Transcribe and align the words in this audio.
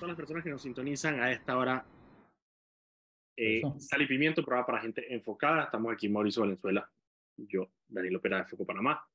todas 0.00 0.12
las 0.12 0.16
personas 0.16 0.42
que 0.42 0.50
nos 0.50 0.62
sintonizan 0.62 1.20
a 1.20 1.30
esta 1.30 1.58
hora. 1.58 1.84
Eh, 3.36 3.60
Sal 3.78 4.00
y 4.00 4.06
Pimiento, 4.06 4.42
programa 4.42 4.66
para 4.66 4.80
gente 4.80 5.12
enfocada. 5.14 5.64
Estamos 5.64 5.92
aquí 5.92 6.08
Mauricio 6.08 6.40
Valenzuela, 6.40 6.90
yo, 7.36 7.70
Daniel 7.86 8.16
Opera 8.16 8.38
de 8.38 8.46
Foco 8.46 8.64
Panamá. 8.64 9.06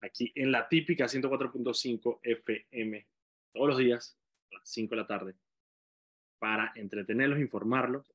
Aquí 0.00 0.32
en 0.34 0.50
la 0.50 0.68
típica 0.68 1.04
104.5 1.04 2.18
FM, 2.24 3.06
todos 3.52 3.68
los 3.68 3.78
días, 3.78 4.18
a 4.50 4.56
las 4.56 4.68
5 4.68 4.90
de 4.90 5.00
la 5.00 5.06
tarde, 5.06 5.36
para 6.40 6.72
entretenerlos, 6.74 7.38
informarlos, 7.38 8.12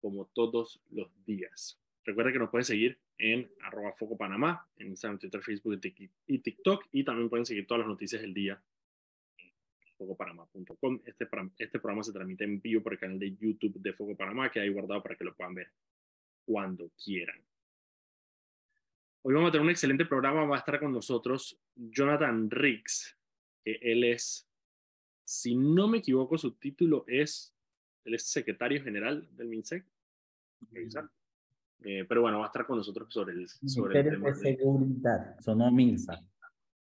como 0.00 0.26
todos 0.26 0.82
los 0.88 1.08
días. 1.24 1.80
Recuerda 2.04 2.32
que 2.32 2.38
nos 2.40 2.50
pueden 2.50 2.64
seguir 2.64 2.98
en 3.16 3.48
arroba 3.60 3.92
Foco 3.92 4.16
Panamá, 4.16 4.66
en 4.76 4.88
Instagram, 4.88 5.20
Twitter, 5.20 5.42
Facebook 5.42 5.80
y 6.26 6.38
TikTok, 6.38 6.86
y 6.90 7.04
también 7.04 7.28
pueden 7.28 7.46
seguir 7.46 7.68
todas 7.68 7.80
las 7.80 7.88
noticias 7.88 8.22
del 8.22 8.34
día 8.34 8.60
focopanamá.com. 10.00 11.00
Este, 11.04 11.28
este 11.58 11.78
programa 11.78 12.02
se 12.02 12.12
transmite 12.12 12.44
en 12.44 12.60
vivo 12.60 12.82
por 12.82 12.94
el 12.94 12.98
canal 12.98 13.18
de 13.18 13.36
YouTube 13.36 13.74
de 13.80 13.92
Foco 13.92 14.16
Panamá, 14.16 14.50
que 14.50 14.60
hay 14.60 14.70
guardado 14.70 15.02
para 15.02 15.14
que 15.14 15.24
lo 15.24 15.34
puedan 15.34 15.54
ver 15.54 15.68
cuando 16.46 16.90
quieran. 17.04 17.38
Hoy 19.22 19.34
vamos 19.34 19.50
a 19.50 19.52
tener 19.52 19.64
un 19.64 19.70
excelente 19.70 20.06
programa. 20.06 20.44
Va 20.46 20.56
a 20.56 20.60
estar 20.60 20.80
con 20.80 20.92
nosotros 20.92 21.60
Jonathan 21.74 22.50
Riggs, 22.50 23.14
que 23.62 23.78
él 23.82 24.04
es, 24.04 24.48
si 25.24 25.54
no 25.54 25.86
me 25.86 25.98
equivoco, 25.98 26.38
su 26.38 26.52
título 26.52 27.04
es, 27.06 27.54
él 28.04 28.14
es 28.14 28.24
secretario 28.24 28.82
general 28.82 29.28
del 29.36 29.48
MINSEC. 29.48 29.84
Eh, 31.82 32.04
pero 32.08 32.22
bueno, 32.22 32.38
va 32.38 32.44
a 32.44 32.48
estar 32.48 32.66
con 32.66 32.78
nosotros 32.78 33.12
sobre 33.12 33.34
el, 33.34 33.48
sobre 33.48 34.00
el 34.00 34.10
tema 34.10 34.28
de 34.28 34.34
seguridad. 34.34 35.38
Sonó 35.40 35.70
MINSA. 35.70 36.18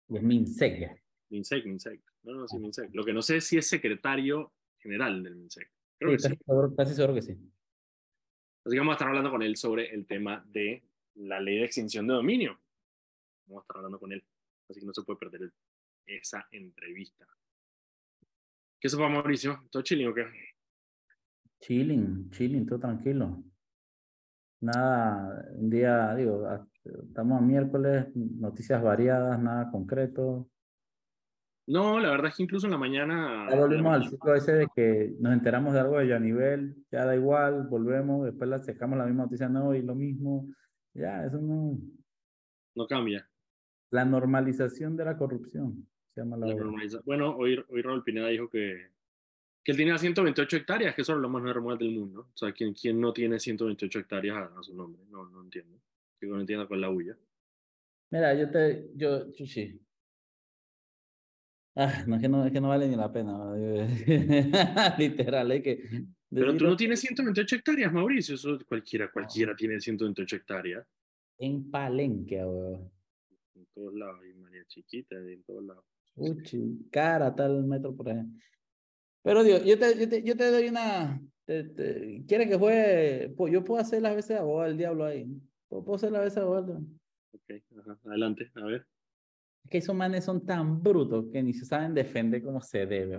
Es 0.08 0.22
MINSEC. 0.22 1.05
MINSEC, 1.30 1.64
MINSEC. 1.64 2.00
No, 2.24 2.34
no, 2.34 2.48
sí, 2.48 2.58
MINSEC. 2.58 2.94
Lo 2.94 3.04
que 3.04 3.12
no 3.12 3.22
sé 3.22 3.38
es 3.38 3.46
si 3.46 3.58
es 3.58 3.68
secretario 3.68 4.52
general 4.78 5.22
del 5.22 5.36
MINSEC. 5.36 5.70
Creo 5.98 6.12
que 6.12 6.18
sí. 6.18 6.28
Casi, 6.76 6.94
seguro, 6.94 7.14
que 7.14 7.22
sí. 7.22 7.32
Así 7.32 8.74
que 8.74 8.78
vamos 8.78 8.92
a 8.92 8.96
estar 8.96 9.08
hablando 9.08 9.30
con 9.30 9.42
él 9.42 9.56
sobre 9.56 9.94
el 9.94 10.06
tema 10.06 10.44
de 10.48 10.84
la 11.14 11.40
ley 11.40 11.58
de 11.58 11.64
extinción 11.64 12.06
de 12.06 12.14
dominio. 12.14 12.58
Vamos 13.46 13.62
a 13.62 13.64
estar 13.64 13.76
hablando 13.76 13.98
con 13.98 14.12
él. 14.12 14.24
Así 14.68 14.80
que 14.80 14.86
no 14.86 14.92
se 14.92 15.02
puede 15.02 15.18
perder 15.18 15.52
esa 16.06 16.46
entrevista. 16.50 17.26
¿Qué 18.78 18.88
se 18.88 18.96
Mauricio? 18.96 19.66
¿Todo 19.70 19.82
chilling 19.82 20.08
o 20.08 20.14
qué? 20.14 20.26
Chilling, 21.60 22.30
chilling, 22.30 22.66
todo 22.66 22.78
tranquilo. 22.80 23.42
Nada, 24.60 25.48
un 25.54 25.70
día, 25.70 26.14
digo, 26.14 26.46
estamos 26.84 27.38
a 27.38 27.44
miércoles, 27.44 28.06
noticias 28.14 28.82
variadas, 28.82 29.40
nada 29.40 29.70
concreto. 29.70 30.50
No, 31.66 31.98
la 31.98 32.10
verdad 32.10 32.28
es 32.28 32.36
que 32.36 32.44
incluso 32.44 32.66
en 32.66 32.72
la 32.72 32.78
mañana. 32.78 33.48
Ya 33.50 33.56
volvimos 33.56 33.94
al 33.94 34.08
ciclo 34.08 34.34
ese 34.34 34.52
de 34.52 34.68
que 34.74 35.14
nos 35.18 35.32
enteramos 35.32 35.74
de 35.74 35.80
algo 35.80 35.98
de 35.98 36.08
ya 36.08 36.18
nivel, 36.18 36.76
ya 36.92 37.04
da 37.04 37.16
igual, 37.16 37.66
volvemos, 37.68 38.24
después 38.24 38.48
la 38.48 38.62
sacamos 38.62 38.96
la 38.96 39.06
misma 39.06 39.24
noticia, 39.24 39.48
no, 39.48 39.74
y 39.74 39.82
lo 39.82 39.94
mismo. 39.94 40.48
Ya, 40.94 41.24
eso 41.24 41.40
no. 41.40 41.78
No 42.76 42.86
cambia. 42.86 43.28
La 43.90 44.04
normalización 44.04 44.96
de 44.96 45.04
la 45.04 45.16
corrupción. 45.16 45.88
Se 46.14 46.20
llama 46.20 46.36
la 46.36 46.54
bueno, 47.04 47.36
hoy, 47.36 47.62
hoy 47.68 47.82
Raúl 47.82 48.04
Pineda 48.04 48.28
dijo 48.28 48.48
que, 48.48 48.90
que 49.64 49.72
él 49.72 49.78
tenía 49.78 49.98
128 49.98 50.58
hectáreas, 50.58 50.94
que 50.94 51.02
eso 51.02 51.14
es 51.14 51.18
lo 51.18 51.28
más 51.28 51.42
normal 51.42 51.76
del 51.76 51.90
mundo. 51.90 52.30
O 52.32 52.36
sea, 52.36 52.52
¿quién, 52.52 52.72
quién 52.72 53.00
no 53.00 53.12
tiene 53.12 53.40
128 53.40 53.98
hectáreas 53.98 54.50
a, 54.56 54.62
su 54.62 54.74
nombre? 54.74 55.02
No, 55.10 55.28
no 55.28 55.42
entiendo. 55.42 55.80
Yo 56.20 56.28
no 56.28 56.40
entiendo 56.40 56.68
con 56.68 56.80
la 56.80 56.90
huya. 56.90 57.18
Mira, 58.10 58.32
yo 58.34 58.48
te, 58.48 58.90
yo, 58.94 59.32
Chuchi, 59.32 59.80
Ah, 61.78 62.04
no 62.06 62.16
es 62.16 62.22
que 62.22 62.28
no, 62.28 62.46
es 62.46 62.52
que 62.52 62.60
no 62.60 62.68
vale 62.70 62.88
ni 62.88 62.96
la 62.96 63.12
pena. 63.12 63.54
Literal, 64.98 65.52
es 65.52 65.62
que. 65.62 66.06
Pero 66.30 66.56
tú 66.56 66.64
no 66.64 66.74
tienes 66.74 67.00
128 67.00 67.56
hectáreas, 67.56 67.92
Mauricio. 67.92 68.34
Eso 68.34 68.58
cualquiera, 68.66 69.12
cualquiera 69.12 69.54
tiene 69.54 69.78
128 69.78 70.36
hectáreas. 70.36 70.86
En 71.38 71.70
Palenque, 71.70 72.42
weón. 72.42 72.90
En 73.54 73.66
todos 73.74 73.94
lados, 73.94 74.20
y 74.26 74.32
María 74.38 74.64
Chiquita, 74.66 75.16
en 75.16 75.42
todos 75.44 75.64
lados. 75.64 75.84
Uchi, 76.14 76.88
cara, 76.90 77.34
tal 77.34 77.62
metro 77.64 77.94
por 77.94 78.08
ahí. 78.08 78.24
Pero 79.22 79.44
Dios, 79.44 79.62
yo 79.62 79.78
te, 79.78 79.98
yo 79.98 80.08
te, 80.08 80.22
yo 80.22 80.34
te 80.34 80.50
doy 80.50 80.68
una. 80.68 81.20
¿Quieres 81.44 82.48
que 82.48 82.56
juegue? 82.56 83.34
Yo 83.52 83.64
puedo 83.64 83.82
hacer 83.82 84.00
las 84.00 84.16
veces 84.16 84.30
de 84.30 84.38
abogado 84.38 84.68
del 84.68 84.78
diablo 84.78 85.04
ahí. 85.04 85.26
Puedo 85.68 85.94
hacer 85.94 86.10
las 86.10 86.22
veces 86.22 86.36
de 86.36 86.40
abogado. 86.40 86.80
Ok, 87.32 87.52
adelante, 88.06 88.50
a 88.54 88.64
ver 88.64 88.86
que 89.68 89.78
esos 89.78 89.94
manes 89.94 90.24
son 90.24 90.44
tan 90.44 90.82
brutos 90.82 91.26
que 91.32 91.42
ni 91.42 91.52
se 91.52 91.64
saben 91.64 91.94
defender 91.94 92.42
como 92.42 92.60
se 92.60 92.86
debe, 92.86 93.18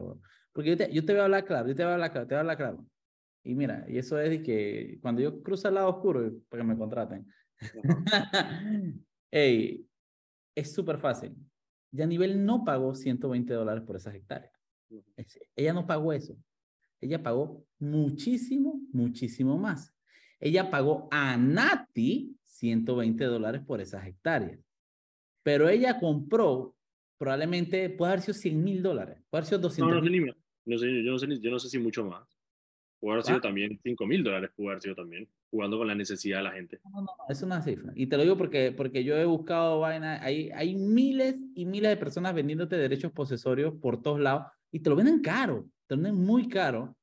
Porque 0.51 0.69
yo 0.69 0.77
te, 0.77 0.91
yo 0.91 1.05
te 1.05 1.13
voy 1.13 1.21
a 1.21 1.25
hablar 1.25 1.45
claro, 1.45 1.67
yo 1.67 1.75
te 1.75 1.83
voy 1.83 1.91
a 1.91 1.93
hablar 1.95 2.11
claro, 2.11 2.27
te 2.27 2.33
voy 2.33 2.37
a 2.37 2.41
hablar 2.41 2.57
claro. 2.57 2.85
Y 3.43 3.55
mira, 3.55 3.85
y 3.87 3.97
eso 3.97 4.19
es 4.19 4.29
de 4.29 4.43
que 4.43 4.99
cuando 5.01 5.21
yo 5.21 5.41
cruzo 5.41 5.67
al 5.67 5.75
lado 5.75 5.89
oscuro, 5.89 6.31
para 6.49 6.63
que 6.63 6.67
me 6.67 6.77
contraten, 6.77 7.27
hey, 9.31 9.85
es 10.55 10.73
súper 10.73 10.97
fácil. 10.97 11.35
Ya 11.91 12.05
nivel 12.05 12.43
no 12.45 12.65
pagó 12.65 12.93
120 12.93 13.53
dólares 13.53 13.83
por 13.83 13.95
esas 13.95 14.15
hectáreas. 14.15 14.51
Ella 15.55 15.73
no 15.73 15.87
pagó 15.87 16.11
eso. 16.13 16.37
Ella 16.99 17.21
pagó 17.21 17.65
muchísimo, 17.79 18.81
muchísimo 18.91 19.57
más. 19.57 19.93
Ella 20.39 20.69
pagó 20.69 21.07
a 21.11 21.37
Nati 21.37 22.37
120 22.45 23.23
dólares 23.25 23.61
por 23.65 23.81
esas 23.81 24.05
hectáreas. 24.05 24.59
Pero 25.47 25.69
ella 25.69 25.97
compró, 25.97 26.75
probablemente 27.17 27.89
puede 27.89 28.11
haber 28.11 28.21
sido 28.21 28.33
100 28.33 28.63
mil 28.65 28.83
dólares, 28.83 29.23
puede 29.29 29.39
haber 29.39 29.47
sido 29.47 29.59
200 29.59 29.89
no, 29.89 30.01
no, 30.01 30.05
sé, 30.05 30.35
no 30.65 30.77
sé, 30.77 31.03
yo, 31.05 31.11
no 31.13 31.19
sé, 31.19 31.39
yo 31.39 31.51
no 31.51 31.59
sé 31.59 31.69
si 31.69 31.79
mucho 31.79 32.03
más. 32.03 32.27
Puede 32.99 33.13
haber 33.13 33.23
sido 33.23 33.37
ah. 33.37 33.41
también 33.41 33.79
5 33.81 34.05
mil 34.07 34.25
dólares, 34.25 34.51
puede 34.57 34.71
haber 34.71 34.81
sido 34.81 34.95
también, 34.95 35.25
jugando 35.49 35.77
con 35.77 35.87
la 35.87 35.95
necesidad 35.95 36.39
de 36.39 36.43
la 36.43 36.51
gente. 36.51 36.81
No, 36.91 36.99
no, 36.99 37.07
es 37.29 37.41
una 37.43 37.61
cifra. 37.61 37.93
Y 37.95 38.07
te 38.07 38.17
lo 38.17 38.23
digo 38.23 38.37
porque, 38.37 38.73
porque 38.73 39.05
yo 39.05 39.15
he 39.15 39.23
buscado 39.23 39.79
vaina, 39.79 40.21
hay, 40.21 40.49
hay 40.49 40.75
miles 40.75 41.37
y 41.55 41.65
miles 41.65 41.91
de 41.91 41.95
personas 41.95 42.33
vendiéndote 42.33 42.75
derechos 42.75 43.13
posesorios 43.13 43.73
por 43.75 44.01
todos 44.01 44.19
lados 44.19 44.47
y 44.69 44.81
te 44.81 44.89
lo 44.89 44.97
venden 44.97 45.21
caro, 45.21 45.69
te 45.87 45.95
lo 45.95 46.01
venden 46.01 46.25
muy 46.25 46.49
caro. 46.49 46.93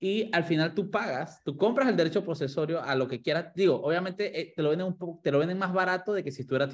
Y 0.00 0.28
al 0.34 0.42
final 0.42 0.74
tú 0.74 0.90
pagas, 0.90 1.44
tú 1.44 1.56
compras 1.56 1.88
el 1.88 1.96
derecho 1.96 2.24
posesorio 2.24 2.82
a 2.82 2.96
lo 2.96 3.06
que 3.06 3.22
quieras. 3.22 3.52
Digo, 3.54 3.80
obviamente 3.80 4.40
eh, 4.40 4.52
te, 4.56 4.64
lo 4.64 4.70
venden 4.70 4.88
un 4.88 4.98
poco, 4.98 5.20
te 5.22 5.30
lo 5.30 5.38
venden 5.38 5.58
más 5.58 5.72
barato 5.72 6.12
de 6.12 6.24
que 6.24 6.32
si 6.32 6.44
tú 6.44 6.56
eras 6.56 6.72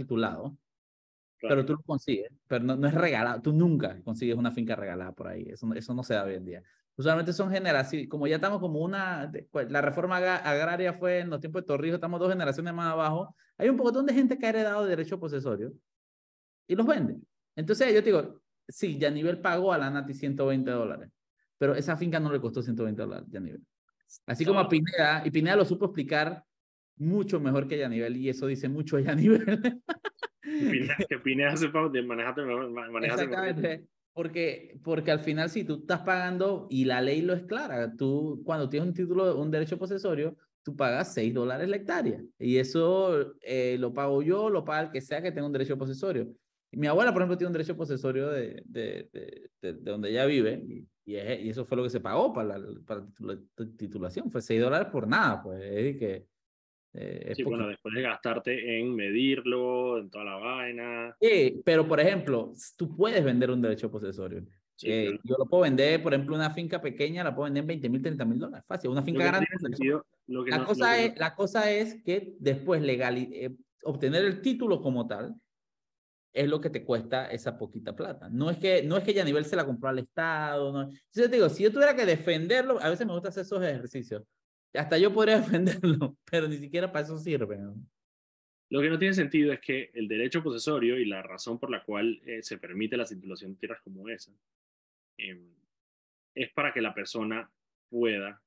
Pero 1.40 1.64
tú 1.64 1.74
lo 1.74 1.82
consigues, 1.82 2.30
pero 2.46 2.64
no, 2.64 2.76
no, 2.76 2.88
es 2.88 2.94
regalado. 2.94 3.42
Tú 3.42 3.52
nunca 3.52 4.00
consigues 4.02 4.36
una 4.36 4.50
finca 4.50 4.76
regalada 4.76 5.12
por 5.12 5.28
ahí. 5.28 5.46
Eso, 5.48 5.72
eso 5.74 5.94
no 5.94 6.02
se 6.02 6.14
da 6.14 6.24
hoy 6.24 6.34
en 6.34 6.44
día. 6.44 6.62
Usualmente 6.96 7.32
son 7.32 7.50
generaciones, 7.50 8.08
como 8.08 8.26
ya 8.26 8.36
estamos 8.36 8.60
como 8.60 8.80
una, 8.80 9.30
pues, 9.50 9.70
la 9.70 9.80
reforma 9.80 10.16
agraria 10.16 10.92
fue 10.92 11.20
en 11.20 11.30
los 11.30 11.40
tiempos 11.40 11.62
de 11.62 11.66
Torrijos, 11.66 11.96
estamos 11.96 12.20
dos 12.20 12.30
generaciones 12.30 12.72
más 12.72 12.92
abajo. 12.92 13.34
Hay 13.58 13.68
un 13.68 13.76
poco 13.76 13.90
de 14.02 14.14
gente 14.14 14.38
que 14.38 14.46
ha 14.46 14.50
heredado 14.50 14.86
derecho 14.86 15.18
posesorio 15.18 15.72
y 16.68 16.76
los 16.76 16.86
vende. 16.86 17.16
Entonces 17.56 17.92
yo 17.92 18.00
te 18.00 18.10
digo, 18.10 18.40
sí, 18.68 18.96
Yanivel 18.96 19.40
pagó 19.40 19.72
a 19.72 19.78
la 19.78 19.90
Nati 19.90 20.14
120 20.14 20.70
dólares, 20.70 21.10
pero 21.58 21.74
esa 21.74 21.96
finca 21.96 22.20
no 22.20 22.32
le 22.32 22.40
costó 22.40 22.62
120 22.62 23.02
dólares, 23.02 23.26
Yanivel. 23.28 23.64
Así 24.26 24.44
como 24.44 24.60
a 24.60 24.68
Pineda, 24.68 25.22
y 25.24 25.30
Pineda 25.30 25.56
lo 25.56 25.64
supo 25.64 25.86
explicar 25.86 26.44
mucho 26.96 27.40
mejor 27.40 27.66
que 27.66 27.78
Yanivel, 27.78 28.16
y 28.16 28.28
eso 28.28 28.46
dice 28.46 28.68
mucho 28.68 28.96
de 28.96 29.04
Yanivel. 29.04 29.82
que 31.08 31.18
Pineda 31.18 31.56
sepa 31.56 31.88
de 31.88 32.02
manejarte 32.02 32.42
Exactamente. 33.04 33.86
Porque, 34.12 34.78
porque 34.84 35.10
al 35.10 35.18
final, 35.18 35.50
si 35.50 35.64
tú 35.64 35.80
estás 35.80 36.00
pagando, 36.02 36.68
y 36.70 36.84
la 36.84 37.00
ley 37.00 37.20
lo 37.20 37.34
es 37.34 37.42
clara, 37.42 37.96
tú 37.96 38.42
cuando 38.44 38.68
tienes 38.68 38.88
un 38.88 38.94
título, 38.94 39.36
un 39.36 39.50
derecho 39.50 39.76
posesorio, 39.76 40.36
tú 40.62 40.76
pagas 40.76 41.12
6 41.14 41.34
dólares 41.34 41.68
la 41.68 41.76
hectárea. 41.76 42.22
Y 42.38 42.58
eso 42.58 43.34
eh, 43.40 43.76
lo 43.78 43.92
pago 43.92 44.22
yo, 44.22 44.50
lo 44.50 44.64
paga 44.64 44.82
el 44.82 44.90
que 44.90 45.00
sea 45.00 45.20
que 45.20 45.32
tenga 45.32 45.46
un 45.46 45.52
derecho 45.52 45.76
posesorio. 45.76 46.32
Mi 46.70 46.86
abuela, 46.86 47.12
por 47.12 47.22
ejemplo, 47.22 47.36
tiene 47.36 47.48
un 47.48 47.54
derecho 47.54 47.76
posesorio 47.76 48.28
de, 48.30 48.62
de, 48.66 49.08
de, 49.12 49.50
de, 49.60 49.72
donde 49.74 50.10
ella 50.10 50.26
vive, 50.26 50.62
y, 50.64 50.86
y, 51.04 51.16
eso 51.48 51.64
fue 51.64 51.76
lo 51.76 51.82
que 51.82 51.90
se 51.90 52.00
pagó 52.00 52.32
para 52.32 52.58
la, 52.58 52.66
para 52.86 53.04
la 53.18 53.38
titulación, 53.76 54.30
fue 54.30 54.42
6 54.42 54.60
dólares 54.60 54.88
por 54.92 55.08
nada, 55.08 55.42
pues 55.42 55.60
es 55.60 55.96
que 55.98 56.26
eh, 56.96 57.32
sí, 57.34 57.42
bueno, 57.42 57.66
después 57.66 57.92
de 57.92 58.02
gastarte 58.02 58.78
en 58.78 58.94
medirlo, 58.94 59.98
en 59.98 60.10
toda 60.10 60.24
la 60.24 60.36
vaina. 60.36 61.16
Sí, 61.20 61.60
pero 61.64 61.88
por 61.88 61.98
ejemplo, 61.98 62.52
tú 62.76 62.96
puedes 62.96 63.22
vender 63.24 63.50
un 63.50 63.60
derecho 63.60 63.90
posesorio. 63.90 64.44
Eh, 64.82 65.18
yo 65.24 65.36
lo 65.36 65.46
puedo 65.46 65.64
vender, 65.64 66.02
por 66.02 66.14
ejemplo, 66.14 66.36
una 66.36 66.50
finca 66.50 66.80
pequeña 66.80 67.24
la 67.24 67.34
puedo 67.34 67.44
vender 67.44 67.62
en 67.62 67.68
20 67.68 67.88
mil, 67.88 68.02
30 68.02 68.24
mil 68.24 68.38
dólares. 68.38 68.64
Fácil. 68.66 68.90
Una 68.90 69.02
finca 69.02 69.24
grande. 69.24 69.46
la, 70.26 70.64
cosa 70.64 70.98
es, 71.02 71.18
la 71.18 71.34
cosa 71.34 71.70
es 71.70 72.02
que 72.02 72.34
después 72.38 72.80
legal, 72.80 73.16
eh, 73.18 73.56
obtener 73.82 74.24
el 74.24 74.40
título 74.40 74.80
como 74.80 75.06
tal 75.06 75.34
es 76.32 76.48
lo 76.48 76.60
que 76.60 76.70
te 76.70 76.84
cuesta 76.84 77.26
esa 77.26 77.58
poquita 77.58 77.94
plata. 77.94 78.28
No 78.28 78.50
es 78.50 78.58
que, 78.58 78.82
no 78.84 78.96
es 78.96 79.04
que 79.04 79.14
ya 79.14 79.22
a 79.22 79.24
nivel 79.24 79.44
se 79.44 79.56
la 79.56 79.66
compró 79.66 79.88
al 79.88 80.00
Estado. 80.00 80.72
No. 80.72 80.82
Entonces, 80.82 81.30
te 81.30 81.36
digo, 81.36 81.48
si 81.48 81.64
yo 81.64 81.72
tuviera 81.72 81.94
que 81.94 82.06
defenderlo, 82.06 82.80
a 82.80 82.90
veces 82.90 83.06
me 83.06 83.12
gusta 83.12 83.28
hacer 83.28 83.42
esos 83.42 83.62
ejercicios. 83.62 84.22
Hasta 84.74 84.98
yo 84.98 85.12
podría 85.12 85.40
defenderlo, 85.40 86.16
pero 86.30 86.48
ni 86.48 86.58
siquiera 86.58 86.90
para 86.90 87.04
eso 87.04 87.18
sirve. 87.18 87.58
Lo 88.70 88.80
que 88.80 88.90
no 88.90 88.98
tiene 88.98 89.14
sentido 89.14 89.52
es 89.52 89.60
que 89.60 89.90
el 89.94 90.08
derecho 90.08 90.42
posesorio 90.42 90.98
y 90.98 91.04
la 91.04 91.22
razón 91.22 91.58
por 91.58 91.70
la 91.70 91.84
cual 91.84 92.20
eh, 92.24 92.42
se 92.42 92.58
permite 92.58 92.96
la 92.96 93.04
titulación 93.04 93.52
de 93.52 93.58
tierras 93.58 93.80
como 93.82 94.08
esa, 94.08 94.32
em, 95.18 95.54
es 96.34 96.50
para 96.52 96.72
que 96.72 96.80
la 96.80 96.92
persona 96.92 97.48
pueda. 97.88 98.42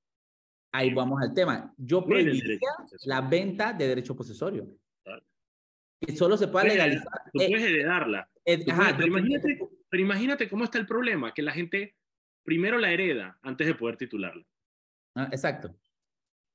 Ahí 0.74 0.94
vamos 0.94 1.22
al 1.22 1.34
tema. 1.34 1.74
Yo 1.78 2.06
prohibiría 2.06 2.60
la 3.06 3.22
venta 3.22 3.74
de 3.74 3.88
derecho 3.88 4.16
posesorio. 4.16 4.68
Que 6.00 6.16
solo 6.16 6.38
se 6.38 6.48
puede 6.48 6.68
legalizar. 6.68 7.24
Tú 7.34 7.40
puedes 7.40 7.64
heredarla. 7.64 8.30
pero, 8.44 9.08
imagínate, 9.08 9.60
pero 9.90 10.04
imagínate 10.04 10.50
cómo 10.50 10.64
está 10.64 10.78
el 10.78 10.86
problema, 10.86 11.34
que 11.34 11.42
la 11.42 11.54
gente 11.54 11.96
primero 12.44 12.78
la 12.78 12.92
hereda 12.92 13.40
antes 13.42 13.66
de 13.66 13.74
poder 13.74 13.98
titularla. 13.98 14.46
Ah, 15.16 15.30
exacto. 15.32 15.76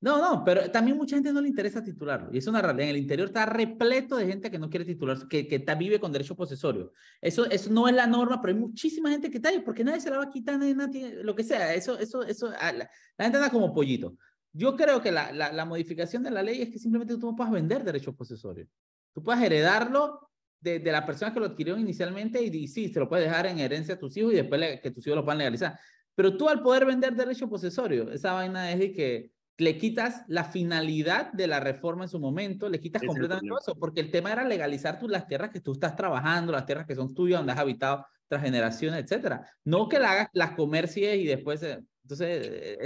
No, 0.03 0.19
no, 0.19 0.43
pero 0.45 0.69
también 0.69 0.97
mucha 0.97 1.15
gente 1.15 1.33
no 1.33 1.41
le 1.41 1.47
interesa 1.47 1.81
titularlo. 1.81 2.29
Y 2.33 2.39
es 2.39 2.47
una 2.49 2.61
realidad. 2.61 2.89
En 2.89 2.97
el 2.97 3.03
interior 3.03 3.29
está 3.29 3.47
repleto 3.47 4.17
de 4.17 4.27
gente 4.27 4.51
que 4.51 4.59
no 4.59 4.69
quiere 4.69 4.85
titularse, 4.85 5.29
que, 5.29 5.47
que 5.47 5.57
está, 5.57 5.77
vive 5.77 6.01
con 6.01 6.11
derecho 6.11 6.35
posesorio. 6.35 6.93
Eso, 7.21 7.49
eso 7.49 7.71
no 7.71 7.87
es 7.87 7.95
la 7.95 8.09
norma, 8.09 8.43
pero 8.43 8.53
hay 8.53 8.59
muchísima 8.59 9.11
gente 9.11 9.31
que 9.31 9.37
está 9.37 9.51
ahí 9.51 9.61
porque 9.61 9.85
nadie 9.85 10.01
se 10.01 10.11
la 10.11 10.19
va 10.19 10.25
a 10.25 10.31
quitar, 10.31 10.59
nadie, 10.59 11.23
lo 11.23 11.37
que 11.37 11.45
sea. 11.45 11.73
Eso, 11.73 11.97
eso, 12.01 12.25
eso, 12.25 12.51
ah, 12.59 12.73
la, 12.73 12.91
gente 13.17 13.39
anda 13.39 13.49
como 13.49 13.73
pollito. 13.73 14.17
Yo 14.53 14.75
creo 14.75 15.01
que 15.01 15.13
la, 15.13 15.31
la, 15.31 15.53
la, 15.53 15.65
modificación 15.65 16.25
de 16.25 16.33
la 16.33 16.43
ley 16.43 16.63
es 16.63 16.71
que 16.71 16.81
simplemente 16.81 17.17
tú 17.17 17.27
no 17.27 17.37
puedas 17.37 17.53
vender 17.53 17.85
derecho 17.85 18.13
posesorio. 18.13 18.67
Tú 19.15 19.23
puedes 19.23 19.41
heredarlo 19.41 20.31
de, 20.59 20.81
de 20.81 20.91
la 20.91 21.07
persona 21.07 21.33
que 21.33 21.39
lo 21.39 21.47
adquirió 21.47 21.79
inicialmente 21.79 22.43
y, 22.43 22.49
y, 22.49 22.67
sí, 22.67 22.93
se 22.93 22.99
lo 22.99 23.09
puedes 23.09 23.27
dejar 23.27 23.47
en 23.47 23.61
herencia 23.61 23.95
a 23.95 23.99
tus 24.01 24.17
hijos 24.17 24.33
y 24.33 24.37
después 24.37 24.81
que 24.81 24.91
tus 24.91 25.07
hijos 25.07 25.17
lo 25.17 25.25
puedan 25.25 25.39
legalizar. 25.39 25.79
Pero 26.17 26.37
tú 26.37 26.49
al 26.49 26.61
poder 26.61 26.87
vender 26.87 27.15
derecho 27.15 27.49
posesorio, 27.49 28.11
esa 28.11 28.33
vaina 28.33 28.73
es 28.73 28.81
de 28.81 28.93
que 28.93 29.32
le 29.59 29.79
quitas 29.79 30.25
la 30.29 30.45
finalidad 30.45 31.33
de 31.33 31.47
la 31.47 31.61
reforma 31.61 32.05
en 32.05 32.09
su 32.09 32.19
momento, 32.19 32.69
le 32.69 32.81
quitas 32.81 33.03
completamente 33.03 33.55
eso, 33.61 33.77
porque 33.79 34.01
el 34.01 34.11
tema 34.11 34.33
era 34.33 34.45
legalizar 34.45 34.99
tú 34.99 35.09
las 35.09 35.27
tierras 35.27 35.51
que 35.51 35.61
tú 35.61 35.73
estás 35.73 35.95
trabajando, 35.95 36.53
las 36.53 36.67
tierras 36.67 36.87
que 36.87 36.95
son 36.95 37.15
tuyas, 37.15 37.41
donde 37.41 37.53
has 37.53 37.59
habitado 37.59 38.07
tras 38.29 38.43
generaciones, 38.43 39.05
etcétera. 39.05 39.47
No 39.65 39.89
que 39.89 39.99
la 39.99 40.13
hagas, 40.13 40.29
las 40.33 40.53
comercies 40.53 41.17
y 41.17 41.27
después, 41.27 41.63
eh, 41.63 41.81
entonces, 42.03 42.79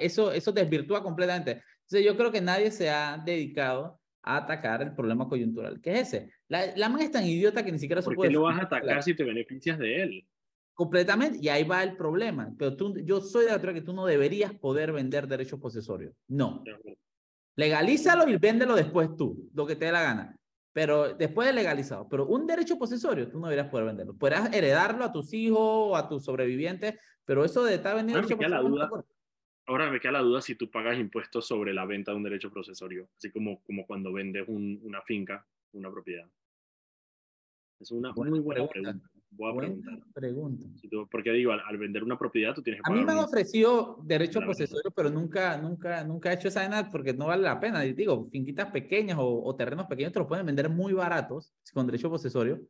eso, 0.00 0.32
eso 0.32 0.52
desvirtúa 0.52 1.02
completamente. 1.02 1.62
Entonces, 1.82 2.04
yo 2.04 2.16
creo 2.16 2.32
que 2.32 2.40
nadie 2.40 2.70
se 2.70 2.90
ha 2.90 3.22
dedicado 3.24 4.00
a 4.22 4.38
atacar 4.38 4.82
el 4.82 4.94
problema 4.94 5.28
coyuntural, 5.28 5.80
que 5.80 5.92
es 5.92 6.08
ese. 6.08 6.30
La, 6.48 6.74
la 6.74 6.88
man 6.88 7.02
es 7.02 7.10
tan 7.10 7.24
idiota 7.24 7.64
que 7.64 7.70
ni 7.70 7.78
siquiera 7.78 8.00
se 8.00 8.06
puede... 8.06 8.16
¿Por 8.16 8.26
qué 8.28 8.32
lo 8.32 8.42
vas 8.42 8.58
a 8.58 8.64
atacar 8.64 9.02
si 9.02 9.14
te 9.14 9.22
beneficias 9.24 9.78
de 9.78 10.02
él? 10.02 10.26
Completamente, 10.74 11.38
y 11.40 11.48
ahí 11.48 11.62
va 11.62 11.84
el 11.84 11.96
problema. 11.96 12.52
Pero 12.58 12.76
tú, 12.76 12.98
yo 13.04 13.20
soy 13.20 13.44
de 13.44 13.52
la 13.52 13.60
teoría 13.60 13.80
que 13.80 13.86
tú 13.86 13.92
no 13.92 14.06
deberías 14.06 14.52
poder 14.52 14.92
vender 14.92 15.28
derechos 15.28 15.60
posesorios. 15.60 16.12
No. 16.26 16.64
Legalízalo 17.54 18.28
y 18.28 18.36
véndelo 18.36 18.74
después 18.74 19.16
tú, 19.16 19.48
lo 19.54 19.66
que 19.66 19.76
te 19.76 19.84
dé 19.86 19.92
la 19.92 20.02
gana. 20.02 20.36
Pero 20.72 21.14
después 21.14 21.46
de 21.46 21.54
legalizado. 21.54 22.08
Pero 22.08 22.26
un 22.26 22.48
derecho 22.48 22.76
posesorio, 22.76 23.30
tú 23.30 23.38
no 23.38 23.46
deberías 23.46 23.70
poder 23.70 23.86
venderlo. 23.86 24.14
Podrás 24.14 24.52
heredarlo 24.52 25.04
a 25.04 25.12
tus 25.12 25.32
hijos 25.32 25.60
o 25.60 25.96
a 25.96 26.08
tus 26.08 26.24
sobrevivientes, 26.24 26.98
pero 27.24 27.44
eso 27.44 27.62
de 27.62 27.76
estar 27.76 27.94
vendiendo 27.94 28.26
ahora 28.28 28.62
me, 28.62 28.68
duda, 28.68 28.90
ahora 29.66 29.90
me 29.92 30.00
queda 30.00 30.12
la 30.12 30.22
duda 30.22 30.42
si 30.42 30.56
tú 30.56 30.68
pagas 30.68 30.98
impuestos 30.98 31.46
sobre 31.46 31.72
la 31.72 31.86
venta 31.86 32.10
de 32.10 32.16
un 32.16 32.24
derecho 32.24 32.50
posesorio, 32.50 33.08
así 33.16 33.30
como, 33.30 33.62
como 33.62 33.86
cuando 33.86 34.12
vendes 34.12 34.44
una 34.48 35.00
finca, 35.02 35.46
una 35.72 35.92
propiedad. 35.92 36.28
Es 37.78 37.92
una 37.92 38.12
muy 38.12 38.40
buena 38.40 38.66
pregunta. 38.66 39.10
Voy 39.36 39.52
a 39.52 39.56
preguntar. 39.56 39.98
Pregunta. 40.12 40.66
porque 41.10 41.32
digo, 41.32 41.52
al, 41.52 41.78
vender 41.78 42.04
una 42.04 42.18
propiedad 42.18 42.54
tú 42.54 42.62
tienes 42.62 42.80
que 42.82 42.92
A 42.92 42.94
mí 42.94 43.04
me 43.04 43.12
han 43.12 43.18
ofrecido 43.18 43.98
derecho 44.04 44.40
posesorio, 44.40 44.90
pero 44.90 45.10
nunca, 45.10 45.56
nunca, 45.58 46.04
nunca 46.04 46.30
he 46.30 46.34
hecho 46.34 46.48
esa 46.48 46.68
nada 46.68 46.88
porque 46.90 47.12
no 47.12 47.26
vale 47.26 47.42
la 47.42 47.60
pena. 47.60 47.80
Digo, 47.80 48.28
finquitas 48.30 48.70
pequeñas 48.70 49.18
o, 49.20 49.54
terrenos 49.56 49.86
pequeños 49.86 50.12
te 50.12 50.18
los 50.18 50.28
pueden 50.28 50.46
vender 50.46 50.68
muy 50.68 50.92
baratos 50.92 51.52
con 51.72 51.86
derecho 51.86 52.10
posesorio, 52.10 52.60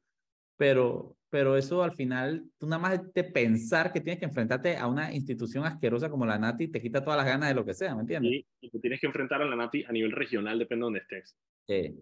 pero, 0.57 1.17
pero 1.31 1.57
eso 1.57 1.83
al 1.83 1.93
final, 1.93 2.45
tú 2.59 2.67
nada 2.67 2.81
más 2.81 3.13
de 3.13 3.25
pensar 3.25 3.93
que 3.93 4.01
tienes 4.01 4.19
que 4.19 4.27
enfrentarte 4.27 4.77
a 4.77 4.87
una 4.87 5.13
institución 5.13 5.65
asquerosa 5.65 6.09
como 6.09 6.27
la 6.27 6.39
NATI 6.39 6.69
te 6.69 6.81
quita 6.81 7.03
todas 7.03 7.19
las 7.19 7.27
ganas 7.27 7.49
de 7.49 7.55
lo 7.55 7.65
que 7.65 7.75
sea, 7.75 7.95
¿me 7.95 8.03
entiendes? 8.03 8.45
y 8.61 8.71
tú 8.71 8.81
tienes 8.81 9.01
que 9.01 9.07
enfrentar 9.07 9.43
a 9.43 9.45
la 9.45 9.57
NATI 9.57 9.85
a 9.85 9.93
nivel 9.93 10.13
regional, 10.13 10.59
depende 10.59 10.83
de 10.83 10.85
donde 10.85 11.01
estés. 11.01 11.37
Sí. 11.67 11.95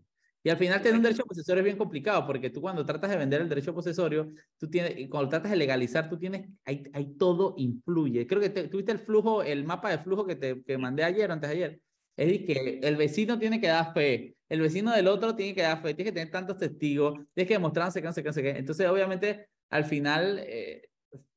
Y 0.44 0.50
al 0.50 0.56
final 0.56 0.82
tener 0.82 0.96
un 0.96 1.02
derecho 1.02 1.24
posesorio 1.24 1.60
es 1.60 1.64
bien 1.64 1.76
complicado 1.76 2.26
porque 2.26 2.50
tú 2.50 2.60
cuando 2.60 2.84
tratas 2.84 3.10
de 3.10 3.16
vender 3.16 3.40
el 3.40 3.48
derecho 3.48 3.72
posesorio, 3.72 4.32
tú 4.58 4.68
tienes, 4.68 5.08
cuando 5.08 5.28
tratas 5.28 5.52
de 5.52 5.56
legalizar, 5.56 6.08
tú 6.08 6.18
tienes, 6.18 6.48
ahí, 6.64 6.82
ahí 6.92 7.14
todo 7.16 7.54
influye. 7.58 8.26
Creo 8.26 8.40
que 8.40 8.50
tuviste 8.50 8.90
el 8.90 8.98
flujo, 8.98 9.42
el 9.42 9.64
mapa 9.64 9.90
de 9.90 9.98
flujo 9.98 10.26
que 10.26 10.34
te 10.34 10.62
que 10.64 10.78
mandé 10.78 11.04
ayer 11.04 11.30
antes 11.30 11.48
de 11.48 11.56
ayer. 11.56 11.80
Es 12.16 12.26
decir, 12.26 12.46
que 12.46 12.80
el 12.82 12.96
vecino 12.96 13.38
tiene 13.38 13.60
que 13.60 13.68
dar 13.68 13.94
fe, 13.94 14.36
el 14.48 14.60
vecino 14.60 14.92
del 14.92 15.08
otro 15.08 15.34
tiene 15.34 15.54
que 15.54 15.62
dar 15.62 15.80
fe, 15.80 15.94
tiene 15.94 16.10
que 16.10 16.14
tener 16.14 16.30
tantos 16.30 16.58
testigos, 16.58 17.14
tienes 17.32 17.48
que 17.48 17.54
demostrar 17.54 17.86
no 17.86 17.92
sé 17.92 18.02
qué, 18.02 18.08
no 18.08 18.12
sé 18.12 18.22
qué, 18.22 18.28
no 18.28 18.32
sé 18.32 18.42
qué. 18.42 18.50
Entonces, 18.50 18.88
obviamente, 18.88 19.48
al 19.70 19.84
final, 19.84 20.40
eh, 20.40 20.88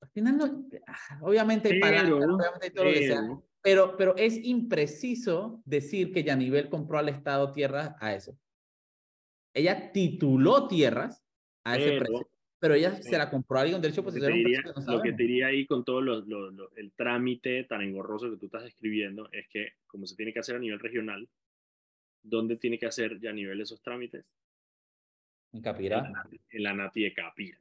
al 0.02 0.10
final 0.10 0.38
no, 0.38 0.68
ah, 0.88 1.20
obviamente 1.22 1.70
hay 1.72 1.80
pero, 1.80 2.18
obviamente 2.18 2.60
hay 2.64 2.70
todo 2.72 2.86
lo 2.86 2.92
que 2.92 3.08
sea, 3.08 3.22
pero, 3.62 3.96
pero 3.98 4.16
es 4.18 4.44
impreciso 4.44 5.62
decir 5.64 6.12
que 6.12 6.24
Yanivel 6.24 6.70
compró 6.70 6.98
al 6.98 7.10
Estado 7.10 7.52
tierras 7.52 7.96
a 8.00 8.14
eso 8.14 8.36
ella 9.56 9.92
tituló 9.92 10.68
tierras 10.68 11.24
a 11.64 11.78
ese 11.78 11.98
precio, 11.98 12.30
pero 12.60 12.76
ella 12.76 13.02
se 13.02 13.18
la 13.18 13.30
compró 13.30 13.58
a 13.58 13.62
alguien 13.62 13.82
derecho 13.82 14.02
de 14.04 14.20
Lo 14.86 15.02
que 15.02 15.14
te 15.14 15.24
diría 15.24 15.48
ahí 15.48 15.66
con 15.66 15.84
todo 15.84 16.00
el 16.00 16.92
trámite 16.96 17.64
tan 17.64 17.82
engorroso 17.82 18.30
que 18.30 18.38
tú 18.38 18.48
estás 18.48 18.66
escribiendo 18.66 19.30
es 19.32 19.48
que, 19.48 19.70
como 19.88 20.06
se 20.06 20.16
tiene 20.16 20.34
que 20.34 20.40
hacer 20.40 20.58
a 20.58 20.60
nivel 20.60 20.80
regional, 20.80 21.28
¿dónde 22.22 22.58
tiene 22.58 22.78
que 22.78 22.86
hacer 22.86 23.20
ya 23.20 23.30
a 23.30 23.34
nivel 23.34 23.62
esos 23.62 23.82
trámites? 23.82 24.26
En 25.54 25.62
Capira. 25.62 26.12
En 26.50 26.64
la, 26.64 26.74
Nati 26.74 27.04
de 27.04 27.14
Capira. 27.14 27.58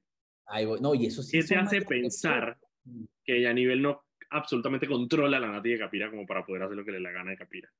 No, 0.81 0.95
y 0.95 1.07
eso 1.07 1.23
sí. 1.23 1.39
¿Qué 1.39 1.47
te 1.47 1.57
hace 1.57 1.83
pensar 1.83 2.59
que 3.25 3.41
ya 3.41 3.51
a 3.51 3.55
nivel 3.55 3.81
no 3.81 4.05
absolutamente 4.31 4.89
controla 4.89 5.39
la 5.39 5.53
Nati 5.53 5.71
de 5.71 5.79
Capira 5.79 6.11
como 6.11 6.27
para 6.27 6.45
poder 6.45 6.65
hacer 6.65 6.77
lo 6.77 6.85
que 6.85 6.91
le 6.91 7.01
la 7.01 7.13
gana 7.13 7.31
de 7.31 7.37
Capira? 7.37 7.71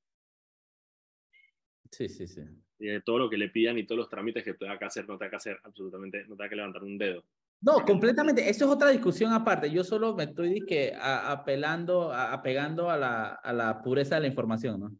Sí, 1.95 2.09
sí, 2.09 2.27
sí. 2.27 2.41
Y 2.77 2.99
todo 3.03 3.19
lo 3.19 3.29
que 3.29 3.37
le 3.37 3.47
pidan 3.47 3.77
y 3.77 3.85
todos 3.85 3.99
los 3.99 4.09
trámites 4.09 4.43
que 4.43 4.53
tenga 4.53 4.77
que 4.77 4.83
hacer, 4.83 5.07
no 5.07 5.17
tenga 5.17 5.29
que 5.29 5.35
hacer 5.37 5.57
absolutamente, 5.63 6.25
no 6.27 6.35
tenga 6.35 6.49
que 6.49 6.55
levantar 6.57 6.83
un 6.83 6.97
dedo. 6.97 7.23
No, 7.61 7.85
completamente. 7.85 8.49
Eso 8.49 8.65
es 8.65 8.71
otra 8.71 8.89
discusión 8.89 9.31
aparte. 9.31 9.71
Yo 9.71 9.81
solo 9.85 10.13
me 10.13 10.25
estoy 10.25 10.65
que, 10.65 10.93
apelando, 10.99 12.11
apegando 12.11 12.89
a 12.89 12.97
la, 12.97 13.27
a 13.35 13.53
la 13.53 13.81
pureza 13.81 14.15
de 14.15 14.21
la 14.21 14.27
información, 14.27 14.77
¿no? 14.81 14.91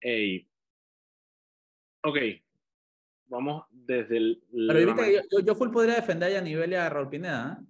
Ey. 0.00 0.48
Ok. 2.02 2.16
Vamos 3.26 3.66
desde 3.70 4.16
el. 4.16 4.42
Pero 4.50 4.94
viste 4.94 5.22
yo, 5.30 5.40
yo, 5.40 5.54
full 5.54 5.70
podría 5.70 5.96
defender 5.96 6.34
a 6.38 6.40
nivel 6.40 6.72
y 6.72 6.76
a 6.76 6.88
Raúl 6.88 7.10
Pineda. 7.10 7.60
¿eh? 7.60 7.66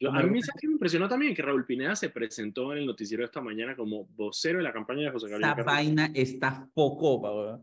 A 0.00 0.22
mí 0.22 0.30
me 0.30 0.40
impresionó 0.70 1.08
también 1.08 1.34
que 1.34 1.42
Raúl 1.42 1.64
Pineda 1.64 1.94
se 1.96 2.10
presentó 2.10 2.72
en 2.72 2.78
el 2.78 2.86
noticiero 2.86 3.24
esta 3.24 3.40
mañana 3.40 3.76
como 3.76 4.06
vocero 4.06 4.58
de 4.58 4.64
la 4.64 4.72
campaña 4.72 5.02
de 5.02 5.10
José 5.10 5.28
Gabriel 5.28 5.50
Esta 5.50 5.62
vaina 5.62 6.10
está 6.14 6.68
poco, 6.74 7.62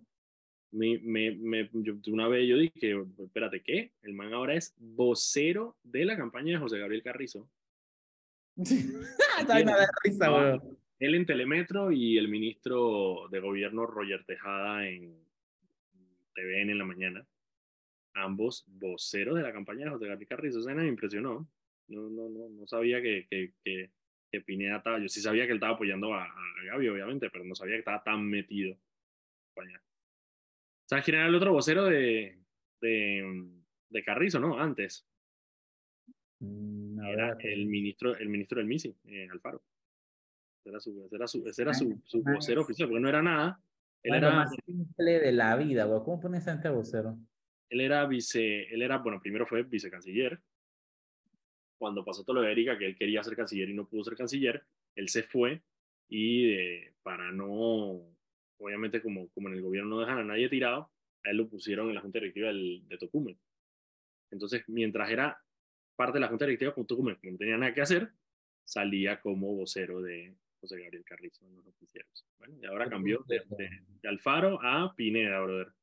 me, 0.72 1.00
me, 1.00 1.32
me, 1.36 1.70
una 2.08 2.27
vez 2.27 2.48
yo 2.48 2.58
dije, 2.58 2.96
espérate, 3.20 3.62
¿qué? 3.62 3.91
El 4.01 4.13
man 4.13 4.34
ahora 4.34 4.56
es 4.56 4.74
vocero 4.79 5.77
de 5.84 6.06
la 6.06 6.15
campaña 6.15 6.53
de 6.53 6.60
José 6.60 6.79
Gabriel 6.79 7.03
Carrizo. 7.03 7.50
De 8.56 9.88
risa, 10.03 10.32
weón. 10.32 10.77
Él 11.00 11.15
en 11.15 11.25
Telemetro 11.25 11.91
y 11.91 12.17
el 12.17 12.27
ministro 12.27 13.27
de 13.32 13.39
gobierno 13.39 13.88
Roger 13.88 14.24
Tejada 14.24 14.88
en 14.88 15.15
TVN 16.36 16.70
en 16.70 16.77
la 16.77 16.86
mañana. 16.86 17.25
Ambos 18.13 18.65
voceros 18.67 19.36
de 19.36 19.41
la 19.41 19.51
campaña 19.51 19.86
de 19.86 19.91
José 19.91 20.06
Gabriel 20.06 20.27
Carrizo. 20.27 20.60
Eso 20.60 20.70
me 20.70 20.88
impresionó. 20.88 21.50
No, 21.91 22.10
no, 22.10 22.29
no, 22.29 22.50
no 22.50 22.67
sabía 22.67 23.01
que, 23.01 23.27
que, 23.29 23.53
que, 23.63 24.41
Pineda 24.41 24.77
estaba. 24.77 25.00
Yo 25.00 25.10
sí 25.10 25.21
sabía 25.21 25.45
que 25.45 25.51
él 25.51 25.57
estaba 25.57 25.74
apoyando 25.74 26.13
a, 26.13 26.24
a 26.24 26.63
Gaby, 26.65 26.89
obviamente, 26.89 27.29
pero 27.29 27.43
no 27.43 27.53
sabía 27.53 27.75
que 27.75 27.79
estaba 27.79 28.01
tan 28.01 28.25
metido. 28.25 28.77
¿Sabes 30.86 31.05
quién 31.05 31.17
era 31.17 31.27
el 31.27 31.36
otro 31.36 31.53
vocero 31.53 31.86
de, 31.86 32.39
de, 32.81 33.50
de 33.89 34.03
Carrizo, 34.03 34.39
no? 34.39 34.60
Antes. 34.60 35.05
Mm, 36.39 37.00
era 37.05 37.38
el 37.39 37.65
ministro, 37.65 38.15
el 38.15 38.29
ministro 38.29 38.60
del 38.60 38.67
MISI, 38.67 38.95
eh, 39.05 39.27
Alfaro. 39.31 39.62
Ese 40.60 40.69
era 40.69 40.79
su, 40.79 41.05
ese 41.05 41.15
era 41.15 41.27
su, 41.27 41.48
ese 41.48 41.62
era 41.62 41.74
su, 41.74 42.01
su 42.05 42.24
vocero 42.24 42.62
oficial, 42.62 42.89
porque 42.89 43.01
no 43.01 43.10
era 43.10 43.21
nada. 43.21 43.62
Él 44.03 44.15
era 44.15 44.31
más 44.31 44.51
simple 44.65 45.19
de 45.19 45.31
la 45.31 45.55
vida, 45.55 45.86
güey. 45.86 46.01
¿Cómo 46.03 46.19
pones 46.19 46.48
a 46.48 46.53
este 46.53 46.69
vocero? 46.69 47.17
Él 47.69 47.81
era 47.81 48.05
vice, 48.05 48.63
él 48.74 48.81
era, 48.81 48.98
bueno, 48.98 49.21
primero 49.21 49.45
fue 49.45 49.63
vicecanciller, 49.63 50.41
cuando 51.82 52.06
pasó 52.06 52.24
todo 52.24 52.36
lo 52.36 52.42
de 52.44 52.52
Erika, 52.52 52.78
que 52.78 52.86
él 52.86 52.96
quería 52.96 53.24
ser 53.24 53.36
canciller 53.36 53.68
y 53.68 53.74
no 53.74 53.88
pudo 53.88 54.04
ser 54.04 54.16
canciller, 54.16 54.64
él 54.94 55.10
se 55.10 55.24
fue 55.24 55.64
y 56.08 56.52
eh, 56.52 56.94
para 57.02 57.32
no, 57.32 58.04
obviamente 58.60 59.02
como, 59.02 59.30
como 59.30 59.48
en 59.48 59.56
el 59.56 59.64
gobierno 59.64 59.96
no 59.96 60.00
dejan 60.02 60.20
a 60.20 60.24
nadie 60.24 60.48
tirado, 60.48 60.92
a 61.24 61.32
él 61.32 61.38
lo 61.38 61.50
pusieron 61.50 61.90
en 61.90 61.96
la 61.96 62.02
junta 62.02 62.20
directiva 62.20 62.50
del, 62.50 62.88
de 62.88 62.98
Tocumen. 63.00 63.36
Entonces, 64.30 64.64
mientras 64.68 65.10
era 65.10 65.42
parte 65.96 66.18
de 66.18 66.20
la 66.20 66.28
junta 66.28 66.46
directiva 66.46 66.76
con 66.76 66.86
Tocumen, 66.86 67.18
no 67.24 67.38
tenía 67.40 67.58
nada 67.58 67.74
que 67.74 67.82
hacer, 67.82 68.12
salía 68.64 69.20
como 69.20 69.56
vocero 69.56 70.04
de 70.04 70.36
José 70.60 70.80
Gabriel 70.80 71.04
Carrizo 71.04 71.48
en 71.48 71.56
los 71.56 71.66
noticieros. 71.66 72.28
Bueno, 72.38 72.58
y 72.62 72.66
ahora 72.68 72.88
cambió 72.92 73.26
de, 73.28 73.42
de, 73.58 74.08
Alfaro 74.08 74.60
a 74.62 74.94
Pineda, 74.96 75.42
brother. 75.42 75.74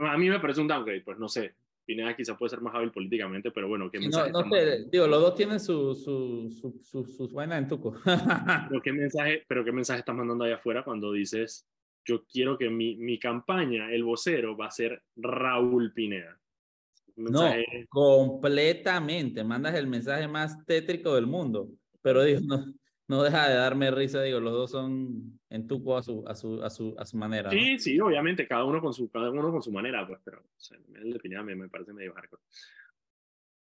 A 0.00 0.18
mí 0.18 0.28
me 0.28 0.40
parece 0.40 0.60
un 0.60 0.66
downgrade, 0.66 1.02
pues 1.02 1.16
no 1.16 1.28
sé. 1.28 1.54
Pineda 1.84 2.16
quizá 2.16 2.36
puede 2.36 2.50
ser 2.50 2.60
más 2.60 2.74
hábil 2.74 2.90
políticamente, 2.90 3.50
pero 3.50 3.68
bueno, 3.68 3.90
¿qué 3.90 3.98
mensaje? 3.98 4.30
No, 4.30 4.42
no 4.42 4.50
sé, 4.50 4.84
digo, 4.90 5.06
los 5.06 5.20
dos 5.20 5.34
tienen 5.34 5.60
su, 5.60 5.94
su, 5.94 6.50
su, 6.50 6.80
su 6.82 7.04
sus 7.06 7.32
vainas 7.32 7.58
en 7.58 7.68
tuco. 7.68 7.94
pero, 8.68 8.82
¿qué 8.82 8.92
mensaje, 8.92 9.44
pero 9.46 9.64
¿qué 9.64 9.72
mensaje 9.72 10.00
estás 10.00 10.14
mandando 10.14 10.44
allá 10.44 10.56
afuera 10.56 10.82
cuando 10.82 11.12
dices, 11.12 11.66
yo 12.04 12.24
quiero 12.24 12.58
que 12.58 12.70
mi, 12.70 12.96
mi 12.96 13.18
campaña, 13.18 13.92
el 13.92 14.04
vocero, 14.04 14.56
va 14.56 14.66
a 14.66 14.70
ser 14.70 15.02
Raúl 15.16 15.92
Pineda? 15.92 16.38
No, 17.16 17.42
completamente. 17.88 19.44
Mandas 19.44 19.74
el 19.74 19.86
mensaje 19.86 20.26
más 20.26 20.64
tétrico 20.66 21.14
del 21.14 21.26
mundo. 21.26 21.68
Pero 22.02 22.22
digo, 22.24 22.40
no, 22.42 22.66
no 23.06 23.22
deja 23.22 23.48
de 23.48 23.54
darme 23.54 23.90
risa, 23.90 24.22
digo, 24.22 24.40
los 24.40 24.52
dos 24.52 24.70
son 24.70 25.38
en 25.50 25.66
tuco 25.66 25.96
a 25.96 26.02
su, 26.02 26.26
a 26.26 26.34
su, 26.34 26.62
a 26.62 26.70
su, 26.70 26.94
a 26.98 27.04
su 27.04 27.16
manera. 27.16 27.50
Sí, 27.50 27.78
sí, 27.78 28.00
obviamente, 28.00 28.46
cada 28.48 28.64
uno 28.64 28.80
con 28.80 28.94
su, 28.94 29.10
cada 29.10 29.30
uno 29.30 29.50
con 29.50 29.62
su 29.62 29.70
manera, 29.70 30.06
pues, 30.06 30.20
pero 30.24 30.42
el 30.94 31.12
de 31.12 31.42
me, 31.42 31.68
parece 31.68 31.92
medio 31.92 32.14
hardcore. 32.14 32.42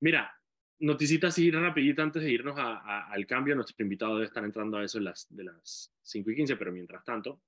Mira, 0.02 0.34
noticita 0.80 1.28
así 1.28 1.52
rapidita 1.52 2.04
antes 2.04 2.24
de 2.24 2.32
irnos 2.32 2.56
al 2.58 3.26
cambio, 3.26 3.56
nuestro 3.56 3.82
invitado 3.84 4.16
debe 4.16 4.28
estar 4.28 4.44
entrando 4.44 4.78
a 4.78 4.84
eso 4.84 4.98
de 4.98 5.06
las, 5.06 5.28
de 5.30 5.44
las 5.46 5.94
5 6.02 6.32
y 6.32 6.36
15, 6.36 6.58
pero 6.58 6.72
mientras 6.72 7.04
tanto, 7.06 7.42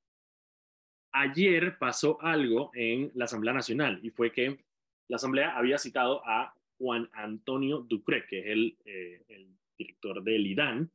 ayer 1.12 1.78
pasó 1.78 2.22
algo 2.22 2.72
en 2.74 3.12
la 3.16 3.26
Asamblea 3.26 3.54
Nacional 3.54 4.00
y 4.02 4.12
fue 4.12 4.32
que 4.32 4.64
la 5.10 5.18
Asamblea 5.18 5.58
había 5.58 5.78
citado 5.78 6.22
a 6.26 6.54
Juan 6.78 7.10
Antonio 7.14 7.80
Ducre, 7.80 8.26
que 8.28 8.40
es 8.40 8.46
el, 8.48 8.78
eh, 8.86 9.50
director 9.78 10.24
del 10.24 10.48
IDAN, 10.48 10.92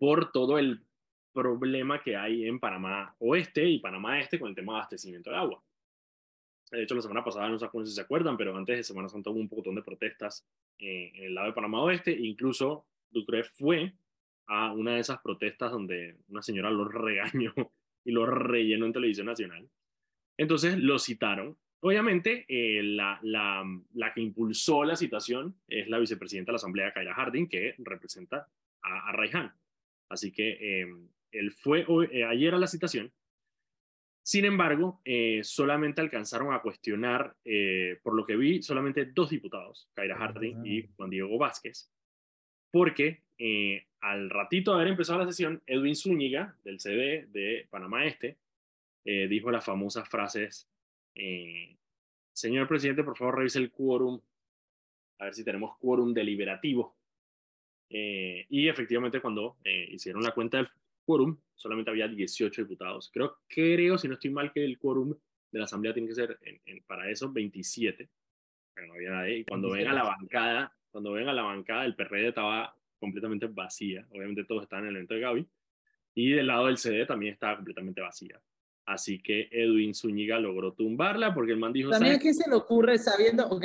por 0.00 0.32
todo 0.32 0.58
el 0.58 0.82
problema 1.32 2.02
que 2.02 2.16
hay 2.16 2.46
en 2.46 2.58
Panamá 2.58 3.14
Oeste 3.18 3.68
y 3.68 3.78
Panamá 3.80 4.18
Este 4.18 4.40
con 4.40 4.48
el 4.48 4.54
tema 4.54 4.72
de 4.72 4.78
abastecimiento 4.78 5.30
de 5.30 5.36
agua. 5.36 5.62
De 6.70 6.82
hecho, 6.82 6.94
la 6.94 7.02
semana 7.02 7.22
pasada, 7.22 7.48
no 7.50 7.58
sé 7.58 7.68
si 7.84 7.92
se 7.92 8.00
acuerdan, 8.00 8.36
pero 8.38 8.56
antes 8.56 8.78
de 8.78 8.82
Semana 8.82 9.08
Santa 9.08 9.28
hubo 9.28 9.40
un 9.40 9.48
montón 9.50 9.74
de 9.74 9.82
protestas 9.82 10.46
eh, 10.78 11.12
en 11.14 11.24
el 11.24 11.34
lado 11.34 11.48
de 11.48 11.52
Panamá 11.52 11.82
Oeste. 11.82 12.12
Incluso 12.12 12.86
Ducre 13.10 13.44
fue 13.44 13.92
a 14.46 14.72
una 14.72 14.94
de 14.94 15.00
esas 15.00 15.20
protestas 15.20 15.70
donde 15.70 16.16
una 16.28 16.40
señora 16.40 16.70
lo 16.70 16.84
regañó 16.88 17.52
y 18.02 18.12
lo 18.12 18.24
rellenó 18.24 18.86
en 18.86 18.92
televisión 18.94 19.26
nacional. 19.26 19.68
Entonces 20.38 20.78
lo 20.78 20.98
citaron. 20.98 21.58
Obviamente, 21.80 22.46
eh, 22.48 22.82
la, 22.82 23.18
la, 23.22 23.64
la, 23.94 24.14
que 24.14 24.22
impulsó 24.22 24.84
la 24.84 24.96
citación 24.96 25.56
es 25.68 25.88
la 25.88 25.98
vicepresidenta 25.98 26.50
de 26.50 26.54
la 26.54 26.56
Asamblea, 26.56 26.92
Kaira 26.92 27.14
Harding, 27.14 27.48
que 27.48 27.74
representa 27.78 28.48
a, 28.82 29.08
a 29.08 29.12
Raihan. 29.12 29.52
Así 30.10 30.32
que 30.32 30.82
em, 30.82 31.08
él 31.32 31.52
fue 31.52 31.86
eh, 32.12 32.24
ayer 32.24 32.54
a 32.54 32.58
la 32.58 32.66
citación. 32.66 33.12
Sin 34.22 34.44
embargo, 34.44 35.00
eh, 35.04 35.40
solamente 35.42 36.00
alcanzaron 36.00 36.52
a 36.52 36.60
cuestionar, 36.60 37.34
eh, 37.44 37.98
por 38.02 38.14
lo 38.14 38.26
que 38.26 38.36
vi, 38.36 38.62
solamente 38.62 39.06
dos 39.06 39.30
diputados, 39.30 39.88
Kaira 39.94 40.18
Harding 40.18 40.66
y 40.66 40.88
Juan 40.96 41.10
Diego 41.10 41.38
Vázquez, 41.38 41.90
porque 42.70 43.22
al 44.00 44.28
ratito 44.28 44.72
de 44.72 44.76
haber 44.76 44.88
empezado 44.88 45.18
la 45.18 45.26
sesión, 45.26 45.62
Edwin 45.66 45.96
Zúñiga, 45.96 46.54
del 46.62 46.78
CD 46.78 47.26
de 47.28 47.66
Panamá 47.70 48.04
Este, 48.04 48.36
dijo 49.02 49.50
las 49.50 49.64
famosas 49.64 50.06
frases, 50.10 50.68
señor 52.34 52.68
presidente, 52.68 53.02
por 53.02 53.16
favor 53.16 53.38
revise 53.38 53.58
el 53.58 53.70
quórum, 53.70 54.20
a 55.18 55.24
ver 55.24 55.34
si 55.34 55.42
tenemos 55.42 55.78
quórum 55.78 56.12
deliberativo. 56.12 56.99
Eh, 57.90 58.46
y 58.48 58.68
efectivamente 58.68 59.20
cuando 59.20 59.56
eh, 59.64 59.88
hicieron 59.90 60.22
la 60.22 60.32
cuenta 60.32 60.58
del 60.58 60.68
quórum, 61.04 61.36
solamente 61.56 61.90
había 61.90 62.06
18 62.06 62.62
diputados. 62.62 63.10
Creo, 63.12 63.38
creo, 63.48 63.98
si 63.98 64.06
no 64.06 64.14
estoy 64.14 64.30
mal, 64.30 64.52
que 64.52 64.64
el 64.64 64.78
quórum 64.78 65.14
de 65.50 65.58
la 65.58 65.64
Asamblea 65.64 65.92
tiene 65.92 66.08
que 66.08 66.14
ser 66.14 66.38
en, 66.42 66.82
para 66.84 67.10
eso 67.10 67.32
27. 67.32 68.08
Pero 68.72 68.86
no 68.86 68.94
había 68.94 69.10
nadie. 69.10 69.38
Y 69.38 69.44
cuando 69.44 69.70
ven 69.70 69.88
a 69.88 69.92
la 69.92 70.04
bancada, 70.04 70.72
cuando 70.90 71.12
ven 71.12 71.28
a 71.28 71.32
la 71.32 71.42
bancada, 71.42 71.84
el 71.84 71.96
PRD 71.96 72.28
estaba 72.28 72.74
completamente 72.98 73.46
vacía. 73.48 74.06
Obviamente 74.10 74.44
todos 74.44 74.62
estaban 74.62 74.84
en 74.84 74.90
el 74.90 74.96
evento 74.96 75.14
de 75.14 75.20
Gaby. 75.20 75.48
Y 76.14 76.30
del 76.30 76.46
lado 76.46 76.66
del 76.66 76.78
CD 76.78 77.06
también 77.06 77.32
estaba 77.32 77.56
completamente 77.56 78.00
vacía. 78.00 78.40
Así 78.86 79.20
que 79.20 79.48
Edwin 79.50 79.94
Zúñiga 79.94 80.38
logró 80.38 80.72
tumbarla 80.72 81.34
porque 81.34 81.52
el 81.52 81.58
man 81.58 81.72
dijo... 81.72 81.90
También 81.90 82.14
es 82.14 82.22
que 82.22 82.34
se 82.34 82.48
le 82.48 82.56
ocurre 82.56 82.98
sabiendo, 82.98 83.46
ok, 83.48 83.64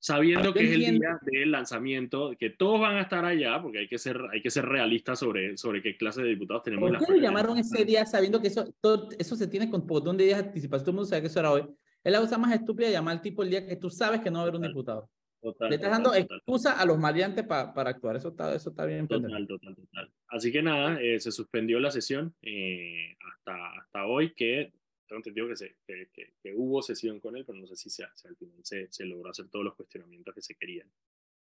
sabiendo 0.00 0.52
que 0.52 0.64
es 0.64 0.72
el 0.72 0.98
día 0.98 1.18
del 1.22 1.50
lanzamiento, 1.52 2.34
que 2.38 2.50
todos 2.50 2.80
van 2.80 2.96
a 2.96 3.02
estar 3.02 3.24
allá, 3.24 3.60
porque 3.62 3.80
hay 3.80 3.88
que 3.88 3.98
ser, 3.98 4.18
hay 4.32 4.40
que 4.40 4.50
ser 4.50 4.64
realistas 4.64 5.18
sobre, 5.18 5.56
sobre 5.56 5.82
qué 5.82 5.96
clase 5.96 6.22
de 6.22 6.30
diputados 6.30 6.62
tenemos. 6.64 6.90
¿Por 6.90 7.06
qué 7.06 7.12
lo 7.12 7.18
llamaron 7.18 7.58
ese 7.58 7.84
día 7.84 8.04
sabiendo 8.06 8.40
que 8.40 8.48
eso, 8.48 8.74
todo, 8.80 9.10
eso 9.18 9.36
se 9.36 9.46
tiene 9.46 9.70
con 9.70 9.86
un 9.88 10.16
de 10.16 10.24
días 10.24 10.42
de 10.42 10.48
anticipación? 10.48 10.84
Todo 10.84 10.90
el 10.90 10.96
mundo 10.96 11.08
sabe 11.08 11.20
que 11.20 11.28
eso 11.28 11.40
era 11.40 11.52
hoy. 11.52 11.66
Es 12.02 12.12
la 12.12 12.20
cosa 12.20 12.38
más 12.38 12.52
estúpida 12.54 12.86
de 12.86 12.94
llamar 12.94 13.16
al 13.16 13.22
tipo 13.22 13.42
el 13.42 13.50
día 13.50 13.66
que 13.66 13.76
tú 13.76 13.90
sabes 13.90 14.22
que 14.22 14.30
no 14.30 14.38
va 14.38 14.40
a 14.40 14.48
haber 14.48 14.56
un 14.56 14.66
diputado. 14.66 15.10
Le 15.42 15.74
estás 15.74 15.90
dando 15.90 16.14
excusa 16.14 16.78
a 16.78 16.84
los 16.84 16.98
maleantes 16.98 17.46
para 17.46 17.90
actuar. 17.90 18.16
Eso 18.16 18.28
está, 18.28 18.54
eso 18.54 18.70
está 18.70 18.86
bien. 18.86 19.06
Total, 19.06 19.46
total, 19.46 19.74
total. 19.74 20.10
Así 20.28 20.50
que 20.50 20.62
nada, 20.62 21.00
eh, 21.00 21.18
se 21.20 21.30
suspendió 21.30 21.78
la 21.80 21.90
sesión 21.90 22.34
eh, 22.42 23.16
hasta, 23.32 23.80
hasta 23.80 24.06
hoy, 24.06 24.34
que 24.34 24.72
tengo 25.10 25.18
entendido 25.18 25.48
que, 25.48 25.56
se, 25.56 25.76
que, 25.84 26.54
hubo 26.54 26.80
sesión 26.82 27.18
con 27.18 27.36
él, 27.36 27.44
pero 27.44 27.58
no 27.58 27.66
sé 27.66 27.74
si, 27.74 27.90
se, 27.90 28.04
al 28.04 28.36
final 28.36 28.60
se, 28.62 28.86
se, 28.92 29.04
logró 29.04 29.30
hacer 29.30 29.48
todos 29.48 29.64
los 29.64 29.74
cuestionamientos 29.74 30.32
que 30.32 30.40
se 30.40 30.54
querían. 30.54 30.88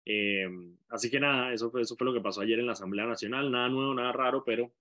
Eh, 0.04 0.46
así 0.90 1.10
que 1.10 1.18
nada, 1.18 1.54
eso 1.54 1.70
fue, 1.70 1.80
eso 1.80 1.96
fue 1.96 2.04
lo 2.04 2.12
que 2.12 2.20
pasó 2.20 2.42
ayer 2.42 2.58
en 2.58 2.66
la 2.66 2.72
Asamblea 2.72 3.06
Nacional. 3.06 3.50
Nada 3.50 3.70
nuevo, 3.70 3.94
nada 3.94 4.12
raro, 4.12 4.44
pero 4.44 4.74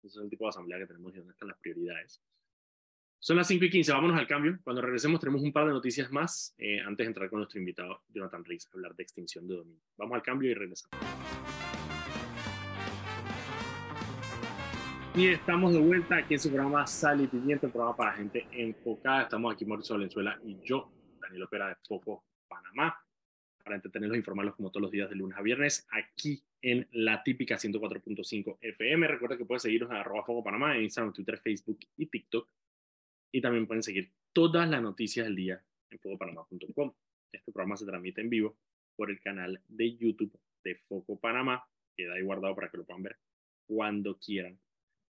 ese 0.00 0.18
es 0.18 0.24
el 0.24 0.30
tipo 0.30 0.44
de 0.44 0.50
asamblea 0.50 0.78
que 0.78 0.86
tenemos 0.86 1.12
y 1.12 1.18
donde 1.18 1.32
están 1.32 1.48
las 1.48 1.58
prioridades. 1.58 2.22
Son 3.18 3.36
las 3.36 3.48
5 3.48 3.64
y 3.64 3.70
15, 3.70 3.92
vámonos 3.92 4.20
al 4.20 4.28
cambio. 4.28 4.60
Cuando 4.62 4.80
regresemos 4.80 5.18
tenemos 5.18 5.42
un 5.42 5.52
par 5.52 5.66
de 5.66 5.72
noticias 5.72 6.12
más 6.12 6.54
eh, 6.56 6.80
antes 6.80 7.04
de 7.04 7.08
entrar 7.08 7.28
con 7.28 7.40
nuestro 7.40 7.58
invitado 7.58 8.04
Jonathan 8.10 8.44
Riggs 8.44 8.68
a 8.68 8.76
hablar 8.76 8.94
de 8.94 9.02
extinción 9.02 9.48
de 9.48 9.56
dominio. 9.56 9.82
Vamos 9.96 10.14
al 10.14 10.22
cambio 10.22 10.48
y 10.48 10.54
regresamos. 10.54 11.39
Y 15.12 15.26
estamos 15.26 15.72
de 15.72 15.80
vuelta 15.80 16.18
aquí 16.18 16.34
en 16.34 16.40
su 16.40 16.50
programa 16.50 16.86
Sal 16.86 17.20
y 17.20 17.26
Pimienta, 17.26 17.66
el 17.66 17.72
programa 17.72 17.96
para 17.96 18.12
gente 18.12 18.46
enfocada. 18.52 19.22
Estamos 19.22 19.52
aquí 19.52 19.64
Mauricio 19.64 19.96
Valenzuela 19.96 20.38
y 20.44 20.56
yo, 20.62 20.88
Daniel 21.20 21.42
Opera 21.42 21.68
de 21.68 21.74
Foco, 21.82 22.24
Panamá, 22.46 22.96
para 23.64 23.74
entretenerlos 23.74 24.14
e 24.14 24.18
informarlos 24.18 24.54
como 24.54 24.70
todos 24.70 24.82
los 24.82 24.90
días 24.92 25.10
de 25.10 25.16
lunes 25.16 25.36
a 25.36 25.42
viernes 25.42 25.88
aquí 25.90 26.40
en 26.62 26.86
la 26.92 27.24
típica 27.24 27.56
104.5 27.56 28.58
FM. 28.60 29.08
Recuerda 29.08 29.36
que 29.36 29.44
puedes 29.44 29.62
seguirnos 29.62 29.90
en 29.90 29.96
arroba 29.96 30.24
Foco 30.24 30.44
Panamá 30.44 30.76
en 30.76 30.84
Instagram, 30.84 31.12
Twitter, 31.12 31.40
Facebook 31.40 31.80
y 31.96 32.06
TikTok. 32.06 32.48
Y 33.32 33.40
también 33.40 33.66
pueden 33.66 33.82
seguir 33.82 34.12
todas 34.32 34.70
las 34.70 34.80
noticias 34.80 35.26
del 35.26 35.34
día 35.34 35.60
en 35.90 35.98
focopanamá.com. 35.98 36.92
Este 37.32 37.50
programa 37.50 37.76
se 37.76 37.84
transmite 37.84 38.20
en 38.20 38.30
vivo 38.30 38.56
por 38.94 39.10
el 39.10 39.20
canal 39.20 39.60
de 39.66 39.96
YouTube 39.96 40.38
de 40.62 40.76
Foco 40.76 41.18
Panamá. 41.18 41.64
Queda 41.96 42.14
ahí 42.14 42.22
guardado 42.22 42.54
para 42.54 42.70
que 42.70 42.76
lo 42.76 42.84
puedan 42.84 43.02
ver 43.02 43.18
cuando 43.66 44.16
quieran 44.18 44.58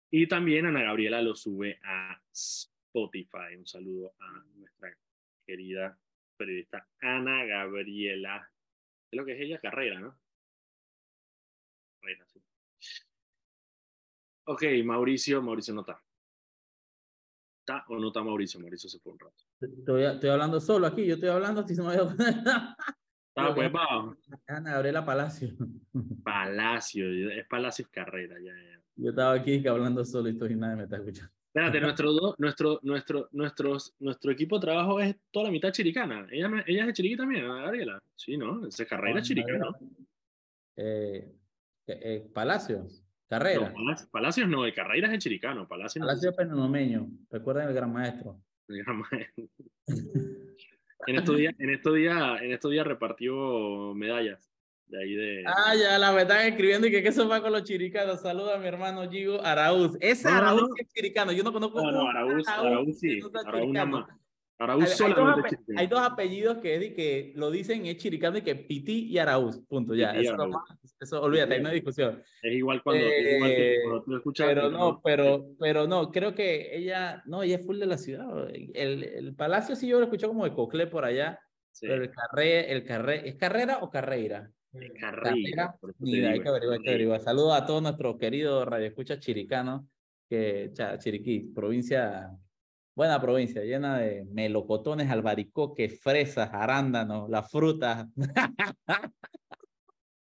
y 0.09 0.27
también 0.27 0.65
Ana 0.65 0.83
Gabriela 0.83 1.21
lo 1.21 1.35
sube 1.35 1.79
a 1.83 2.21
Spotify. 2.31 3.55
Un 3.57 3.67
saludo 3.67 4.13
a 4.19 4.43
nuestra 4.55 4.95
querida 5.45 5.97
periodista 6.37 6.87
Ana 7.01 7.45
Gabriela. 7.45 8.49
Es 9.11 9.17
lo 9.17 9.25
que 9.25 9.33
es 9.33 9.41
ella, 9.41 9.59
carrera, 9.59 9.99
¿no? 9.99 10.17
Carrera, 11.99 12.25
sí. 12.27 12.41
Ok, 14.45 14.63
Mauricio, 14.85 15.41
Mauricio 15.41 15.73
no 15.73 15.81
está. 15.81 16.01
¿Está 17.59 17.83
o 17.89 17.99
no 17.99 18.07
está 18.07 18.23
Mauricio? 18.23 18.59
Mauricio 18.61 18.89
se 18.89 18.99
fue 18.99 19.11
un 19.11 19.19
rato. 19.19 19.43
Estoy, 19.59 20.03
estoy 20.03 20.29
hablando 20.29 20.61
solo 20.61 20.87
aquí, 20.87 21.05
yo 21.05 21.15
estoy 21.15 21.29
hablando 21.29 21.65
me 21.65 21.75
Ah, 23.39 23.53
pues 23.53 23.71
vamos. 23.71 24.17
Ana 24.47 24.71
Gabriela 24.71 25.05
Palacio. 25.05 25.49
Palacio, 26.23 27.29
es 27.29 27.45
Palacio 27.47 27.87
Carrera, 27.91 28.35
ya, 28.39 28.53
ya. 28.53 28.81
Yo 28.97 29.11
estaba 29.11 29.33
aquí 29.33 29.65
hablando 29.67 30.03
solo 30.03 30.29
y 30.29 30.33
nadie 30.33 30.75
me 30.75 30.83
está 30.83 30.97
escuchando. 30.97 31.31
Espérate, 31.53 31.79
nuestro, 31.81 32.35
nuestro, 32.37 32.79
nuestro, 32.81 33.29
nuestros, 33.31 33.95
nuestro 33.99 34.31
equipo 34.31 34.57
de 34.57 34.61
trabajo 34.61 34.99
es 34.99 35.15
toda 35.31 35.45
la 35.45 35.51
mitad 35.51 35.71
chiricana. 35.71 36.27
Ella, 36.31 36.49
ella 36.65 36.81
es 36.81 36.87
de 36.87 36.93
Chiriquí 36.93 37.15
también, 37.15 37.47
Gabriela. 37.47 38.01
Sí, 38.15 38.37
¿no? 38.37 38.65
Es 38.65 38.75
carrera 38.89 39.21
chiricana. 39.21 39.67
Eh, 40.75 41.31
eh, 41.87 42.27
Palacios, 42.33 43.03
Carrera. 43.27 43.73
No, 43.75 43.95
Palacios 44.11 44.49
no, 44.49 44.63
de 44.63 44.73
Carrera 44.73 45.07
es 45.07 45.13
el 45.13 45.19
chiricano. 45.19 45.67
Palacios, 45.67 46.05
Palacios 46.05 46.33
no. 46.33 46.37
penomeño. 46.37 47.07
Recuerden 47.29 47.67
el 47.67 47.73
gran 47.73 47.93
maestro. 47.93 48.39
El 48.67 48.83
gran 48.83 48.99
maestro. 48.99 49.49
en 51.07 51.15
estos 51.15 51.37
días, 51.37 51.55
en 51.59 51.69
estos 51.69 51.95
días, 51.95 52.41
en 52.41 52.51
estos 52.51 52.71
días 52.71 52.85
repartió 52.85 53.93
medallas 53.93 54.56
de 54.87 55.03
ahí 55.03 55.15
de... 55.15 55.43
Ah, 55.45 55.75
ya 55.75 55.97
la 55.99 56.19
están 56.21 56.47
escribiendo 56.47 56.87
y 56.87 56.91
que 56.91 57.03
qué 57.03 57.11
se 57.11 57.25
va 57.25 57.41
con 57.41 57.51
los 57.51 57.63
chiricanos. 57.63 58.21
Saluda 58.21 58.55
a 58.55 58.59
mi 58.59 58.67
hermano 58.67 59.09
Gigo 59.09 59.41
Araúz. 59.43 59.97
Ese 59.99 60.29
Araúz 60.29 60.69
es 60.77 60.87
chiricano. 60.93 61.31
Yo 61.31 61.43
no 61.43 61.51
conozco. 61.51 61.81
No, 61.81 61.91
no, 61.91 62.09
Araúz, 62.09 62.47
Araúz, 62.47 62.99
sí. 62.99 63.19
Araúz 63.45 63.73
nada 63.73 63.85
más. 63.85 64.05
Araúz 64.59 64.85
hay, 64.85 64.89
solamente 64.89 65.49
hay 65.49 65.55
dos, 65.55 65.77
hay 65.77 65.87
dos 65.87 65.99
apellidos 65.99 66.57
que, 66.57 66.93
que 66.95 67.31
lo 67.35 67.51
dicen 67.51 67.85
es 67.85 67.97
chiricano 67.97 68.39
y 68.39 68.41
que 68.41 68.55
Piti 68.55 69.05
y 69.05 69.17
Araúz. 69.19 69.59
Punto, 69.67 69.93
ya. 69.93 70.11
Eso, 70.11 70.35
eso, 70.99 71.21
olvídate, 71.21 71.55
hay 71.55 71.61
no 71.61 71.69
hay 71.69 71.75
discusión. 71.75 72.23
Es 72.41 72.53
igual 72.53 72.81
cuando, 72.81 73.05
eh, 73.05 73.35
igual 73.35 73.49
que 73.51 73.77
cuando 73.83 74.03
tú 74.03 74.15
escuchas. 74.15 74.47
Pero 74.47 74.71
no, 74.71 75.01
pero, 75.03 75.49
pero 75.59 75.85
no, 75.85 76.11
creo 76.11 76.33
que 76.33 76.75
ella, 76.75 77.21
no, 77.25 77.43
ella 77.43 77.57
es 77.57 77.65
full 77.65 77.77
de 77.77 77.85
la 77.85 77.97
ciudad. 77.97 78.49
El, 78.49 79.03
el 79.03 79.35
Palacio 79.35 79.75
sí 79.75 79.87
yo 79.87 79.99
lo 79.99 80.05
escuché 80.05 80.27
como 80.27 80.45
de 80.45 80.53
Coclé 80.53 80.87
por 80.87 81.05
allá 81.05 81.39
Pero 81.79 82.01
el 82.01 82.09
carré, 82.09 82.71
el 82.71 82.83
carré, 82.83 83.29
¿es 83.29 83.35
carrera 83.35 83.79
o 83.81 83.91
carreira? 83.91 84.49
Carrera. 84.99 85.75
Mira, 85.99 86.31
hay 86.31 86.41
que 86.41 86.49
averiguar, 86.49 86.77
hay 86.77 86.83
que 86.83 86.89
averiguar. 86.89 87.21
Saludos 87.21 87.53
a 87.53 87.65
todos 87.65 87.81
nuestros 87.81 88.17
queridos 88.17 88.65
radioescuchas 88.65 89.19
chiricanos, 89.19 89.85
que 90.29 90.71
Chiriquí, 90.99 91.51
provincia, 91.53 92.31
buena 92.95 93.19
provincia, 93.21 93.63
llena 93.63 93.99
de 93.99 94.25
melocotones, 94.25 95.09
albaricoques, 95.09 95.99
fresas, 96.01 96.49
arándanos, 96.51 97.29
las 97.29 97.49
frutas. 97.49 98.07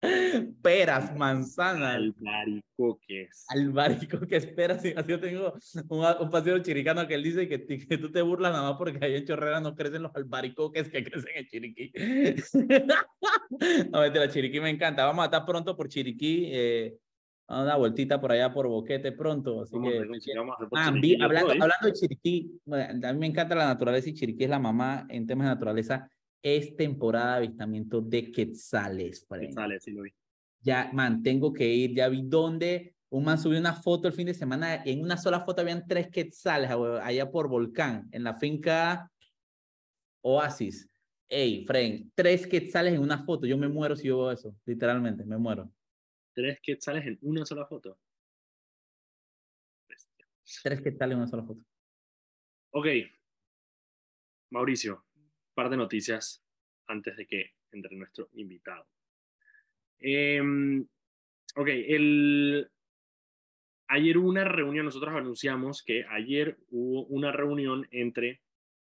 peras, 0.62 1.16
manzanas. 1.16 1.96
Albaricoques. 1.96 3.46
Albaricoques, 3.48 4.48
peras. 4.48 4.84
Yo 5.08 5.20
tengo 5.20 5.54
un, 5.90 6.06
un 6.20 6.30
paseo 6.30 6.60
chiricano 6.60 7.08
que 7.08 7.16
él 7.16 7.24
dice 7.24 7.48
que, 7.48 7.66
que, 7.66 7.98
tú 7.98 8.12
te 8.12 8.22
burlas 8.22 8.52
nada 8.52 8.70
más 8.70 8.78
porque 8.78 9.04
ahí 9.04 9.16
en 9.16 9.26
Chorrera 9.26 9.60
no 9.60 9.76
crecen 9.76 10.04
los 10.04 10.16
albaricoques 10.16 10.90
que 10.90 11.04
crecen 11.04 11.32
en 11.36 11.48
Chiriquí. 11.48 11.92
no, 13.92 14.06
la 14.06 14.30
Chiriquí 14.30 14.60
me 14.60 14.70
encanta. 14.70 15.06
Vamos 15.06 15.24
a 15.24 15.26
estar 15.26 15.46
pronto 15.46 15.76
por 15.76 15.88
Chiriquí. 15.88 16.50
Eh, 16.52 16.98
una 17.48 17.76
vueltita 17.76 18.20
por 18.20 18.32
allá 18.32 18.54
por 18.54 18.68
Boquete 18.68 19.12
pronto. 19.12 19.62
Así 19.62 19.76
que, 19.80 20.00
ah, 20.76 20.88
hablando, 20.88 21.52
hablando 21.52 21.88
de 21.88 21.94
Chiriquí, 21.94 22.60
a 22.72 23.14
mí 23.14 23.20
me 23.20 23.28
encanta 23.28 23.54
la 23.56 23.66
naturaleza 23.66 24.10
y 24.10 24.14
Chiriquí 24.14 24.46
es 24.46 24.50
la 24.50 24.60
mamá 24.60 25.06
en 25.10 25.28
temas 25.28 25.48
de 25.48 25.54
naturaleza 25.54 26.10
es 26.44 26.76
temporada 26.76 27.32
de 27.32 27.38
avistamiento 27.38 28.02
de 28.02 28.32
quetzales. 28.32 29.26
Quetzales, 29.28 29.84
sí 29.84 29.92
lo 29.92 30.04
vi. 30.04 30.14
Ya, 30.60 30.92
man, 30.94 31.24
tengo 31.24 31.54
que 31.54 31.68
ir, 31.68 31.96
ya 31.96 32.10
vi 32.10 32.22
dónde. 32.22 32.96
Un 33.10 33.24
man 33.24 33.40
subió 33.40 33.60
una 33.60 33.74
foto 33.74 34.08
el 34.08 34.14
fin 34.14 34.28
de 34.28 34.34
semana, 34.34 34.84
en 34.84 35.02
una 35.02 35.18
sola 35.18 35.42
foto 35.42 35.62
habían 35.62 35.88
tres 35.88 36.10
quetzales 36.10 36.70
allá 36.70 37.32
por 37.32 37.48
Volcán, 37.48 38.10
en 38.12 38.24
la 38.24 38.34
finca 38.36 39.10
Oasis. 40.22 40.90
Ey, 41.30 41.66
Fren, 41.66 42.12
tres 42.16 42.46
quetzales 42.46 42.94
en 42.94 43.02
una 43.02 43.24
foto. 43.24 43.46
Yo 43.46 43.58
me 43.58 43.68
muero 43.68 43.96
si 43.96 44.08
yo 44.08 44.18
veo 44.18 44.32
eso, 44.32 44.56
literalmente, 44.66 45.24
me 45.26 45.38
muero. 45.38 45.72
Tres 46.34 46.60
quetzales 46.62 47.06
en 47.06 47.20
una 47.22 47.46
sola 47.46 47.66
foto. 47.66 47.98
Tres 50.64 50.82
quetzales 50.82 51.14
en 51.14 51.20
una 51.20 51.28
sola 51.28 51.44
foto. 51.44 51.64
Ok. 52.72 52.88
Mauricio, 54.50 55.04
par 55.54 55.70
de 55.70 55.78
noticias 55.78 56.44
antes 56.88 57.16
de 57.16 57.26
que 57.26 57.54
entre 57.72 57.96
nuestro 57.96 58.30
invitado. 58.34 58.88
Em, 60.00 60.86
ok, 61.56 61.68
el, 61.68 62.70
ayer 63.88 64.18
hubo 64.18 64.30
una 64.30 64.44
reunión, 64.44 64.86
nosotros 64.86 65.14
anunciamos 65.16 65.84
que 65.84 66.06
ayer 66.10 66.58
hubo 66.70 67.06
una 67.06 67.32
reunión 67.32 67.88
entre 67.92 68.42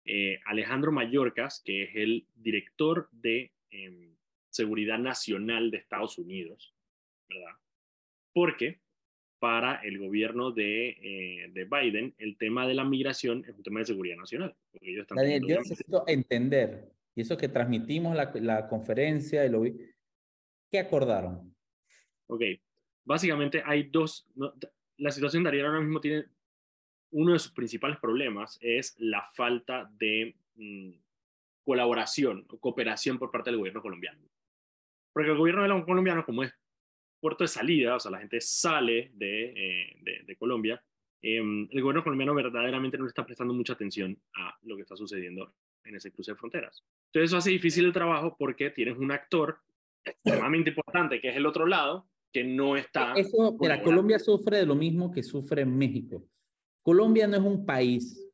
eh, 0.06 0.39
Alejandro 0.46 0.92
Mayorkas, 0.92 1.62
que 1.63 1.84
es 1.84 1.96
el 1.96 2.28
director 2.36 3.10
de 3.12 3.51
em, 3.72 4.16
Seguridad 4.50 4.98
Nacional 4.98 5.72
de 5.72 5.78
Estados 5.78 6.18
Unidos, 6.18 6.74
¿verdad? 7.28 7.56
Porque 8.34 8.80
para 9.39 9.75
el 9.77 9.98
gobierno 9.98 10.51
de, 10.51 10.89
eh, 10.89 11.51
de, 11.53 11.65
Biden, 11.65 12.13
el 12.17 12.38
tema 12.38 12.67
de 12.67 12.74
la 12.74 12.84
migración 12.84 13.43
es 13.48 13.55
un 13.55 13.63
tema 13.63 13.79
de 13.79 13.86
seguridad 13.86 14.17
nacional. 14.17 14.55
ellos 14.81 15.01
están 15.01 15.17
Daniel, 15.17 15.43
yo 15.48 15.58
necesito 15.58 16.03
entender, 16.08 16.91
y 17.15 17.22
eso 17.22 17.38
que 17.38 17.48
transmitimos 17.48 18.15
la, 18.15 18.31
la 18.36 18.67
conferencia 18.67 19.46
y 19.46 19.50
lo 19.50 19.62
vi, 19.62 19.75
¿qué 20.69 20.79
acordaron? 20.79 21.55
Ok, 22.27 22.41
básicamente 23.05 23.63
hay 23.65 23.84
dos, 23.84 24.29
la 24.98 25.12
situación 25.12 25.43
de 25.43 25.50
Ariel 25.50 25.65
ahora 25.65 25.79
mismo 25.79 26.01
tiene, 26.01 26.25
uno 27.12 27.34
de 27.34 27.39
sus 27.39 27.51
principales 27.51 27.98
problemas 27.98 28.58
es 28.62 28.96
la 29.00 29.24
falta 29.34 29.89
de 29.98 30.36
mm, 30.55 30.91
colaboración 31.63 32.46
o 32.50 32.60
cooperación 32.60 33.17
por 33.17 33.31
parte 33.31 33.50
del 33.50 33.58
gobierno 33.58 33.81
colombiano. 33.81 34.19
Porque 35.13 35.31
el 35.31 35.38
gobierno 35.38 35.86
colombiano, 35.86 36.25
como 36.25 36.43
es 36.43 36.53
puerto 37.19 37.43
de 37.43 37.47
salida, 37.47 37.95
o 37.95 37.99
sea, 37.99 38.11
la 38.11 38.19
gente 38.19 38.41
sale 38.41 39.11
de, 39.13 39.53
eh, 39.55 40.23
de, 40.25 40.35
Colombia, 40.38 40.81
em, 41.21 41.67
el 41.71 41.82
gobierno 41.82 42.03
colombiano 42.03 42.34
verdaderamente 42.34 42.97
no 42.97 43.08
está 43.08 43.25
prestando 43.25 43.53
mucha 43.53 43.73
atención 43.73 44.17
a 44.36 44.58
lo 44.63 44.75
que 44.75 44.84
está 44.84 44.95
sucediendo 44.95 45.53
en 45.84 45.95
ese 45.95 46.12
cruce 46.12 46.32
de 46.32 46.38
fronteras. 46.38 46.84
Entonces 47.08 47.29
eso 47.29 47.38
hace 47.38 47.51
difícil 47.51 47.86
el 47.86 47.93
trabajo 47.93 48.36
porque 48.38 48.69
tienes 48.69 48.97
un 48.97 49.12
actor 49.12 49.60
extremadamente 50.03 50.69
importante 50.69 51.19
que 51.19 51.29
es 51.29 51.36
el 51.36 51.45
otro 51.45 51.65
lado 51.65 52.08
que 52.32 52.43
no 52.43 52.77
está... 52.77 53.13
Eso, 53.13 53.58
mira, 53.60 53.82
Colombia 53.82 54.19
sufre 54.19 54.58
de 54.58 54.65
lo 54.65 54.75
mismo 54.75 55.12
que 55.12 55.23
sufre 55.23 55.65
México. 55.65 56.23
Colombia 56.84 57.27
no 57.27 57.38
es 57.38 57.43
un 57.43 57.65
país. 57.65 58.25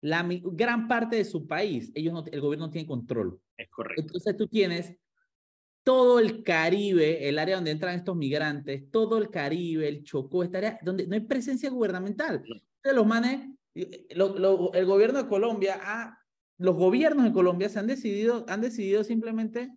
La 0.00 0.26
gran 0.28 0.88
parte 0.88 1.16
de 1.16 1.24
su 1.24 1.46
país, 1.46 1.90
ellos 1.94 2.12
no, 2.12 2.24
el 2.30 2.40
gobierno 2.40 2.66
no 2.66 2.72
tiene 2.72 2.86
control. 2.86 3.40
Es 3.56 3.68
correcto. 3.68 4.02
Entonces 4.02 4.36
tú 4.36 4.46
tienes 4.46 4.96
todo 5.82 6.18
el 6.18 6.42
Caribe, 6.42 7.28
el 7.28 7.38
área 7.38 7.56
donde 7.56 7.72
entran 7.72 7.94
estos 7.94 8.16
migrantes, 8.16 8.90
todo 8.90 9.18
el 9.18 9.30
Caribe, 9.30 9.88
el 9.88 10.04
Chocó, 10.04 10.42
esta 10.42 10.58
área 10.58 10.78
donde 10.82 11.06
no 11.06 11.14
hay 11.14 11.20
presencia 11.20 11.70
gubernamental. 11.70 12.42
los 12.84 13.06
manes, 13.06 13.48
el 13.74 14.86
gobierno 14.86 15.22
de 15.22 15.28
Colombia, 15.28 15.80
ah, 15.82 16.18
los 16.58 16.76
gobiernos 16.76 17.24
de 17.24 17.32
Colombia 17.32 17.68
se 17.68 17.78
han 17.78 17.86
decidido, 17.86 18.44
han 18.48 18.60
decidido 18.60 19.02
simplemente 19.02 19.72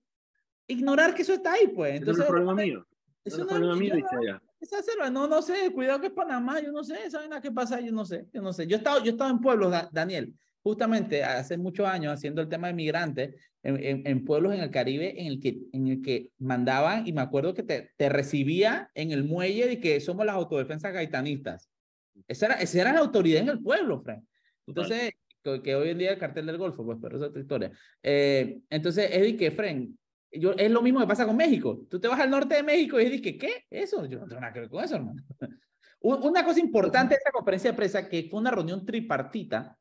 ignorar 0.67 1.15
que 1.15 1.23
eso 1.23 1.33
está 1.33 1.53
ahí, 1.53 1.67
pues. 1.67 1.95
Entonces, 1.95 2.23
es 2.23 2.29
un 2.29 2.35
problema 2.35 2.61
mío. 2.61 2.87
Es 3.23 3.35
problema 3.35 3.75
mío, 3.75 3.95
no, 5.11 5.27
no 5.27 5.41
sé, 5.41 5.71
cuidado 5.73 6.01
que 6.01 6.07
es 6.07 6.13
Panamá, 6.13 6.59
yo 6.59 6.71
no 6.71 6.83
sé, 6.83 7.09
¿saben 7.09 7.33
a 7.33 7.41
qué 7.41 7.51
pasa? 7.51 7.79
Yo 7.79 7.91
no 7.91 8.05
sé, 8.05 8.27
yo 8.33 8.41
no 8.41 8.53
sé. 8.53 8.67
Yo 8.67 8.75
he 8.75 8.77
estado, 8.77 8.99
yo 8.99 9.05
he 9.05 9.09
estado 9.09 9.31
en 9.31 9.41
pueblos, 9.41 9.73
Daniel, 9.91 10.33
justamente 10.65 11.23
hace 11.23 11.59
muchos 11.59 11.85
años 11.85 12.11
haciendo 12.11 12.41
el 12.41 12.49
tema 12.49 12.65
de 12.65 12.73
migrantes 12.73 13.35
en, 13.61 14.01
en, 14.07 14.25
pueblos 14.25 14.55
en 14.55 14.61
el 14.61 14.71
Caribe 14.71 15.21
en 15.21 15.27
el, 15.27 15.39
que, 15.39 15.59
en 15.71 15.87
el 15.87 16.01
que 16.01 16.31
mandaban, 16.39 17.05
y 17.05 17.13
me 17.13 17.21
acuerdo 17.21 17.53
que 17.53 17.61
te, 17.61 17.91
te 17.95 18.09
recibía 18.09 18.89
en 18.95 19.11
el 19.11 19.23
muelle 19.23 19.67
de 19.67 19.79
que 19.79 19.99
somos 19.99 20.25
las 20.25 20.33
autodefensas 20.33 20.91
gaitanistas. 20.91 21.69
Esa 22.27 22.47
era, 22.47 22.55
esa 22.55 22.81
era 22.81 22.93
la 22.93 23.01
autoridad 23.01 23.43
en 23.43 23.49
el 23.49 23.61
pueblo, 23.61 24.01
Frank. 24.01 24.23
Entonces, 24.65 25.13
que, 25.43 25.75
hoy 25.75 25.89
en 25.89 25.99
día 25.99 26.13
el 26.13 26.17
cartel 26.17 26.47
del 26.47 26.57
Golfo, 26.57 26.83
pues, 26.83 26.97
pero 26.99 27.17
esa 27.17 27.25
es 27.25 27.29
otra 27.29 27.41
historia. 27.41 27.71
Eh, 28.01 28.61
entonces, 28.71 29.07
es 29.11 29.21
de 29.21 29.37
que, 29.37 29.51
Frank, 29.51 29.91
yo, 30.31 30.53
es 30.53 30.71
lo 30.71 30.81
mismo 30.81 30.99
que 30.99 31.07
pasa 31.07 31.27
con 31.27 31.37
México. 31.37 31.85
Tú 31.91 31.99
te 31.99 32.07
vas 32.07 32.19
al 32.19 32.31
norte 32.31 32.55
de 32.55 32.63
México 32.63 32.99
y 32.99 33.07
dices, 33.07 33.35
¿qué? 33.39 33.65
Eso, 33.69 34.07
yo 34.07 34.17
no 34.17 34.25
tengo 34.25 34.41
nada 34.41 34.51
que 34.51 34.61
ver 34.61 34.69
con 34.69 34.83
eso, 34.83 34.95
hermano. 34.95 35.21
Una 36.01 36.43
cosa 36.43 36.59
importante 36.59 37.13
de 37.13 37.19
esta 37.19 37.31
conferencia 37.31 37.69
de 37.69 37.77
prensa, 37.77 38.09
que 38.09 38.27
fue 38.29 38.39
una 38.39 38.51
reunión 38.51 38.85
tripartita, 38.85 39.75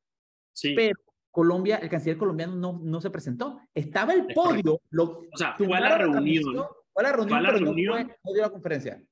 pero 0.75 0.99
Colombia, 1.35 1.79
el 1.79 1.89
canciller 1.89 2.17
colombiano 2.17 2.55
no, 2.55 2.81
no 2.81 3.01
se 3.01 3.11
presentó. 3.11 3.61
Estaba 3.75 4.15
el 4.15 4.27
podio. 4.33 4.81
Lo, 4.91 5.05
o 5.33 5.37
sea, 5.37 5.55
fue 5.55 5.77
a 5.77 5.81
la 5.81 5.99
reunión. 5.99 6.45
Fue 6.93 7.03
a 7.03 7.11
la 7.11 7.13
reunión, 7.13 7.43
pero 7.45 7.61
no, 7.61 7.75
dio 7.75 8.43
la 8.43 8.51
conferencia. 8.51 9.03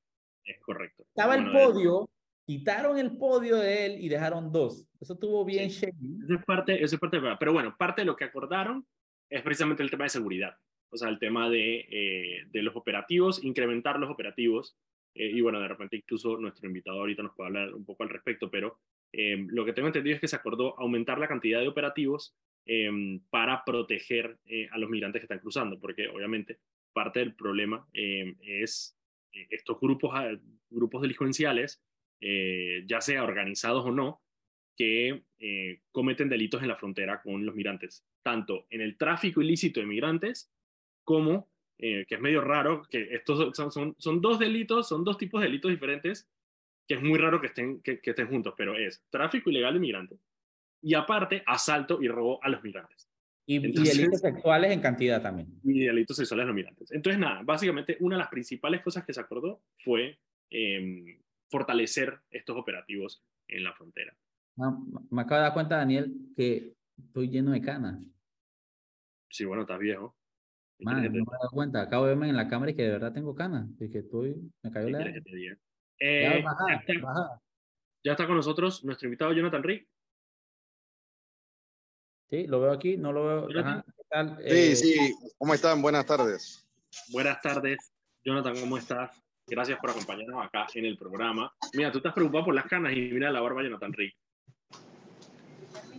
Es 0.44 0.60
correcto. 0.60 1.02
Estaba 1.08 1.34
el 1.34 1.50
podio, 1.50 2.08
quitaron 2.46 2.96
el 2.98 3.16
podio 3.16 3.56
de 3.56 3.86
él 3.86 4.00
y 4.00 4.08
dejaron 4.08 4.52
dos. 4.52 4.86
Eso 5.00 5.14
estuvo 5.14 5.44
bien 5.44 5.68
sí. 5.68 5.86
Es 5.86 6.44
parte, 6.44 6.82
esa 6.82 6.94
es 6.94 7.00
parte 7.00 7.20
de 7.20 7.36
Pero 7.40 7.52
bueno, 7.52 7.74
parte 7.76 8.02
de 8.02 8.06
lo 8.06 8.14
que 8.14 8.24
acordaron 8.24 8.86
es 9.28 9.42
precisamente 9.42 9.82
el 9.82 9.90
tema 9.90 10.04
de 10.04 10.10
seguridad. 10.10 10.54
O 10.90 10.96
sea, 10.96 11.08
el 11.08 11.18
tema 11.18 11.50
de, 11.50 11.80
eh, 11.90 12.44
de 12.52 12.62
los 12.62 12.76
operativos, 12.76 13.42
incrementar 13.42 13.98
los 13.98 14.10
operativos. 14.10 14.76
Eh, 15.14 15.26
y 15.26 15.40
bueno, 15.40 15.58
de 15.58 15.66
repente 15.66 15.96
incluso 15.96 16.36
nuestro 16.36 16.68
invitado 16.68 17.00
ahorita 17.00 17.24
nos 17.24 17.34
puede 17.34 17.48
hablar 17.48 17.74
un 17.74 17.84
poco 17.84 18.04
al 18.04 18.10
respecto, 18.10 18.48
pero 18.48 18.78
Em, 19.12 19.46
lo 19.50 19.64
que 19.64 19.74
tengo 19.74 19.88
entendido 19.88 20.14
es 20.14 20.20
que 20.20 20.28
se 20.28 20.36
acordó 20.36 20.78
aumentar 20.78 21.18
la 21.18 21.28
cantidad 21.28 21.60
de 21.60 21.68
operativos 21.68 22.34
em, 22.64 23.20
para 23.28 23.62
proteger 23.64 24.38
eh, 24.46 24.68
a 24.70 24.78
los 24.78 24.88
migrantes 24.88 25.20
que 25.20 25.24
están 25.24 25.40
cruzando, 25.40 25.78
porque 25.78 26.08
obviamente 26.08 26.58
parte 26.92 27.20
del 27.20 27.34
problema 27.34 27.86
em, 27.92 28.36
es 28.40 28.96
eh, 29.32 29.46
estos 29.50 29.78
grupos, 29.78 30.10
ah, 30.14 30.30
grupos 30.70 31.02
delincuenciales, 31.02 31.82
eh, 32.20 32.84
ya 32.86 33.00
sea 33.00 33.24
organizados 33.24 33.84
o 33.84 33.90
no, 33.90 34.22
que 34.74 35.22
cometen 35.90 36.30
delitos 36.30 36.62
en 36.62 36.68
la 36.68 36.76
frontera 36.76 37.20
con 37.20 37.44
los 37.44 37.54
migrantes, 37.54 38.06
tanto 38.22 38.66
en 38.70 38.80
el 38.80 38.96
tráfico 38.96 39.42
ilícito 39.42 39.80
de 39.80 39.86
migrantes 39.86 40.50
como, 41.04 41.50
que 41.76 42.06
es 42.08 42.20
medio 42.20 42.40
raro, 42.40 42.82
que 42.88 43.08
estos 43.10 43.54
son, 43.54 43.70
son, 43.70 43.94
son 43.98 44.20
dos 44.22 44.38
delitos, 44.38 44.88
son 44.88 45.04
dos 45.04 45.18
tipos 45.18 45.40
de 45.40 45.48
delitos 45.48 45.70
diferentes, 45.70 46.26
que 46.92 46.98
es 46.98 47.02
muy 47.02 47.18
raro 47.18 47.40
que 47.40 47.46
estén, 47.46 47.80
que, 47.80 47.98
estén 48.04 48.28
juntos, 48.28 48.52
pero 48.54 48.76
es 48.76 49.02
tráfico 49.08 49.48
ilegal 49.48 49.72
de 49.72 49.80
migrantes 49.80 50.20
y 50.82 50.92
aparte 50.92 51.42
asalto 51.46 52.02
y 52.02 52.08
robo 52.08 52.38
a 52.44 52.50
los 52.50 52.62
migrantes. 52.62 53.08
Y, 53.46 53.60
delitos 53.60 54.20
sexuales 54.20 54.72
en 54.72 54.80
cantidad 54.82 55.22
también. 55.22 55.58
Y 55.64 55.86
delitos 55.86 56.18
sexuales 56.18 56.44
a 56.44 56.46
los 56.48 56.54
migrantes. 56.54 56.92
Entonces, 56.92 57.18
nada, 57.18 57.40
básicamente 57.44 57.96
una 58.00 58.16
de 58.16 58.20
las 58.20 58.28
principales 58.28 58.82
cosas 58.82 59.06
que 59.06 59.14
se 59.14 59.20
acordó 59.20 59.62
fue 59.76 60.18
em, 60.50 61.18
fortalecer 61.50 62.20
estos 62.30 62.58
operativos 62.58 63.24
en 63.48 63.64
la 63.64 63.72
frontera. 63.72 64.14
me 65.10 65.22
acabo 65.22 65.38
de 65.38 65.44
dar 65.44 65.54
cuenta, 65.54 65.78
Daniel, 65.78 66.14
que 66.36 66.74
estoy 66.98 67.30
lleno 67.30 67.52
de 67.52 67.62
canas. 67.62 68.04
Sí, 69.30 69.46
bueno, 69.46 69.62
estás 69.62 69.78
viejo. 69.78 70.14
Man, 70.80 71.02
no 71.04 71.10
me 71.10 71.18
he 71.20 71.24
dado 71.24 71.50
cuenta. 71.52 71.80
Acabo 71.80 72.04
de 72.04 72.10
verme 72.10 72.28
en 72.28 72.36
la 72.36 72.48
cámara 72.48 72.72
y 72.72 72.74
que 72.74 72.82
de 72.82 72.90
verdad 72.90 73.14
tengo 73.14 73.34
canas. 73.34 73.66
Y 73.80 73.88
que 73.88 74.00
estoy, 74.00 74.36
me 74.62 74.70
cayó 74.70 74.90
la... 74.90 75.10
Eh, 76.04 76.42
ya, 78.02 78.12
está, 78.12 78.26
con 78.26 78.34
nosotros 78.34 78.82
nuestro 78.82 79.06
invitado 79.06 79.32
Jonathan 79.32 79.62
Rick. 79.62 79.86
Sí, 82.28 82.48
lo 82.48 82.60
veo 82.60 82.72
aquí, 82.72 82.96
no 82.96 83.12
lo 83.12 83.24
veo. 83.24 83.48
Sí, 83.48 83.54
eh, 84.40 84.74
sí, 84.74 85.14
¿cómo 85.38 85.54
están? 85.54 85.80
Buenas 85.80 86.04
tardes. 86.04 86.66
Buenas 87.12 87.40
tardes, 87.40 87.92
Jonathan, 88.24 88.58
¿cómo 88.58 88.78
estás? 88.78 89.22
Gracias 89.46 89.78
por 89.78 89.90
acompañarnos 89.90 90.44
acá 90.44 90.66
en 90.74 90.86
el 90.86 90.98
programa. 90.98 91.54
Mira, 91.72 91.92
tú 91.92 91.98
estás 91.98 92.14
preocupado 92.14 92.46
por 92.46 92.54
las 92.54 92.66
canas 92.66 92.94
y 92.94 93.12
mira 93.12 93.30
la 93.30 93.40
barba 93.40 93.62
Jonathan 93.62 93.92
Rick. 93.92 94.16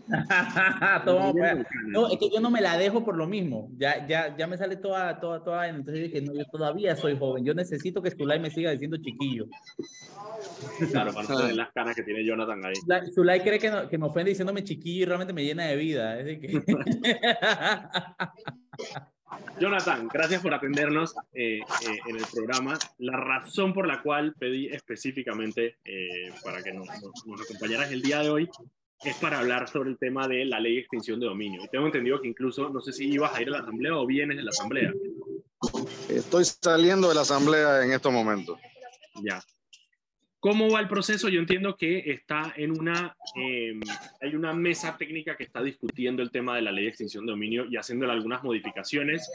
no, 1.88 2.10
es 2.10 2.20
que 2.20 2.30
yo 2.30 2.40
no 2.42 2.50
me 2.50 2.62
la 2.62 2.78
dejo 2.78 3.04
por 3.04 3.16
lo 3.16 3.28
mismo. 3.28 3.70
Ya, 3.78 4.06
ya, 4.08 4.36
ya 4.36 4.48
me 4.48 4.58
sale 4.58 4.76
toda, 4.76 5.20
toda, 5.20 5.44
toda. 5.44 5.68
Entonces 5.68 6.04
dije, 6.04 6.22
no, 6.22 6.34
yo 6.34 6.46
todavía 6.52 6.96
soy 6.96 7.18
joven. 7.18 7.46
Yo 7.46 7.54
necesito 7.54 8.02
que 8.02 8.12
Zulay 8.12 8.40
me 8.40 8.50
siga 8.50 8.72
diciendo 8.72 8.98
chiquillo. 8.98 9.46
Claro, 10.92 11.14
para 11.14 11.28
no 11.30 11.48
las 11.52 11.72
canas 11.72 11.96
que 11.96 12.04
tiene 12.04 12.26
Jonathan 12.26 12.66
ahí. 12.66 12.74
Zulay 13.14 13.40
cree 13.42 13.60
que, 13.60 13.72
que 13.90 13.98
me 13.98 14.08
ofende 14.08 14.32
diciéndome 14.32 14.64
chiquillo 14.64 15.04
y 15.04 15.06
realmente 15.06 15.34
me 15.34 15.44
llena 15.44 15.66
de 15.66 15.76
vida. 15.76 16.18
Jonathan, 19.60 20.08
gracias 20.12 20.42
por 20.42 20.54
atendernos 20.54 21.16
eh, 21.34 21.60
eh, 21.60 22.00
en 22.08 22.18
el 22.18 22.26
programa. 22.32 22.78
La 23.00 23.18
razón 23.18 23.74
por 23.74 23.88
la 23.88 24.02
cual 24.02 24.34
pedí 24.38 24.68
específicamente 24.68 25.78
eh, 25.86 26.32
para 26.44 26.62
que 26.62 26.74
nos, 26.74 26.88
nos, 27.26 27.42
acompañaras 27.42 27.92
el 27.92 28.02
día 28.02 28.20
de 28.20 28.30
hoy 28.30 28.50
es 29.04 29.16
para 29.18 29.40
hablar 29.40 29.70
sobre 29.70 29.90
el 29.90 29.98
tema 29.98 30.28
de 30.28 30.46
la 30.46 30.60
ley 30.60 30.76
de 30.76 30.80
extinción 30.82 31.20
de 31.20 31.28
dominio. 31.28 31.64
Y 31.64 31.68
tengo 31.68 31.86
entendido 31.86 32.22
que 32.22 32.28
incluso, 32.28 32.70
no 32.70 32.82
sé 32.82 32.94
si 32.94 33.10
ibas 33.10 33.36
a 33.36 33.42
ir 33.42 33.50
a 33.50 33.52
la 33.52 33.60
asamblea 33.60 33.96
o 33.96 34.06
vienes 34.06 34.38
de 34.38 34.44
la 34.44 34.50
asamblea. 34.50 34.92
Estoy 36.10 36.46
saliendo 36.46 37.10
de 37.10 37.16
la 37.16 37.22
asamblea 37.22 37.84
en 37.84 37.92
estos 37.92 38.12
momentos. 38.12 38.60
Ya. 39.24 39.42
¿Cómo 40.40 40.70
va 40.70 40.82
el 40.82 40.90
proceso? 40.90 41.30
Yo 41.30 41.40
entiendo 41.40 41.78
que 41.78 42.00
está 42.12 42.54
en 42.58 42.78
una, 42.78 43.16
em, 43.34 43.80
hay 44.20 44.36
una 44.36 44.52
mesa 44.52 44.98
técnica 44.98 45.38
que 45.38 45.46
está 45.46 45.64
discutiendo 45.64 46.22
el 46.22 46.32
tema 46.32 46.58
de 46.58 46.64
la 46.64 46.72
ley 46.74 46.84
de 46.84 46.90
extinción 46.90 47.26
de 47.26 47.32
dominio 47.32 47.66
y 47.70 47.78
haciéndole 47.78 48.12
algunas 48.12 48.44
modificaciones. 48.44 49.26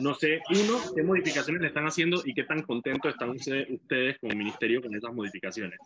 No 0.00 0.14
sé, 0.14 0.40
uno, 0.50 0.80
qué 0.96 1.04
modificaciones 1.04 1.62
le 1.62 1.68
están 1.68 1.86
haciendo 1.86 2.22
y 2.24 2.34
qué 2.34 2.42
tan 2.42 2.62
contentos 2.62 3.12
están 3.12 3.30
ustedes 3.30 4.18
como 4.18 4.34
ministerio 4.34 4.82
con 4.82 4.92
esas 4.96 5.14
modificaciones. 5.14 5.78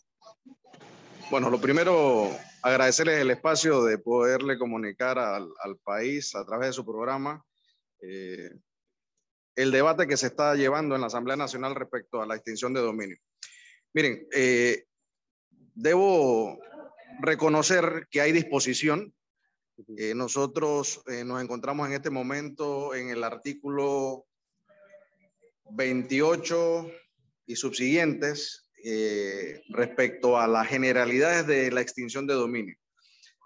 Bueno, 1.32 1.48
lo 1.48 1.58
primero, 1.58 2.30
agradecerles 2.60 3.18
el 3.18 3.30
espacio 3.30 3.84
de 3.84 3.96
poderle 3.96 4.58
comunicar 4.58 5.18
al, 5.18 5.78
país 5.82 6.34
a 6.34 6.44
través 6.44 6.68
de 6.68 6.72
su 6.74 6.84
programa 6.84 7.42
eh, 8.02 8.50
el 9.56 9.70
debate 9.70 10.06
que 10.06 10.18
se 10.18 10.26
está 10.26 10.54
llevando 10.56 10.94
en 10.94 11.00
la 11.00 11.06
Asamblea 11.06 11.38
Nacional 11.38 11.74
respecto 11.74 12.20
a 12.20 12.26
la 12.26 12.34
extinción 12.34 12.74
de 12.74 12.82
dominio. 12.82 13.16
Miren, 13.94 14.28
eh, 14.30 14.84
debo 15.74 16.60
reconocer 17.20 18.08
que 18.10 18.20
hay 18.20 18.32
disposición. 18.32 19.14
Eh, 19.96 20.14
nosotros 20.14 21.02
nos 21.24 21.40
encontramos 21.40 21.88
en 21.88 21.94
este 21.94 22.10
momento 22.10 22.94
en 22.94 23.08
el 23.08 23.24
artículo 23.24 24.26
28 25.70 26.90
y 27.46 27.56
subsiguientes 27.56 28.68
eh, 28.84 29.62
respecto 29.68 30.38
a 30.38 30.48
las 30.48 30.66
generalidades 30.66 31.46
de 31.46 31.70
la 31.70 31.80
extinción 31.80 32.26
de 32.26 32.34
dominio. 32.34 32.76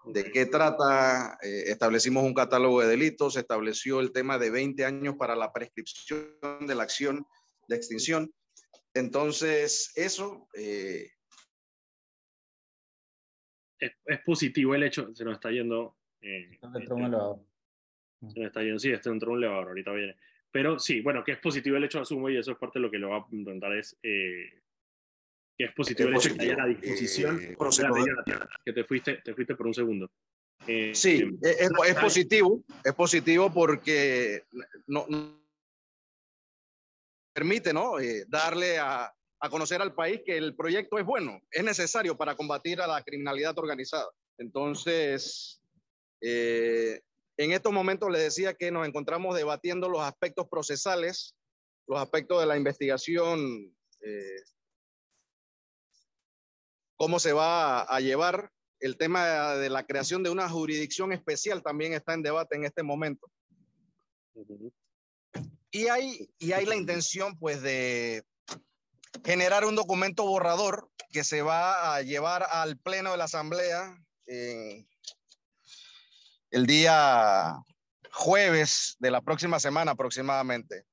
¿De 0.06 0.30
qué 0.30 0.46
trata? 0.46 1.36
Eh, 1.42 1.64
establecimos 1.66 2.24
un 2.24 2.32
catálogo 2.32 2.80
de 2.80 2.88
delitos, 2.88 3.34
se 3.34 3.40
estableció 3.40 4.00
el 4.00 4.12
tema 4.12 4.38
de 4.38 4.50
20 4.50 4.84
años 4.84 5.16
para 5.16 5.36
la 5.36 5.52
prescripción 5.52 6.38
de 6.60 6.74
la 6.74 6.84
acción 6.84 7.26
de 7.68 7.76
extinción. 7.76 8.32
Entonces, 8.94 9.92
eso... 9.96 10.48
Eh, 10.54 11.10
es, 13.78 14.20
positivo 14.24 14.74
el 14.74 14.84
hecho, 14.84 15.14
se 15.14 15.24
nos 15.24 15.34
está 15.34 15.50
yendo... 15.50 15.98
se 16.20 16.58
nos 16.60 16.76
está 18.36 18.62
yendo, 18.62 18.78
sí, 18.78 18.90
está 18.90 19.10
dentro 19.10 19.32
de 19.32 19.32
un 19.32 19.38
elevador, 19.38 19.68
ahorita 19.68 19.92
viene. 19.92 20.16
Pero 20.50 20.78
sí, 20.78 21.02
bueno, 21.02 21.22
que 21.22 21.32
es 21.32 21.38
positivo 21.38 21.76
el 21.76 21.84
hecho, 21.84 22.00
asumo, 22.00 22.30
y 22.30 22.38
eso 22.38 22.52
es 22.52 22.58
parte 22.58 22.78
de 22.78 22.84
lo 22.84 22.90
que 22.90 22.98
le 22.98 23.06
va 23.06 23.18
a 23.18 23.26
preguntar, 23.28 23.76
es 23.76 23.98
que 25.56 25.64
es 25.64 25.72
positivo 25.72 26.10
el 26.10 26.16
hecho 26.16 26.28
de 26.30 26.36
que 26.36 26.42
haya 26.42 26.56
la 26.56 26.66
disposición. 26.66 27.40
Eh, 27.42 27.56
que 28.64 28.72
te 28.72 28.84
fuiste, 28.84 29.16
te 29.24 29.34
fuiste 29.34 29.54
por 29.54 29.66
un 29.66 29.74
segundo. 29.74 30.10
Eh, 30.66 30.94
sí, 30.94 31.20
em, 31.22 31.38
es, 31.42 31.60
es, 31.60 31.94
positivo, 31.94 32.62
es 32.84 32.94
positivo 32.94 33.52
porque 33.52 34.44
no, 34.86 35.06
permite 37.32 37.72
¿no? 37.72 37.98
Eh, 38.00 38.24
darle 38.28 38.78
a, 38.78 39.12
a, 39.40 39.50
conocer 39.50 39.80
al 39.80 39.94
país 39.94 40.20
que 40.24 40.36
el 40.36 40.54
proyecto 40.54 40.98
es 40.98 41.04
bueno, 41.04 41.40
es 41.50 41.64
necesario 41.64 42.16
para 42.16 42.34
combatir 42.34 42.80
a 42.80 42.86
la 42.86 43.02
criminalidad 43.02 43.58
organizada. 43.58 44.08
Entonces, 44.38 45.62
en 46.20 47.52
estos 47.52 47.72
momentos 47.72 48.10
le 48.10 48.18
decía 48.18 48.54
que 48.54 48.70
nos 48.70 48.86
encontramos 48.86 49.36
debatiendo 49.36 49.88
los 49.88 50.02
aspectos 50.02 50.48
procesales, 50.48 51.34
los 51.86 52.00
aspectos 52.00 52.40
de 52.40 52.46
la 52.46 52.56
investigación 52.56 53.72
cómo 56.96 57.18
se 57.18 57.32
va 57.32 57.82
a 57.82 58.00
llevar. 58.00 58.50
El 58.78 58.98
tema 58.98 59.54
de 59.54 59.70
la 59.70 59.86
creación 59.86 60.22
de 60.22 60.30
una 60.30 60.48
jurisdicción 60.48 61.12
especial 61.12 61.62
también 61.62 61.94
está 61.94 62.12
en 62.12 62.22
debate 62.22 62.56
en 62.56 62.64
este 62.64 62.82
momento. 62.82 63.30
Y 65.70 65.88
hay, 65.88 66.28
y 66.38 66.52
hay 66.52 66.66
la 66.66 66.76
intención, 66.76 67.38
pues, 67.38 67.62
de 67.62 68.22
generar 69.24 69.64
un 69.64 69.74
documento 69.74 70.24
borrador 70.24 70.90
que 71.10 71.24
se 71.24 71.40
va 71.40 71.94
a 71.94 72.02
llevar 72.02 72.46
al 72.50 72.76
Pleno 72.76 73.12
de 73.12 73.16
la 73.16 73.24
Asamblea 73.24 73.96
el 74.26 74.86
día 76.66 77.56
jueves 78.12 78.96
de 78.98 79.10
la 79.10 79.20
próxima 79.20 79.58
semana 79.58 79.92
aproximadamente. 79.92 80.84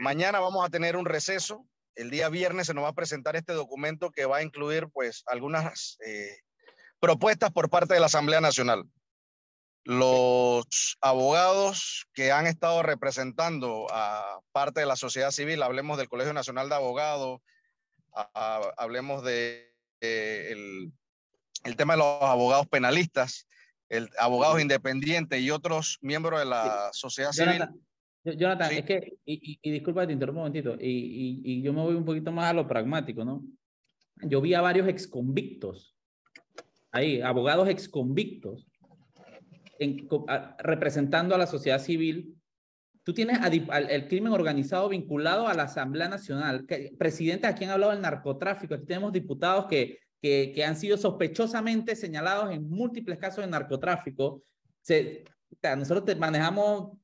Mañana 0.00 0.40
vamos 0.40 0.64
a 0.64 0.70
tener 0.70 0.96
un 0.96 1.04
receso 1.04 1.66
el 1.98 2.10
día 2.10 2.28
viernes 2.28 2.68
se 2.68 2.74
nos 2.74 2.84
va 2.84 2.90
a 2.90 2.94
presentar 2.94 3.34
este 3.34 3.52
documento 3.52 4.10
que 4.10 4.24
va 4.24 4.38
a 4.38 4.42
incluir 4.42 4.88
pues 4.88 5.24
algunas 5.26 5.98
eh, 6.06 6.38
propuestas 7.00 7.50
por 7.50 7.68
parte 7.70 7.94
de 7.94 8.00
la 8.00 8.06
Asamblea 8.06 8.40
Nacional. 8.40 8.84
Los 9.82 10.96
abogados 11.00 12.06
que 12.14 12.30
han 12.30 12.46
estado 12.46 12.82
representando 12.84 13.88
a 13.90 14.40
parte 14.52 14.80
de 14.80 14.86
la 14.86 14.94
sociedad 14.94 15.32
civil, 15.32 15.62
hablemos 15.62 15.98
del 15.98 16.08
Colegio 16.08 16.32
Nacional 16.32 16.68
de 16.68 16.76
Abogados, 16.76 17.40
hablemos 18.76 19.24
de 19.24 19.74
eh, 20.00 20.52
el, 21.64 21.76
tema 21.76 21.94
de 21.94 21.98
los 21.98 22.22
abogados 22.22 22.68
penalistas, 22.68 23.48
el 23.88 24.08
abogados 24.18 24.60
independientes 24.60 25.40
y 25.40 25.50
otros 25.50 25.98
miembros 26.00 26.38
de 26.38 26.46
la 26.46 26.90
sociedad 26.92 27.32
civil. 27.32 27.54
Jonathan, 27.54 27.80
es 28.32 28.84
que, 28.84 29.18
y, 29.24 29.58
y, 29.62 29.70
disculpa, 29.70 30.06
te 30.06 30.12
interrumpo 30.12 30.40
un 30.40 30.48
momentito, 30.48 30.76
y, 30.80 31.40
y, 31.44 31.62
yo 31.62 31.72
me 31.72 31.82
voy 31.82 31.94
un 31.94 32.04
poquito 32.04 32.32
más 32.32 32.50
a 32.50 32.52
lo 32.54 32.66
pragmático, 32.66 33.24
¿no? 33.24 33.44
Yo 34.22 34.40
vi 34.40 34.54
a 34.54 34.60
varios 34.60 34.88
exconvictos, 34.88 35.96
ahí, 36.90 37.20
abogados 37.20 37.68
exconvictos, 37.68 38.66
en, 39.78 40.08
representando 40.58 41.34
a 41.34 41.38
la 41.38 41.46
sociedad 41.46 41.78
civil. 41.78 42.34
Tú 43.04 43.14
tienes 43.14 43.38
al, 43.40 43.90
el 43.90 44.08
crimen 44.08 44.32
organizado 44.32 44.88
vinculado 44.88 45.48
a 45.48 45.54
la 45.54 45.64
Asamblea 45.64 46.08
Nacional, 46.08 46.66
que, 46.66 46.92
presidente 46.98 47.46
aquí 47.46 47.64
han 47.64 47.70
hablado 47.70 47.92
del 47.92 48.02
narcotráfico, 48.02 48.74
aquí 48.74 48.86
tenemos 48.86 49.12
diputados 49.12 49.66
que, 49.66 49.98
que, 50.20 50.52
que 50.54 50.64
han 50.64 50.76
sido 50.76 50.96
sospechosamente 50.96 51.96
señalados 51.96 52.52
en 52.52 52.68
múltiples 52.68 53.18
casos 53.18 53.44
de 53.44 53.50
narcotráfico. 53.50 54.42
Se, 54.82 55.24
nosotros 55.76 56.18
manejamos 56.18 56.98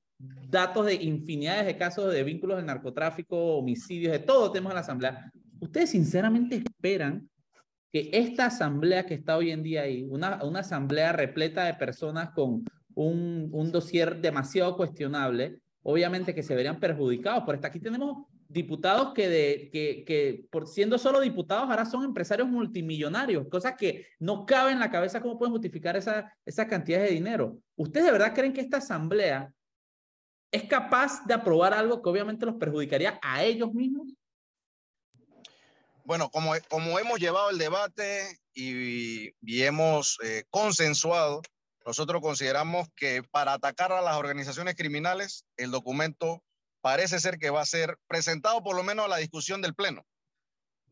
datos 0.48 0.86
de 0.86 0.94
infinidades 0.94 1.66
de 1.66 1.76
casos 1.76 2.12
de 2.12 2.22
vínculos 2.22 2.58
de 2.58 2.64
narcotráfico, 2.64 3.56
homicidios, 3.56 4.12
de 4.12 4.20
todo 4.20 4.52
tenemos 4.52 4.70
en 4.70 4.74
la 4.74 4.80
asamblea. 4.80 5.30
¿Ustedes 5.60 5.90
sinceramente 5.90 6.56
esperan 6.56 7.28
que 7.92 8.10
esta 8.12 8.46
asamblea 8.46 9.06
que 9.06 9.14
está 9.14 9.36
hoy 9.36 9.50
en 9.50 9.62
día 9.62 9.82
ahí, 9.82 10.04
una, 10.08 10.42
una 10.44 10.60
asamblea 10.60 11.12
repleta 11.12 11.64
de 11.64 11.74
personas 11.74 12.30
con 12.30 12.64
un, 12.94 13.48
un 13.52 13.72
dossier 13.72 14.20
demasiado 14.20 14.76
cuestionable, 14.76 15.60
obviamente 15.82 16.34
que 16.34 16.42
se 16.42 16.54
verían 16.54 16.80
perjudicados 16.80 17.44
por 17.44 17.54
esta? 17.54 17.68
Aquí 17.68 17.80
tenemos 17.80 18.26
diputados 18.48 19.12
que, 19.14 19.28
de, 19.28 19.70
que, 19.72 20.04
que 20.04 20.46
por 20.50 20.68
siendo 20.68 20.98
solo 20.98 21.20
diputados 21.20 21.68
ahora 21.68 21.84
son 21.84 22.04
empresarios 22.04 22.48
multimillonarios, 22.48 23.48
cosas 23.48 23.74
que 23.76 24.06
no 24.20 24.46
caben 24.46 24.74
en 24.74 24.80
la 24.80 24.90
cabeza 24.90 25.20
cómo 25.20 25.38
pueden 25.38 25.52
justificar 25.52 25.96
esa, 25.96 26.32
esa 26.44 26.68
cantidad 26.68 27.00
de 27.00 27.10
dinero. 27.10 27.58
¿Ustedes 27.76 28.06
de 28.06 28.12
verdad 28.12 28.34
creen 28.34 28.52
que 28.52 28.60
esta 28.60 28.76
asamblea 28.76 29.52
¿es 30.54 30.68
capaz 30.68 31.24
de 31.26 31.34
aprobar 31.34 31.74
algo 31.74 32.00
que 32.00 32.08
obviamente 32.08 32.46
los 32.46 32.54
perjudicaría 32.54 33.18
a 33.22 33.42
ellos 33.42 33.74
mismos? 33.74 34.06
Bueno, 36.04 36.30
como, 36.30 36.52
como 36.68 36.96
hemos 37.00 37.18
llevado 37.18 37.50
el 37.50 37.58
debate 37.58 38.38
y, 38.52 39.30
y 39.40 39.62
hemos 39.62 40.16
eh, 40.22 40.44
consensuado, 40.50 41.42
nosotros 41.84 42.22
consideramos 42.22 42.86
que 42.94 43.24
para 43.24 43.54
atacar 43.54 43.90
a 43.90 44.00
las 44.00 44.16
organizaciones 44.16 44.76
criminales, 44.76 45.44
el 45.56 45.72
documento 45.72 46.40
parece 46.80 47.18
ser 47.18 47.38
que 47.38 47.50
va 47.50 47.62
a 47.62 47.66
ser 47.66 47.98
presentado 48.06 48.62
por 48.62 48.76
lo 48.76 48.84
menos 48.84 49.06
a 49.06 49.08
la 49.08 49.16
discusión 49.16 49.60
del 49.60 49.74
Pleno. 49.74 50.06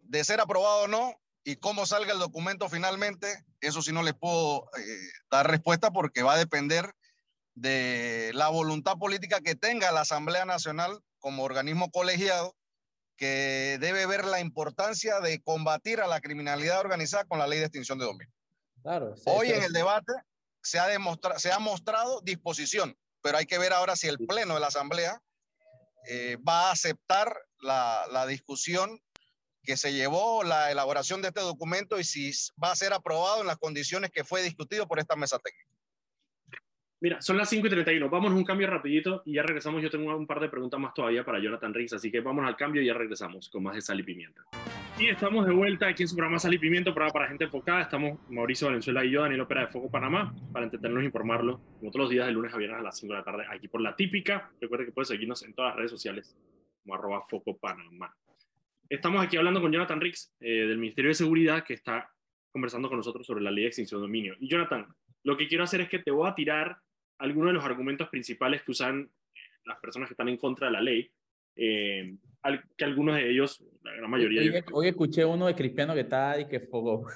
De 0.00 0.24
ser 0.24 0.40
aprobado 0.40 0.82
o 0.82 0.88
no, 0.88 1.14
y 1.44 1.54
cómo 1.54 1.86
salga 1.86 2.12
el 2.12 2.18
documento 2.18 2.68
finalmente, 2.68 3.44
eso 3.60 3.80
sí 3.80 3.92
no 3.92 4.02
les 4.02 4.14
puedo 4.14 4.68
eh, 4.76 5.10
dar 5.30 5.48
respuesta 5.48 5.92
porque 5.92 6.24
va 6.24 6.34
a 6.34 6.38
depender 6.38 6.92
de 7.54 8.30
la 8.34 8.48
voluntad 8.48 8.96
política 8.96 9.40
que 9.40 9.54
tenga 9.54 9.92
la 9.92 10.02
Asamblea 10.02 10.44
Nacional 10.44 11.00
como 11.18 11.44
organismo 11.44 11.90
colegiado 11.90 12.56
que 13.16 13.78
debe 13.80 14.06
ver 14.06 14.24
la 14.24 14.40
importancia 14.40 15.20
de 15.20 15.40
combatir 15.42 16.00
a 16.00 16.06
la 16.06 16.20
criminalidad 16.20 16.80
organizada 16.80 17.24
con 17.24 17.38
la 17.38 17.46
ley 17.46 17.58
de 17.58 17.66
extinción 17.66 17.98
de 17.98 18.06
dominio. 18.06 18.34
Claro, 18.82 19.14
Hoy 19.26 19.50
en 19.52 19.62
el 19.62 19.72
debate 19.72 20.12
se 20.60 20.78
ha, 20.78 20.88
demostrado, 20.88 21.38
se 21.38 21.52
ha 21.52 21.58
mostrado 21.58 22.20
disposición, 22.22 22.96
pero 23.20 23.38
hay 23.38 23.46
que 23.46 23.58
ver 23.58 23.72
ahora 23.72 23.94
si 23.94 24.08
el 24.08 24.18
Pleno 24.18 24.54
de 24.54 24.60
la 24.60 24.68
Asamblea 24.68 25.22
eh, 26.08 26.36
va 26.36 26.68
a 26.68 26.72
aceptar 26.72 27.32
la, 27.60 28.06
la 28.10 28.26
discusión 28.26 29.00
que 29.62 29.76
se 29.76 29.92
llevó 29.92 30.42
la 30.42 30.72
elaboración 30.72 31.22
de 31.22 31.28
este 31.28 31.40
documento 31.40 32.00
y 32.00 32.04
si 32.04 32.32
va 32.62 32.72
a 32.72 32.76
ser 32.76 32.92
aprobado 32.92 33.40
en 33.40 33.46
las 33.46 33.58
condiciones 33.58 34.10
que 34.10 34.24
fue 34.24 34.42
discutido 34.42 34.88
por 34.88 34.98
esta 34.98 35.14
mesa 35.14 35.38
técnica. 35.38 35.71
Mira, 37.02 37.20
son 37.20 37.36
las 37.36 37.50
5 37.50 37.66
y 37.66 37.70
31. 37.70 38.08
Vamos 38.08 38.30
a 38.30 38.34
un 38.36 38.44
cambio 38.44 38.68
rapidito 38.68 39.22
y 39.24 39.32
ya 39.32 39.42
regresamos. 39.42 39.82
Yo 39.82 39.90
tengo 39.90 40.16
un 40.16 40.24
par 40.24 40.38
de 40.38 40.48
preguntas 40.48 40.78
más 40.78 40.94
todavía 40.94 41.24
para 41.24 41.40
Jonathan 41.40 41.74
Riggs, 41.74 41.94
así 41.94 42.12
que 42.12 42.20
vamos 42.20 42.46
al 42.46 42.54
cambio 42.54 42.80
y 42.80 42.86
ya 42.86 42.94
regresamos 42.94 43.48
con 43.48 43.64
más 43.64 43.74
de 43.74 43.80
Sal 43.80 43.98
y 43.98 44.04
Pimienta. 44.04 44.44
Y 45.00 45.08
estamos 45.08 45.44
de 45.44 45.52
vuelta 45.52 45.88
aquí 45.88 46.04
en 46.04 46.08
su 46.08 46.14
programa 46.14 46.38
Sal 46.38 46.54
y 46.54 46.58
Pimienta, 46.58 46.94
programa 46.94 47.12
para 47.12 47.26
gente 47.26 47.42
enfocada. 47.42 47.82
Estamos 47.82 48.20
Mauricio 48.30 48.68
Valenzuela 48.68 49.04
y 49.04 49.10
yo, 49.10 49.22
Daniel 49.22 49.40
Opera 49.40 49.62
de 49.62 49.66
Foco 49.66 49.90
Panamá, 49.90 50.32
para 50.52 50.66
entretenernos 50.66 51.02
e 51.02 51.06
informarlo, 51.06 51.60
como 51.80 51.90
todos 51.90 52.04
los 52.04 52.10
días 52.10 52.24
de 52.24 52.32
lunes 52.34 52.54
a 52.54 52.56
viernes 52.56 52.78
a 52.78 52.82
las 52.84 52.96
5 52.96 53.12
de 53.12 53.18
la 53.18 53.24
tarde, 53.24 53.46
aquí 53.50 53.66
por 53.66 53.80
La 53.80 53.96
Típica. 53.96 54.52
Recuerden 54.60 54.86
que 54.86 54.92
pueden 54.92 55.06
seguirnos 55.06 55.42
en 55.42 55.54
todas 55.54 55.70
las 55.70 55.78
redes 55.78 55.90
sociales 55.90 56.36
como 56.84 56.94
arroba 56.94 57.20
Foco 57.22 57.58
Panamá. 57.58 58.14
Estamos 58.88 59.24
aquí 59.24 59.36
hablando 59.36 59.60
con 59.60 59.72
Jonathan 59.72 60.00
Riggs 60.00 60.32
eh, 60.38 60.68
del 60.68 60.78
Ministerio 60.78 61.08
de 61.08 61.14
Seguridad 61.14 61.64
que 61.64 61.74
está 61.74 62.08
conversando 62.52 62.88
con 62.88 62.98
nosotros 62.98 63.26
sobre 63.26 63.42
la 63.42 63.50
ley 63.50 63.64
de 63.64 63.68
extinción 63.70 64.00
de 64.00 64.06
dominio. 64.06 64.36
Y 64.38 64.46
Jonathan, 64.46 64.86
lo 65.24 65.36
que 65.36 65.48
quiero 65.48 65.64
hacer 65.64 65.80
es 65.80 65.88
que 65.88 65.98
te 65.98 66.12
voy 66.12 66.28
a 66.28 66.36
tirar 66.36 66.78
algunos 67.22 67.50
de 67.50 67.54
los 67.54 67.64
argumentos 67.64 68.08
principales 68.08 68.62
que 68.62 68.72
usan 68.72 69.08
las 69.64 69.78
personas 69.78 70.08
que 70.08 70.14
están 70.14 70.28
en 70.28 70.36
contra 70.36 70.66
de 70.66 70.72
la 70.72 70.80
ley, 70.80 71.08
eh, 71.54 72.16
que 72.76 72.84
algunos 72.84 73.14
de 73.14 73.30
ellos, 73.30 73.64
la 73.82 73.92
gran 73.94 74.10
mayoría... 74.10 74.64
Hoy, 74.72 74.88
escuché 74.88 75.24
uno 75.24 75.46
de 75.46 75.54
Cristiano 75.54 75.94
que 75.94 76.00
está 76.00 76.40
y 76.40 76.48
que 76.48 76.60
fogó. 76.60 77.06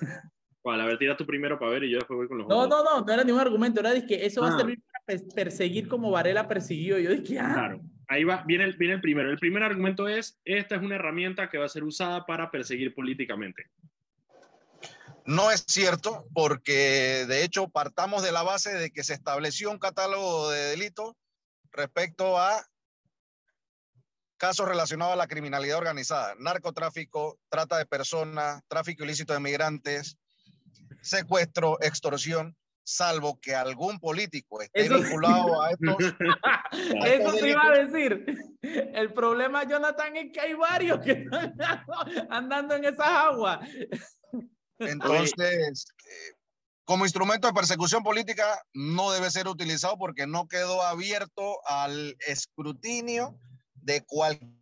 Bueno, 0.62 0.82
a 0.82 0.86
ver, 0.86 0.98
tira 0.98 1.16
tú 1.16 1.24
primero 1.24 1.58
para 1.60 1.70
ver 1.70 1.84
y 1.84 1.90
yo 1.90 1.98
después 1.98 2.16
voy 2.16 2.26
con 2.26 2.38
los 2.38 2.48
No, 2.48 2.66
no, 2.66 2.82
no, 2.82 3.00
no 3.04 3.12
era 3.12 3.22
ningún 3.22 3.40
argumento, 3.40 3.78
era 3.78 3.94
de 3.94 4.04
que 4.04 4.26
eso 4.26 4.40
va 4.40 4.48
a 4.48 4.54
ah. 4.54 4.58
servir 4.58 4.80
para 4.90 5.20
perseguir 5.32 5.86
como 5.86 6.10
Varela 6.10 6.48
persiguió. 6.48 6.98
Yo 6.98 7.10
dije, 7.10 7.38
ah. 7.38 7.52
Claro, 7.54 7.80
ahí 8.08 8.24
va, 8.24 8.42
viene 8.44 8.64
el, 8.64 8.76
viene 8.76 8.94
el 8.94 9.00
primero. 9.00 9.30
El 9.30 9.38
primer 9.38 9.62
argumento 9.62 10.08
es, 10.08 10.40
esta 10.44 10.74
es 10.74 10.82
una 10.82 10.96
herramienta 10.96 11.48
que 11.50 11.58
va 11.58 11.66
a 11.66 11.68
ser 11.68 11.84
usada 11.84 12.26
para 12.26 12.50
perseguir 12.50 12.94
políticamente. 12.94 13.66
No 15.26 15.50
es 15.50 15.64
cierto, 15.66 16.26
porque 16.32 17.26
de 17.26 17.42
hecho 17.42 17.68
partamos 17.68 18.22
de 18.22 18.32
la 18.32 18.42
base 18.42 18.72
de 18.72 18.90
que 18.90 19.02
se 19.02 19.14
estableció 19.14 19.70
un 19.70 19.78
catálogo 19.78 20.50
de 20.50 20.70
delitos 20.70 21.14
respecto 21.72 22.38
a 22.38 22.64
casos 24.36 24.68
relacionados 24.68 25.14
a 25.14 25.16
la 25.16 25.26
criminalidad 25.26 25.78
organizada, 25.78 26.34
narcotráfico, 26.38 27.38
trata 27.48 27.78
de 27.78 27.86
personas, 27.86 28.62
tráfico 28.68 29.04
ilícito 29.04 29.32
de 29.32 29.40
migrantes, 29.40 30.16
secuestro, 31.00 31.78
extorsión, 31.80 32.56
salvo 32.86 33.40
que 33.40 33.54
algún 33.54 33.98
político 33.98 34.62
esté 34.62 34.88
vinculado 34.88 35.60
a 35.60 35.70
estos. 35.70 35.96
Eso 37.04 37.32
te 37.32 37.48
iba 37.50 37.66
a 37.66 37.84
decir. 37.84 38.24
El 38.62 39.12
problema, 39.12 39.64
Jonathan, 39.64 40.16
es 40.16 40.32
que 40.32 40.40
hay 40.40 40.54
varios 40.54 41.00
que 41.00 41.12
están 41.12 41.54
andando 42.30 42.74
en 42.74 42.84
esas 42.84 43.08
aguas. 43.08 43.58
Entonces, 44.78 45.86
eh, 46.04 46.32
como 46.84 47.04
instrumento 47.04 47.46
de 47.48 47.54
persecución 47.54 48.02
política 48.02 48.62
no 48.72 49.10
debe 49.10 49.30
ser 49.30 49.48
utilizado 49.48 49.98
porque 49.98 50.26
no 50.26 50.46
quedó 50.48 50.82
abierto 50.82 51.58
al 51.66 52.16
escrutinio 52.26 53.38
de 53.74 54.04
cualquiera 54.04 54.56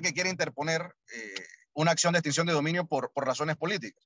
que 0.00 0.12
quiera 0.12 0.30
interponer 0.30 0.94
eh, 1.14 1.46
una 1.72 1.92
acción 1.92 2.12
de 2.12 2.18
extinción 2.18 2.46
de 2.46 2.52
dominio 2.52 2.86
por, 2.86 3.12
por 3.12 3.26
razones 3.26 3.56
políticas. 3.56 4.04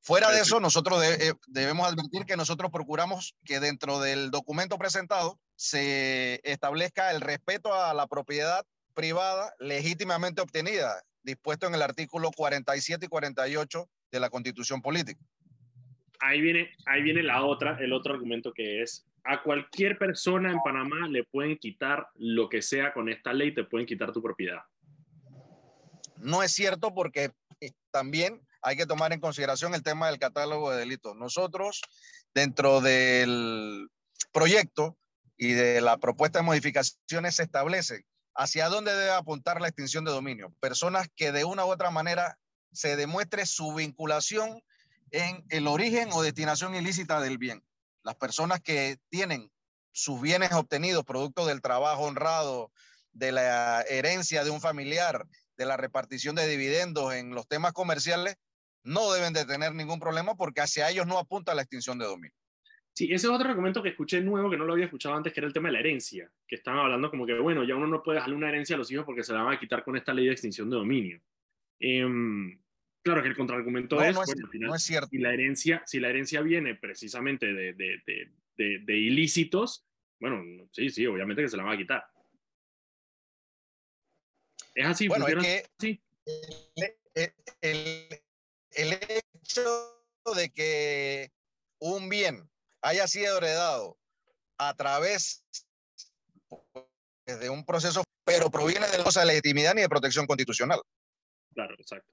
Fuera 0.00 0.30
de 0.30 0.40
eso, 0.40 0.60
nosotros 0.60 1.02
eh, 1.02 1.34
debemos 1.48 1.88
advertir 1.88 2.26
que 2.26 2.36
nosotros 2.36 2.70
procuramos 2.70 3.34
que 3.44 3.58
dentro 3.58 3.98
del 3.98 4.30
documento 4.30 4.78
presentado 4.78 5.40
se 5.56 6.40
establezca 6.44 7.10
el 7.10 7.20
respeto 7.20 7.74
a 7.74 7.92
la 7.92 8.06
propiedad 8.06 8.64
privada 8.94 9.52
legítimamente 9.58 10.40
obtenida 10.40 11.02
dispuesto 11.26 11.66
en 11.66 11.74
el 11.74 11.82
artículo 11.82 12.30
47 12.30 13.04
y 13.04 13.08
48 13.08 13.90
de 14.12 14.20
la 14.20 14.30
Constitución 14.30 14.80
Política. 14.80 15.20
Ahí 16.20 16.40
viene, 16.40 16.70
ahí 16.86 17.02
viene 17.02 17.22
la 17.22 17.44
otra, 17.44 17.76
el 17.78 17.92
otro 17.92 18.14
argumento 18.14 18.52
que 18.52 18.80
es, 18.80 19.04
a 19.24 19.42
cualquier 19.42 19.98
persona 19.98 20.50
en 20.50 20.60
Panamá 20.62 21.08
le 21.08 21.24
pueden 21.24 21.58
quitar 21.58 22.08
lo 22.14 22.48
que 22.48 22.62
sea 22.62 22.94
con 22.94 23.10
esta 23.10 23.34
ley, 23.34 23.52
te 23.52 23.64
pueden 23.64 23.86
quitar 23.86 24.12
tu 24.12 24.22
propiedad. 24.22 24.60
No 26.16 26.42
es 26.42 26.52
cierto 26.52 26.94
porque 26.94 27.32
eh, 27.60 27.72
también 27.90 28.40
hay 28.62 28.76
que 28.76 28.86
tomar 28.86 29.12
en 29.12 29.20
consideración 29.20 29.74
el 29.74 29.82
tema 29.82 30.08
del 30.08 30.18
catálogo 30.18 30.70
de 30.70 30.78
delitos. 30.78 31.16
Nosotros, 31.16 31.82
dentro 32.34 32.80
del 32.80 33.88
proyecto 34.32 34.96
y 35.36 35.52
de 35.52 35.80
la 35.80 35.98
propuesta 35.98 36.38
de 36.38 36.44
modificaciones, 36.44 37.36
se 37.36 37.42
establece 37.42 38.04
¿Hacia 38.38 38.68
dónde 38.68 38.94
debe 38.94 39.12
apuntar 39.12 39.60
la 39.60 39.68
extinción 39.68 40.04
de 40.04 40.10
dominio? 40.10 40.52
Personas 40.60 41.08
que 41.16 41.32
de 41.32 41.44
una 41.44 41.64
u 41.64 41.70
otra 41.70 41.90
manera 41.90 42.38
se 42.70 42.94
demuestre 42.96 43.46
su 43.46 43.72
vinculación 43.72 44.62
en 45.10 45.44
el 45.48 45.66
origen 45.66 46.10
o 46.12 46.22
destinación 46.22 46.74
ilícita 46.74 47.20
del 47.20 47.38
bien. 47.38 47.64
Las 48.02 48.16
personas 48.16 48.60
que 48.60 48.98
tienen 49.08 49.50
sus 49.92 50.20
bienes 50.20 50.52
obtenidos 50.52 51.04
producto 51.04 51.46
del 51.46 51.62
trabajo 51.62 52.02
honrado, 52.02 52.70
de 53.14 53.32
la 53.32 53.82
herencia 53.88 54.44
de 54.44 54.50
un 54.50 54.60
familiar, 54.60 55.26
de 55.56 55.64
la 55.64 55.78
repartición 55.78 56.36
de 56.36 56.46
dividendos 56.46 57.14
en 57.14 57.34
los 57.34 57.48
temas 57.48 57.72
comerciales, 57.72 58.36
no 58.82 59.10
deben 59.12 59.32
de 59.32 59.46
tener 59.46 59.74
ningún 59.74 59.98
problema 59.98 60.34
porque 60.34 60.60
hacia 60.60 60.90
ellos 60.90 61.06
no 61.06 61.18
apunta 61.18 61.54
la 61.54 61.62
extinción 61.62 61.98
de 61.98 62.04
dominio. 62.04 62.36
Sí, 62.96 63.04
ese 63.12 63.26
es 63.26 63.32
otro 63.32 63.50
argumento 63.50 63.82
que 63.82 63.90
escuché 63.90 64.22
nuevo, 64.22 64.48
que 64.48 64.56
no 64.56 64.64
lo 64.64 64.72
había 64.72 64.86
escuchado 64.86 65.14
antes, 65.14 65.30
que 65.30 65.40
era 65.40 65.46
el 65.46 65.52
tema 65.52 65.68
de 65.68 65.74
la 65.74 65.80
herencia, 65.80 66.32
que 66.48 66.54
estaban 66.54 66.80
hablando 66.80 67.10
como 67.10 67.26
que, 67.26 67.34
bueno, 67.34 67.62
ya 67.62 67.76
uno 67.76 67.86
no 67.86 68.02
puede 68.02 68.16
dejarle 68.16 68.36
una 68.36 68.48
herencia 68.48 68.74
a 68.74 68.78
los 68.78 68.90
hijos 68.90 69.04
porque 69.04 69.22
se 69.22 69.34
la 69.34 69.42
van 69.42 69.54
a 69.54 69.60
quitar 69.60 69.84
con 69.84 69.98
esta 69.98 70.14
ley 70.14 70.24
de 70.24 70.32
extinción 70.32 70.70
de 70.70 70.76
dominio. 70.76 71.20
Em, 71.78 72.58
claro 73.02 73.20
que 73.20 73.28
el 73.28 73.36
contraargumento 73.36 74.00
es, 74.00 74.14
no 74.14 74.74
es, 74.74 74.82
cierto. 74.82 75.08
Si 75.10 75.18
la, 75.18 75.34
herencia, 75.34 75.82
si 75.84 76.00
la 76.00 76.08
herencia 76.08 76.40
viene 76.40 76.74
precisamente 76.74 77.52
de, 77.52 77.74
de, 77.74 78.00
de, 78.56 78.78
de, 78.78 78.96
ilícitos, 78.96 79.86
bueno, 80.18 80.42
sí, 80.72 80.88
sí, 80.88 81.06
obviamente 81.06 81.42
que 81.42 81.48
se 81.48 81.58
la 81.58 81.64
van 81.64 81.74
a 81.74 81.76
quitar. 81.76 82.02
Es 84.74 84.86
así. 84.86 85.06
Bueno, 85.06 85.28
es 85.28 85.68
que 85.78 86.00
el, 87.60 88.06
el 88.70 88.92
hecho 89.42 90.02
de 90.34 90.50
que 90.50 91.30
un 91.78 92.08
bien 92.08 92.48
haya 92.82 93.06
sido 93.06 93.38
heredado 93.38 93.98
a 94.58 94.74
través 94.74 95.44
de 97.26 97.50
un 97.50 97.64
proceso, 97.64 98.04
pero 98.24 98.50
proviene 98.50 98.86
de 98.88 98.98
la 98.98 99.24
legitimidad 99.24 99.74
ni 99.74 99.82
de 99.82 99.88
protección 99.88 100.26
constitucional. 100.26 100.80
Claro, 101.54 101.74
exacto. 101.78 102.12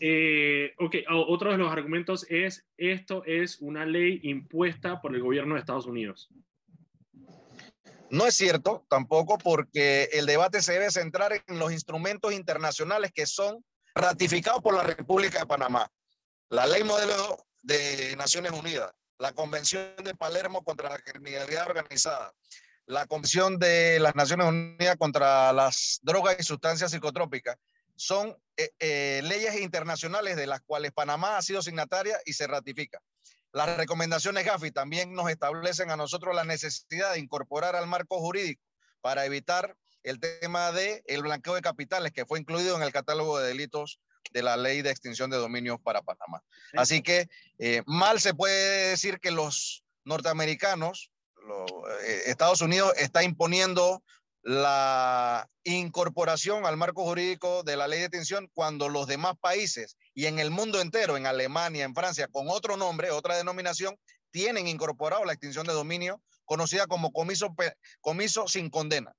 Eh, 0.00 0.72
ok, 0.78 0.96
otro 1.28 1.52
de 1.52 1.58
los 1.58 1.70
argumentos 1.70 2.26
es, 2.30 2.64
esto 2.78 3.22
es 3.26 3.60
una 3.60 3.84
ley 3.84 4.20
impuesta 4.22 5.00
por 5.00 5.14
el 5.14 5.22
gobierno 5.22 5.54
de 5.54 5.60
Estados 5.60 5.86
Unidos. 5.86 6.30
No 8.08 8.26
es 8.26 8.34
cierto 8.34 8.86
tampoco 8.88 9.38
porque 9.38 10.08
el 10.12 10.26
debate 10.26 10.62
se 10.62 10.72
debe 10.72 10.90
centrar 10.90 11.44
en 11.46 11.58
los 11.58 11.70
instrumentos 11.70 12.32
internacionales 12.32 13.12
que 13.12 13.26
son 13.26 13.64
ratificados 13.94 14.62
por 14.62 14.74
la 14.74 14.82
República 14.82 15.40
de 15.40 15.46
Panamá. 15.46 15.88
La 16.48 16.66
ley 16.66 16.82
modelo 16.82 17.46
de 17.62 18.16
Naciones 18.16 18.52
Unidas, 18.52 18.90
la 19.18 19.32
Convención 19.32 19.94
de 20.02 20.14
Palermo 20.14 20.64
contra 20.64 20.88
la 20.88 20.98
Criminalidad 20.98 21.68
Organizada, 21.68 22.32
la 22.86 23.06
Convención 23.06 23.58
de 23.58 24.00
las 24.00 24.14
Naciones 24.14 24.46
Unidas 24.46 24.96
contra 24.96 25.52
las 25.52 26.00
Drogas 26.02 26.36
y 26.38 26.42
Sustancias 26.42 26.90
Psicotrópicas, 26.90 27.56
son 27.96 28.36
eh, 28.56 28.70
eh, 28.78 29.20
leyes 29.24 29.60
internacionales 29.60 30.36
de 30.36 30.46
las 30.46 30.62
cuales 30.62 30.92
Panamá 30.92 31.36
ha 31.36 31.42
sido 31.42 31.60
signataria 31.60 32.18
y 32.24 32.32
se 32.32 32.46
ratifica. 32.46 33.00
Las 33.52 33.76
recomendaciones 33.76 34.46
GAFI 34.46 34.70
también 34.70 35.12
nos 35.12 35.28
establecen 35.28 35.90
a 35.90 35.96
nosotros 35.96 36.34
la 36.34 36.44
necesidad 36.44 37.12
de 37.12 37.18
incorporar 37.18 37.76
al 37.76 37.86
marco 37.86 38.18
jurídico 38.18 38.62
para 39.00 39.26
evitar 39.26 39.76
el 40.02 40.20
tema 40.20 40.72
de 40.72 41.02
el 41.06 41.22
blanqueo 41.22 41.54
de 41.54 41.60
capitales 41.60 42.12
que 42.12 42.24
fue 42.24 42.38
incluido 42.38 42.76
en 42.76 42.82
el 42.82 42.92
catálogo 42.92 43.38
de 43.38 43.48
delitos 43.48 44.00
de 44.30 44.42
la 44.42 44.56
ley 44.56 44.82
de 44.82 44.90
extinción 44.90 45.30
de 45.30 45.36
dominios 45.36 45.80
para 45.80 46.02
Panamá. 46.02 46.42
Así 46.74 47.02
que 47.02 47.28
eh, 47.58 47.82
mal 47.86 48.20
se 48.20 48.34
puede 48.34 48.90
decir 48.90 49.20
que 49.20 49.30
los 49.30 49.84
norteamericanos, 50.04 51.10
eh, 52.04 52.22
Estados 52.26 52.60
Unidos 52.60 52.92
está 52.96 53.22
imponiendo 53.22 54.02
la 54.42 55.48
incorporación 55.64 56.64
al 56.64 56.76
marco 56.76 57.04
jurídico 57.04 57.62
de 57.62 57.76
la 57.76 57.88
ley 57.88 57.98
de 57.98 58.06
extinción 58.06 58.48
cuando 58.54 58.88
los 58.88 59.06
demás 59.06 59.34
países 59.38 59.96
y 60.14 60.26
en 60.26 60.38
el 60.38 60.50
mundo 60.50 60.80
entero, 60.80 61.16
en 61.16 61.26
Alemania, 61.26 61.84
en 61.84 61.94
Francia, 61.94 62.28
con 62.28 62.48
otro 62.48 62.76
nombre, 62.76 63.10
otra 63.10 63.36
denominación, 63.36 63.96
tienen 64.30 64.66
incorporado 64.66 65.24
la 65.24 65.32
extinción 65.32 65.66
de 65.66 65.72
dominio, 65.72 66.22
conocida 66.44 66.86
como 66.86 67.12
comiso, 67.12 67.54
comiso 68.00 68.48
sin 68.48 68.70
condena. 68.70 69.14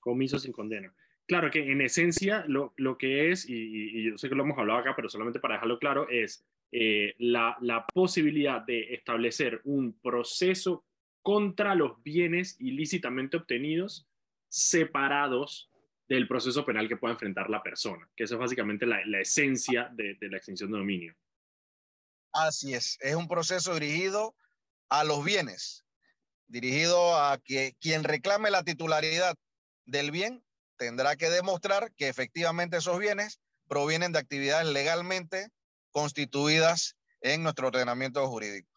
Comiso 0.00 0.38
sin 0.38 0.52
condena. 0.52 0.94
Claro 1.26 1.50
que 1.50 1.72
en 1.72 1.80
esencia 1.80 2.44
lo, 2.46 2.72
lo 2.76 2.96
que 2.96 3.32
es, 3.32 3.48
y, 3.48 4.04
yo 4.10 4.16
sé 4.16 4.28
que 4.28 4.34
lo 4.36 4.44
hemos 4.44 4.58
hablado 4.58 4.78
acá, 4.78 4.94
pero 4.94 5.08
solamente 5.08 5.40
para 5.40 5.54
dejarlo 5.54 5.78
claro, 5.78 6.08
es 6.08 6.44
eh, 6.70 7.14
la, 7.18 7.56
la 7.60 7.86
posibilidad 7.86 8.62
de 8.62 8.94
establecer 8.94 9.60
un 9.64 9.98
proceso 10.00 10.84
contra 11.22 11.74
los 11.74 12.00
bienes 12.04 12.56
ilícitamente 12.60 13.36
obtenidos 13.36 14.06
separados 14.48 15.68
del 16.08 16.28
proceso 16.28 16.64
penal 16.64 16.86
que 16.86 16.96
pueda 16.96 17.14
enfrentar 17.14 17.50
la 17.50 17.64
persona, 17.64 18.08
que 18.14 18.24
eso 18.24 18.34
es 18.34 18.40
básicamente 18.40 18.86
la, 18.86 19.04
la 19.06 19.20
esencia 19.20 19.90
de, 19.92 20.14
de, 20.14 20.28
la 20.28 20.36
extinción 20.36 20.70
de 20.70 20.78
dominio. 20.78 21.16
Así 22.32 22.74
es, 22.74 22.96
es 23.00 23.16
un 23.16 23.26
proceso 23.26 23.74
dirigido 23.74 24.36
a 24.88 25.02
los 25.02 25.24
bienes, 25.24 25.84
dirigido 26.46 27.16
a 27.16 27.38
que 27.38 27.74
quien 27.80 28.04
reclame 28.04 28.52
la 28.52 28.62
titularidad 28.62 29.34
del 29.84 30.12
bien 30.12 30.45
tendrá 30.76 31.16
que 31.16 31.30
demostrar 31.30 31.92
que 31.96 32.08
efectivamente 32.08 32.76
esos 32.76 32.98
bienes 32.98 33.40
provienen 33.68 34.12
de 34.12 34.18
actividades 34.18 34.68
legalmente 34.72 35.48
constituidas 35.90 36.96
en 37.20 37.42
nuestro 37.42 37.68
ordenamiento 37.68 38.26
jurídico. 38.26 38.70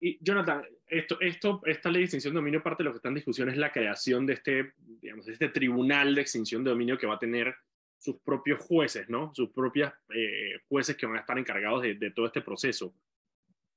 Y 0.00 0.18
Jonathan, 0.24 0.64
esto, 0.86 1.20
esto, 1.20 1.60
esta 1.66 1.90
ley 1.90 2.02
de 2.02 2.04
extinción 2.04 2.32
de 2.32 2.38
dominio, 2.38 2.62
parte 2.62 2.82
de 2.82 2.84
lo 2.84 2.92
que 2.92 2.98
está 2.98 3.08
en 3.08 3.16
discusión 3.16 3.48
es 3.48 3.56
la 3.56 3.72
creación 3.72 4.26
de 4.26 4.34
este, 4.34 4.72
digamos, 4.76 5.28
este 5.28 5.48
tribunal 5.48 6.14
de 6.14 6.20
extinción 6.20 6.62
de 6.62 6.70
dominio 6.70 6.98
que 6.98 7.06
va 7.06 7.16
a 7.16 7.18
tener 7.18 7.54
sus 7.98 8.20
propios 8.20 8.60
jueces, 8.60 9.08
¿no? 9.08 9.34
Sus 9.34 9.50
propios 9.50 9.92
eh, 10.14 10.60
jueces 10.68 10.96
que 10.96 11.06
van 11.06 11.16
a 11.16 11.20
estar 11.20 11.36
encargados 11.36 11.82
de, 11.82 11.94
de 11.94 12.12
todo 12.12 12.26
este 12.26 12.42
proceso. 12.42 12.94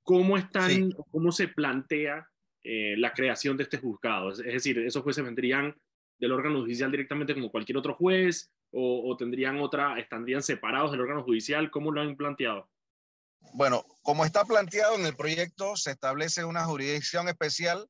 ¿Cómo, 0.03 0.37
están, 0.37 0.91
cómo 1.11 1.31
se 1.31 1.47
plantea 1.47 2.27
eh, 2.63 2.95
la 2.97 3.13
creación 3.13 3.57
de 3.57 3.63
este 3.63 3.77
juzgado? 3.77 4.31
Es, 4.31 4.39
es, 4.39 4.53
decir, 4.53 4.77
¿esos 4.79 5.03
jueces 5.03 5.23
vendrían 5.23 5.75
del 6.21 6.31
órgano 6.31 6.61
judicial 6.61 6.91
directamente 6.91 7.33
como 7.33 7.51
cualquier 7.51 7.77
otro 7.77 7.95
juez 7.95 8.53
o, 8.71 9.17
tendrían 9.17 9.59
otra, 9.59 9.99
estarían 9.99 10.41
separados 10.41 10.91
del 10.91 11.01
órgano 11.01 11.23
judicial? 11.23 11.69
¿Cómo 11.71 11.91
lo 11.91 11.99
han 11.99 12.15
planteado? 12.15 12.69
Bueno, 13.53 13.83
como 14.03 14.23
está 14.23 14.45
planteado 14.45 14.95
en 14.95 15.05
el 15.05 15.15
proyecto, 15.15 15.75
se 15.75 15.91
establece 15.91 16.45
una 16.45 16.63
jurisdicción 16.63 17.27
especial 17.27 17.89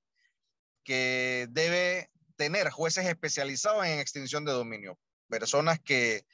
que 0.83 1.47
debe 1.51 2.09
tener 2.37 2.71
jueces 2.71 3.05
especializados 3.05 3.85
en 3.85 3.99
extinción 3.99 4.45
de 4.45 4.53
dominio, 4.53 4.97
personas 5.29 5.79
que 5.79 6.25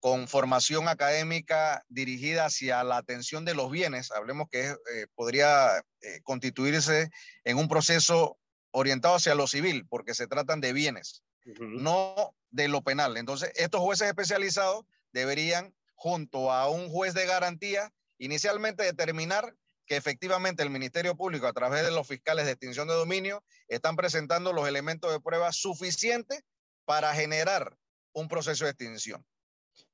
con 0.00 0.28
formación 0.28 0.88
académica 0.88 1.84
dirigida 1.88 2.46
hacia 2.46 2.82
la 2.82 2.96
atención 2.96 3.44
de 3.44 3.54
los 3.54 3.70
bienes, 3.70 4.10
hablemos 4.10 4.48
que 4.50 4.70
eh, 4.70 4.76
podría 5.14 5.78
eh, 6.00 6.20
constituirse 6.22 7.10
en 7.44 7.58
un 7.58 7.68
proceso 7.68 8.39
orientado 8.72 9.16
hacia 9.16 9.34
lo 9.34 9.46
civil, 9.46 9.86
porque 9.88 10.14
se 10.14 10.26
tratan 10.26 10.60
de 10.60 10.72
bienes, 10.72 11.22
uh 11.46 11.50
-huh. 11.50 11.80
no 11.80 12.34
de 12.50 12.68
lo 12.68 12.82
penal. 12.82 13.16
Entonces, 13.16 13.52
estos 13.54 13.80
jueces 13.80 14.08
especializados 14.08 14.84
deberían, 15.12 15.74
junto 15.94 16.52
a 16.52 16.68
un 16.68 16.88
juez 16.88 17.14
de 17.14 17.26
garantía, 17.26 17.92
inicialmente 18.18 18.82
determinar 18.82 19.54
que 19.86 19.96
efectivamente 19.96 20.62
el 20.62 20.70
Ministerio 20.70 21.16
Público, 21.16 21.48
a 21.48 21.52
través 21.52 21.84
de 21.84 21.90
los 21.90 22.06
fiscales 22.06 22.46
de 22.46 22.52
extinción 22.52 22.86
de 22.86 22.94
dominio, 22.94 23.42
están 23.66 23.96
presentando 23.96 24.52
los 24.52 24.68
elementos 24.68 25.10
de 25.10 25.20
prueba 25.20 25.52
suficientes 25.52 26.42
para 26.84 27.12
generar 27.12 27.76
un 28.12 28.28
proceso 28.28 28.64
de 28.64 28.70
extinción. 28.70 29.26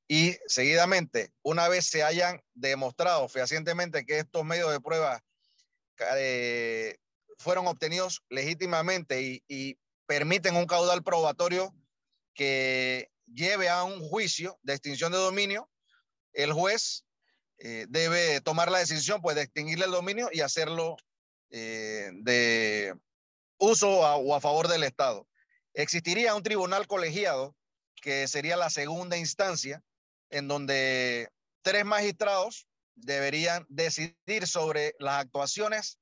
Y 0.08 0.36
seguidamente, 0.46 1.32
una 1.42 1.68
vez 1.68 1.86
se 1.86 2.02
hayan 2.02 2.42
demostrado 2.54 3.28
fehacientemente 3.28 4.04
que 4.04 4.18
estos 4.18 4.44
medios 4.44 4.70
de 4.70 4.80
prueba 4.80 5.24
eh, 6.16 6.96
fueron 7.38 7.66
obtenidos 7.66 8.22
legítimamente 8.28 9.42
y, 9.48 9.78
permiten 10.08 10.54
un 10.54 10.66
caudal 10.66 11.02
probatorio 11.02 11.74
que 12.32 13.10
lleve 13.26 13.68
a 13.68 13.82
un 13.82 13.98
juicio 13.98 14.56
de 14.62 14.74
extinción 14.74 15.10
de 15.10 15.18
dominio, 15.18 15.68
el 16.32 16.52
juez 16.52 17.04
eh, 17.58 17.86
debe 17.88 18.40
tomar 18.40 18.70
la 18.70 18.78
decisión 18.78 19.20
pues, 19.20 19.34
de 19.34 19.42
extinguirle 19.42 19.86
el 19.86 19.90
dominio 19.90 20.28
y 20.32 20.42
hacerlo 20.42 20.96
eh, 21.50 22.10
de 22.22 22.94
uso 23.58 23.98
o 23.98 24.34
a 24.36 24.40
favor 24.40 24.68
del 24.68 24.84
Estado. 24.84 25.26
Existiría 25.74 26.36
un 26.36 26.44
tribunal 26.44 26.86
colegiado 26.86 27.56
que 28.00 28.28
sería 28.28 28.56
la 28.56 28.70
segunda 28.70 29.16
instancia 29.16 29.82
en 30.30 30.46
donde 30.46 31.30
tres 31.62 31.84
magistrados 31.84 32.68
deberían 32.94 33.66
decidir 33.68 34.46
sobre 34.46 34.94
las 35.00 35.20
actuaciones 35.20 35.98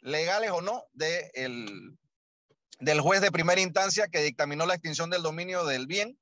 legales 0.00 0.50
o 0.50 0.60
no 0.60 0.84
de 0.92 1.30
el, 1.34 1.98
del 2.80 3.00
juez 3.00 3.20
de 3.20 3.32
primera 3.32 3.60
instancia 3.60 4.08
que 4.08 4.22
dictaminó 4.22 4.66
la 4.66 4.74
extinción 4.74 5.10
del 5.10 5.22
dominio 5.22 5.64
del 5.64 5.86
bien 5.86 6.18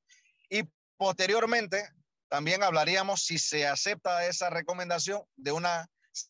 y 0.48 0.62
posteriormente 0.96 1.88
también 2.28 2.62
hablaríamos 2.62 3.24
si 3.24 3.38
se 3.38 3.66
acepta 3.66 4.26
esa 4.26 4.50
recomendación 4.50 5.22
de 5.36 5.52
una 5.52 5.88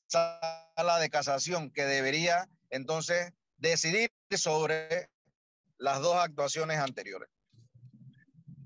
sala 0.08 0.98
de 1.00 1.10
casación 1.10 1.70
que 1.70 1.84
debería 1.84 2.48
entonces 2.70 3.32
decidir 3.56 4.10
sobre 4.36 5.08
las 5.78 6.00
dos 6.00 6.16
actuaciones 6.16 6.78
anteriores. 6.78 7.30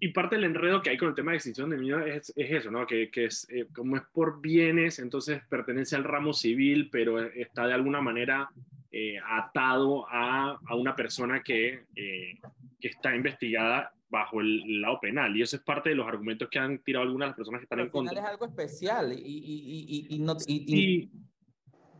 Y 0.03 0.09
parte 0.09 0.37
del 0.37 0.45
enredo 0.45 0.81
que 0.81 0.91
hay 0.91 0.97
con 0.97 1.11
el 1.11 1.15
tema 1.15 1.33
de 1.33 1.37
extinción 1.37 1.69
de 1.69 1.77
dominio 1.77 2.01
es, 2.01 2.33
es 2.35 2.51
eso, 2.51 2.71
¿no? 2.71 2.87
Que, 2.87 3.11
que 3.11 3.27
es, 3.27 3.47
eh, 3.51 3.67
como 3.75 3.97
es 3.97 4.03
por 4.13 4.41
bienes, 4.41 4.99
entonces 4.99 5.43
pertenece 5.49 5.95
al 5.95 6.05
ramo 6.05 6.33
civil, 6.33 6.89
pero 6.91 7.21
está 7.23 7.67
de 7.67 7.75
alguna 7.75 8.01
manera 8.01 8.49
eh, 8.91 9.19
atado 9.25 10.07
a, 10.09 10.59
a, 10.67 10.75
una 10.75 10.97
persona 10.97 11.43
que, 11.43 11.85
eh, 11.95 12.39
que 12.81 12.89
está 12.89 13.15
investigada 13.15 13.93
bajo 14.09 14.41
el 14.41 14.81
lado 14.81 14.99
penal. 15.01 15.37
Y 15.37 15.43
eso 15.43 15.57
es 15.57 15.63
parte 15.63 15.91
de 15.91 15.95
los 15.95 16.09
argumentos 16.09 16.49
que 16.49 16.59
han 16.59 16.79
tirado 16.79 17.05
algunas 17.05 17.27
de 17.27 17.31
las 17.31 17.37
personas 17.37 17.61
que 17.61 17.65
están 17.65 17.77
Pero 17.77 17.87
en 17.87 17.93
contra. 17.93 18.21
es 18.21 18.27
algo 18.27 18.47
especial 18.47 19.13
y, 19.13 19.17
y, 19.17 20.07
y, 20.09 20.17
y 20.17 20.19
no... 20.19 20.35
Sí, 20.41 21.11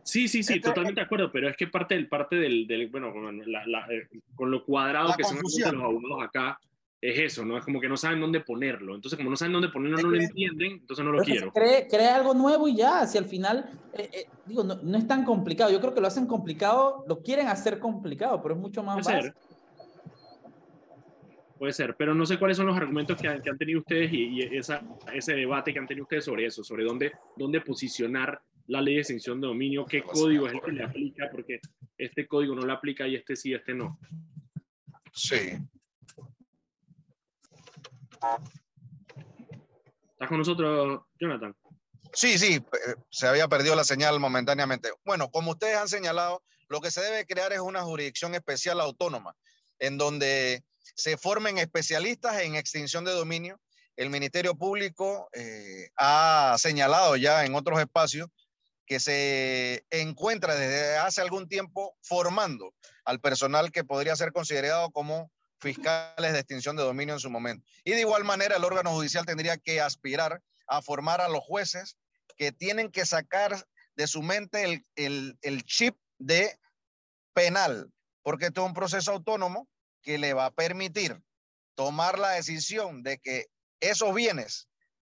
sí, 0.03 0.27
sí, 0.27 0.43
sí, 0.43 0.59
totalmente 0.59 0.99
de 0.99 1.05
acuerdo, 1.05 1.31
pero 1.31 1.47
es 1.47 1.55
que 1.55 1.67
parte 1.67 1.93
del, 1.93 2.07
parte 2.07 2.35
del, 2.35 2.65
del 2.65 2.87
bueno, 2.87 3.13
con, 3.13 3.37
la, 3.51 3.65
la, 3.67 3.85
eh, 3.93 4.07
con 4.35 4.49
lo 4.49 4.65
cuadrado 4.65 5.13
que 5.15 5.23
son 5.23 5.37
los 5.37 5.63
abogados 5.83 6.23
acá, 6.23 6.59
es 7.01 7.17
eso, 7.17 7.43
¿no? 7.43 7.57
Es 7.57 7.65
como 7.65 7.81
que 7.81 7.89
no 7.89 7.97
saben 7.97 8.19
dónde 8.19 8.41
ponerlo. 8.41 8.93
Entonces, 8.93 9.17
como 9.17 9.31
no 9.31 9.35
saben 9.35 9.53
dónde 9.53 9.69
ponerlo, 9.69 9.97
no 9.97 10.09
lo 10.09 10.21
entienden, 10.21 10.73
entonces 10.73 11.03
no 11.03 11.11
lo 11.11 11.23
quiero. 11.23 11.51
Cree, 11.51 11.87
crea 11.87 12.15
algo 12.15 12.35
nuevo 12.35 12.67
y 12.67 12.75
ya, 12.75 13.07
si 13.07 13.17
al 13.17 13.25
final, 13.25 13.71
eh, 13.93 14.09
eh, 14.13 14.25
digo, 14.45 14.63
no, 14.63 14.75
no, 14.75 14.97
es 14.97 15.07
tan 15.07 15.25
complicado. 15.25 15.71
Yo 15.71 15.81
creo 15.81 15.95
que 15.95 16.01
lo 16.01 16.07
hacen 16.07 16.27
complicado, 16.27 17.03
lo 17.07 17.23
quieren 17.23 17.47
hacer 17.47 17.79
complicado, 17.79 18.39
pero 18.43 18.53
es 18.53 18.61
mucho 18.61 18.83
más 18.83 19.03
Puede 19.03 19.17
básico. 19.17 19.39
ser. 19.39 19.51
Puede 21.57 21.73
ser, 21.73 21.95
pero 21.95 22.15
no 22.15 22.25
sé 22.25 22.37
cuáles 22.39 22.57
son 22.57 22.67
los 22.67 22.77
argumentos 22.77 23.19
que 23.19 23.27
han, 23.27 23.41
que 23.41 23.49
han 23.49 23.57
tenido 23.57 23.79
ustedes 23.79 24.11
y, 24.11 24.39
y 24.39 24.41
esa, 24.57 24.81
ese 25.13 25.33
debate 25.35 25.73
que 25.73 25.79
han 25.79 25.87
tenido 25.87 26.03
ustedes 26.03 26.25
sobre 26.25 26.45
eso, 26.45 26.63
sobre 26.63 26.83
dónde, 26.83 27.11
dónde 27.35 27.61
posicionar 27.61 28.41
la 28.67 28.81
ley 28.81 28.95
de 28.95 29.01
extinción 29.01 29.39
de 29.41 29.47
dominio, 29.47 29.85
qué 29.85 30.01
código 30.01 30.47
es 30.47 30.53
el 30.53 30.61
que 30.61 30.71
le 30.71 30.83
aplica, 30.83 31.29
porque 31.31 31.59
este 31.97 32.25
código 32.25 32.55
no 32.55 32.65
le 32.65 32.73
aplica 32.73 33.07
y 33.07 33.15
este 33.15 33.35
sí, 33.35 33.53
este 33.53 33.75
no. 33.75 33.99
Sí. 35.13 35.57
¿Estás 40.13 40.29
con 40.29 40.37
nosotros, 40.37 41.01
Jonathan? 41.19 41.55
Sí, 42.13 42.37
sí, 42.37 42.55
eh, 42.55 42.95
se 43.09 43.27
había 43.27 43.47
perdido 43.47 43.75
la 43.75 43.83
señal 43.83 44.19
momentáneamente. 44.19 44.91
Bueno, 45.05 45.31
como 45.31 45.51
ustedes 45.51 45.77
han 45.77 45.87
señalado, 45.87 46.43
lo 46.67 46.81
que 46.81 46.91
se 46.91 47.01
debe 47.01 47.25
crear 47.25 47.53
es 47.53 47.59
una 47.59 47.83
jurisdicción 47.83 48.35
especial 48.35 48.79
autónoma, 48.79 49.35
en 49.79 49.97
donde 49.97 50.63
se 50.95 51.17
formen 51.17 51.57
especialistas 51.57 52.41
en 52.41 52.55
extinción 52.55 53.05
de 53.05 53.11
dominio. 53.11 53.59
El 53.95 54.09
Ministerio 54.09 54.55
Público 54.55 55.29
eh, 55.33 55.89
ha 55.97 56.55
señalado 56.57 57.15
ya 57.15 57.45
en 57.45 57.55
otros 57.55 57.79
espacios 57.79 58.27
que 58.85 58.99
se 58.99 59.85
encuentra 59.89 60.55
desde 60.55 60.97
hace 60.97 61.21
algún 61.21 61.47
tiempo 61.47 61.95
formando 62.01 62.73
al 63.05 63.19
personal 63.19 63.71
que 63.71 63.83
podría 63.83 64.15
ser 64.15 64.31
considerado 64.31 64.91
como 64.91 65.31
fiscales 65.61 66.33
de 66.33 66.39
extinción 66.39 66.75
de 66.75 66.83
dominio 66.83 67.13
en 67.13 67.19
su 67.19 67.29
momento. 67.29 67.65
Y 67.83 67.91
de 67.91 68.01
igual 68.01 68.23
manera, 68.23 68.57
el 68.57 68.65
órgano 68.65 68.91
judicial 68.91 69.25
tendría 69.25 69.57
que 69.57 69.79
aspirar 69.79 70.41
a 70.67 70.81
formar 70.81 71.21
a 71.21 71.29
los 71.29 71.43
jueces 71.43 71.97
que 72.35 72.51
tienen 72.51 72.91
que 72.91 73.05
sacar 73.05 73.65
de 73.95 74.07
su 74.07 74.23
mente 74.23 74.63
el, 74.63 74.85
el, 74.95 75.37
el 75.41 75.63
chip 75.63 75.95
de 76.17 76.57
penal, 77.33 77.91
porque 78.23 78.47
esto 78.47 78.61
es 78.61 78.67
un 78.67 78.73
proceso 78.73 79.11
autónomo 79.11 79.67
que 80.01 80.17
le 80.17 80.33
va 80.33 80.47
a 80.47 80.51
permitir 80.51 81.21
tomar 81.75 82.17
la 82.17 82.31
decisión 82.31 83.03
de 83.03 83.19
que 83.19 83.47
esos 83.79 84.13
bienes 84.13 84.67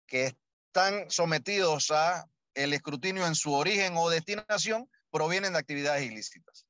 que 0.06 0.36
están 0.66 1.10
sometidos 1.10 1.90
a 1.90 2.26
el 2.54 2.72
escrutinio 2.72 3.26
en 3.26 3.34
su 3.34 3.52
origen 3.52 3.94
o 3.96 4.10
destinación 4.10 4.90
provienen 5.10 5.52
de 5.52 5.58
actividades 5.58 6.04
ilícitas. 6.04 6.66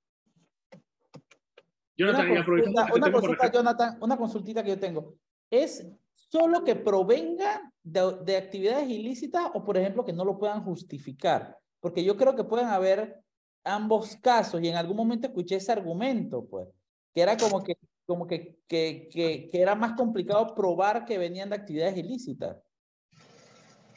Jonathan, 2.01 2.31
una 2.31 2.45
consulta, 2.45 2.95
una, 2.95 3.13
consulta 3.13 3.53
Jonathan, 3.53 3.99
una 4.01 4.17
consultita 4.17 4.63
que 4.63 4.71
yo 4.71 4.79
tengo. 4.79 5.15
¿Es 5.51 5.87
solo 6.15 6.65
que 6.65 6.75
provenga 6.77 7.71
de, 7.83 8.17
de, 8.25 8.37
actividades 8.39 8.89
ilícitas 8.89 9.51
o, 9.53 9.63
por 9.63 9.77
ejemplo, 9.77 10.05
que 10.05 10.15
no 10.15 10.25
lo 10.25 10.39
puedan 10.39 10.65
justificar? 10.65 11.59
Porque 11.79 12.03
yo 12.03 12.17
creo 12.17 12.35
que 12.35 12.45
pueden 12.45 12.69
haber 12.69 13.21
ambos 13.65 14.17
casos 14.17 14.63
y 14.63 14.69
en 14.69 14.77
algún 14.77 14.97
momento 14.97 15.27
escuché 15.27 15.57
ese 15.57 15.73
argumento, 15.73 16.47
pues, 16.49 16.69
que 17.15 17.21
era 17.21 17.37
como 17.37 17.63
que, 17.63 17.77
como 18.07 18.27
que, 18.27 18.59
que, 18.67 19.09
que, 19.13 19.49
que 19.51 19.61
era 19.61 19.75
más 19.75 19.93
complicado 19.93 20.55
probar 20.55 21.05
que 21.05 21.19
venían 21.19 21.51
de 21.51 21.57
actividades 21.57 21.99
ilícitas. 21.99 22.57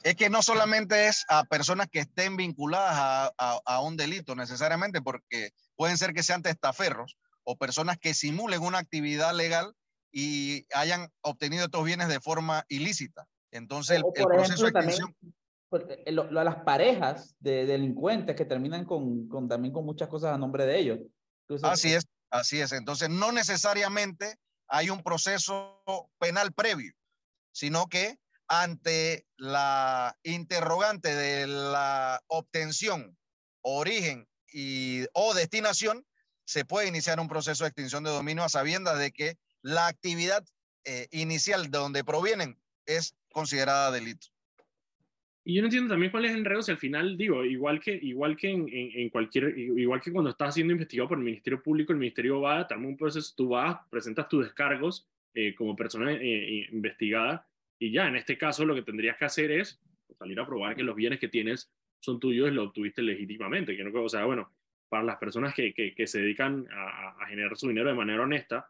Es 0.04 0.16
que 0.16 0.30
no 0.30 0.41
solamente 0.41 1.08
es 1.08 1.24
a 1.30 1.45
personas 1.45 1.88
que 1.89 1.99
estén 1.99 2.36
vinculadas 2.36 2.95
a, 2.95 3.34
a, 3.38 3.60
a 3.64 3.82
un 3.82 3.95
delito 3.95 4.36
necesariamente, 4.36 5.01
porque 5.01 5.51
pueden 5.78 5.97
ser 5.97 6.14
que 6.14 6.24
sean 6.24 6.41
testaferros 6.41 7.16
o 7.44 7.58
personas 7.58 7.98
que 7.98 8.14
simulen 8.14 8.62
una 8.62 8.80
actividad 8.80 9.34
legal 9.34 9.74
y 10.12 10.66
hayan 10.74 11.10
obtenido 11.22 11.66
estos 11.66 11.84
bienes 11.84 12.08
de 12.08 12.20
forma 12.20 12.66
ilícita. 12.70 13.28
Entonces, 13.52 13.98
el, 13.98 14.04
el 14.16 14.26
proceso 14.26 14.64
de 14.64 14.70
extinción... 14.70 15.16
También, 15.20 16.16
lo, 16.16 16.30
lo, 16.30 16.44
las 16.44 16.58
parejas 16.64 17.36
de 17.39 17.66
delincuentes 17.66 18.36
que 18.36 18.46
terminan 18.46 18.86
con, 18.86 19.28
con, 19.28 19.48
también 19.48 19.74
con 19.74 19.86
muchas 19.86 20.08
cosas 20.08 20.34
a 20.34 20.38
nombre 20.38 20.68
de 20.68 20.78
ellos. 20.78 21.00
Entonces, 21.48 21.68
así 21.68 21.94
es, 21.94 22.06
así 22.30 22.62
es. 22.62 22.72
Entonces, 22.74 23.10
no 23.10 23.32
necesariamente 23.32 24.36
hay 24.68 24.91
un 24.91 25.02
proceso 25.02 25.82
penal 26.20 26.54
previo, 26.54 26.94
sino 27.52 27.88
que 27.88 28.20
ante 28.48 29.26
la 29.38 30.16
interrogante 30.22 31.16
de 31.16 31.48
la 31.48 32.22
obtención, 32.28 33.18
origen 33.62 34.28
y, 34.52 35.06
o 35.14 35.34
destinación, 35.34 36.06
se 36.54 36.66
puede 36.66 36.88
iniciar 36.88 37.20
un 37.20 37.28
proceso 37.28 37.64
de 37.64 37.70
extinción 37.70 38.04
de 38.04 38.12
dominio 38.12 38.43
a 38.43 38.49
sabiendas 38.49 38.99
de 38.99 39.12
que 39.12 39.38
la 39.64 39.88
actividad 39.88 40.45
eh, 40.86 41.08
inicial 41.10 41.72
de 41.72 41.80
donde 41.80 42.04
provienen 42.04 42.60
es 42.86 43.16
considerada 43.32 43.89
delito. 43.89 44.28
Y 45.43 45.56
yo 45.56 45.62
no 45.64 45.68
entiendo 45.68 45.89
también 45.89 46.12
cuál 46.12 46.26
es 46.26 46.32
el 46.32 46.38
enredo 46.38 46.62
si 46.62 46.70
al 46.70 46.78
final, 46.78 47.18
digo, 47.18 47.43
igual 47.43 47.80
que, 47.80 47.95
igual 47.99 48.38
que 48.38 48.51
en, 48.51 48.70
en, 48.70 48.91
en, 48.93 49.10
cualquier, 49.10 49.58
igual 49.58 49.99
que 49.99 50.12
cuando 50.12 50.30
estás 50.30 50.54
siendo 50.54 50.74
investigado 50.74 51.10
por 51.10 51.18
el 51.18 51.24
Ministerio 51.24 51.62
Público, 51.64 51.91
el 51.91 51.97
Ministerio 51.97 52.39
va, 52.39 52.62
arma 52.62 52.88
un 52.88 52.97
proceso, 52.97 53.34
tú 53.36 53.49
vas, 53.49 53.80
presentas 53.89 54.30
tus 54.30 54.45
descargos 54.45 55.08
eh, 55.34 55.56
como 55.56 55.76
persona 55.76 56.14
eh, 56.14 56.68
investigada 56.72 57.47
y 57.80 57.91
ya, 57.91 58.08
en 58.08 58.16
este 58.16 58.38
caso 58.38 58.64
lo 58.64 58.76
que 58.76 58.84
tendrías 58.84 59.18
que 59.18 59.26
hacer 59.26 59.51
es 59.51 59.82
salir 60.20 60.39
a 60.39 60.45
probar 60.45 60.76
que 60.76 60.84
los 60.84 60.95
bienes 60.95 61.20
que 61.20 61.30
tienes 61.30 61.72
son 61.99 62.20
tuyos 62.20 62.49
y 62.49 62.54
los 62.54 62.68
obtuviste 62.68 63.01
legítimamente. 63.01 63.76
Que 63.76 63.84
no, 63.84 64.04
o 64.04 64.10
sea, 64.10 64.26
bueno, 64.26 64.51
para 64.94 65.04
las 65.04 65.18
personas 65.18 65.56
que, 65.56 65.74
que, 65.74 65.96
que 65.96 66.06
se 66.06 66.20
dedican 66.20 66.68
a, 66.72 67.16
a, 67.20 67.26
generar 67.26 67.58
su 67.58 67.68
dinero 67.68 67.89
de 67.89 67.96
manera 67.96 68.22
honesta, 68.22 68.70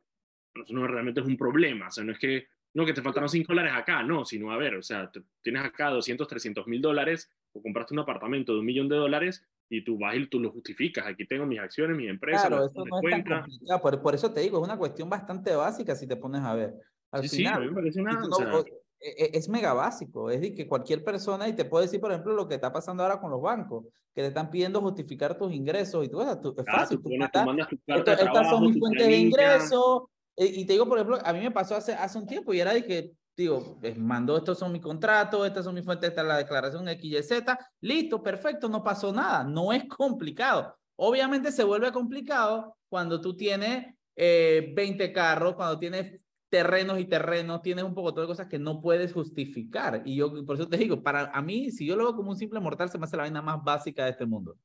eso 0.56 0.74
no 0.74 0.88
realmente 0.88 1.20
es 1.20 1.28
un 1.28 1.36
problema. 1.36 1.90
O 1.90 1.92
sea, 1.92 2.06
no 2.06 2.14
es 2.14 2.18
que 2.18 2.48
no 2.74 2.86
que 2.86 2.94
te 2.94 3.02
faltaron 3.02 3.28
5 3.28 3.46
dólares 3.46 3.74
acá, 3.76 4.04
no, 4.04 4.24
sino 4.24 4.50
a 4.50 4.56
ver, 4.56 4.76
o 4.76 4.82
sea, 4.82 5.12
te, 5.12 5.22
tienes 5.42 5.66
acá 5.66 5.90
200, 5.90 6.26
300 6.26 6.66
mil 6.68 6.82
dólares 6.82 7.30
o 7.52 7.62
compraste 7.62 7.94
un 7.94 8.00
apartamento 8.00 8.54
de 8.54 8.60
un 8.60 8.66
millón 8.66 8.88
de 8.88 8.96
dólares 8.96 9.46
y 9.70 9.84
tú 9.84 10.00
vas 10.00 10.16
y 10.16 10.26
tú 10.28 10.40
lo 10.40 10.50
justificas. 10.50 11.06
Aquí 11.08 11.28
tengo 11.28 11.46
mis 11.46 11.60
acciones, 11.60 11.98
mis 11.98 12.10
empresas. 12.10 12.48
Claro, 12.48 12.68
eso 12.68 12.86
no 12.86 13.00
es 13.02 13.26
tan 13.26 13.42
complicado. 13.42 13.82
Por, 13.82 14.02
por, 14.02 14.16
eso 14.16 14.32
te 14.32 14.40
digo, 14.40 14.60
es 14.60 14.64
una 14.64 14.78
cuestión 14.78 15.10
bastante 15.10 15.54
básica 15.54 15.94
si 15.94 16.08
te 16.08 16.16
pones 16.16 16.40
a 16.40 16.56
ver. 16.56 16.74
Al 17.12 17.28
sí, 17.28 17.36
final, 17.36 17.56
sí, 17.56 17.58
a 17.58 17.60
mí 17.60 17.68
me 17.68 17.74
parece 17.74 18.00
una, 18.00 18.14
no, 18.14 18.28
o 18.28 18.36
sea, 18.36 18.64
es 19.04 19.50
mega 19.50 19.74
básico, 19.74 20.30
es 20.30 20.42
de 20.42 20.54
que 20.54 20.68
cualquier 20.68 21.04
persona, 21.04 21.48
y 21.48 21.54
te 21.54 21.66
puedo 21.66 21.84
decir, 21.84 22.00
por 22.00 22.12
ejemplo, 22.12 22.34
lo 22.34 22.48
que 22.48 22.56
está 22.56 22.72
pasando 22.72 23.04
ahora 23.04 23.20
con 23.20 23.32
los 23.32 23.42
bancos, 23.42 23.86
que 24.14 24.22
te 24.22 24.28
están 24.28 24.50
pidiendo 24.50 24.80
justificar 24.82 25.38
tus 25.38 25.52
ingresos 25.52 26.06
y 26.06 26.10
tú, 26.10 26.22
es 26.22 26.66
fácil. 26.66 27.02
Tú, 27.02 27.10
tu 27.10 27.18
carta 27.20 27.44
esto, 27.44 28.12
de 28.12 28.18
trabajo, 28.18 28.22
estas 28.22 28.50
son 28.50 28.66
mis 28.66 28.80
fuentes 28.80 29.08
de 29.08 29.18
ingresos, 29.18 30.04
y 30.36 30.66
te 30.66 30.74
digo, 30.74 30.88
por 30.88 30.98
ejemplo, 30.98 31.20
a 31.24 31.34
mí 31.34 31.42
me 31.42 31.52
pasó 31.52 31.76
hace, 31.76 31.94
hace 31.94 32.18
un 32.18 32.26
tiempo 32.26 32.54
y 32.54 32.60
era 32.60 32.74
de 32.74 32.84
que, 32.84 33.12
digo, 33.36 33.78
mandó, 33.98 34.38
estos 34.38 34.58
son 34.58 34.72
mis 34.72 34.82
contratos, 34.82 35.46
estas 35.46 35.66
son 35.66 35.76
mis 35.76 35.86
fuentes, 35.86 36.10
esta 36.10 36.22
es 36.22 36.28
la 36.28 36.38
declaración 36.38 36.88
XYZ, 36.88 37.44
listo, 37.82 38.24
perfecto, 38.24 38.70
no 38.70 38.84
pasó 38.84 39.12
nada, 39.12 39.44
no 39.44 39.74
es 39.74 39.86
complicado. 39.86 40.76
Obviamente 40.96 41.52
se 41.52 41.64
vuelve 41.64 41.92
complicado 41.92 42.78
cuando 42.90 43.20
tú 43.20 43.36
tienes 43.36 43.94
eh, 44.16 44.72
20 44.76 45.12
carros, 45.12 45.56
cuando 45.56 45.78
tienes 45.78 46.20
terrenos 46.54 47.00
y 47.00 47.06
terrenos, 47.06 47.64
tienes 47.64 47.84
un 47.84 47.96
poco 47.96 48.12
de 48.12 48.28
cosas 48.28 48.46
que 48.46 48.60
no 48.60 48.80
puedes 48.80 49.12
justificar. 49.12 50.04
Y 50.06 50.18
yo, 50.18 50.46
por 50.46 50.56
eso 50.56 50.70
te 50.70 50.78
digo, 50.78 51.02
para 51.02 51.32
a 51.32 51.42
mí, 51.42 51.72
si 51.72 51.84
yo 51.84 51.96
lo 51.96 52.04
veo 52.04 52.16
como 52.16 52.30
un 52.30 52.38
simple 52.38 52.60
mortal, 52.60 52.92
se 52.92 53.00
me 53.00 53.06
hace 53.06 53.18
la 53.18 53.24
vaina 53.24 53.42
más 53.42 53.64
básica 53.64 54.06
de 54.06 54.12
este 54.12 54.28
mundo. 54.28 54.56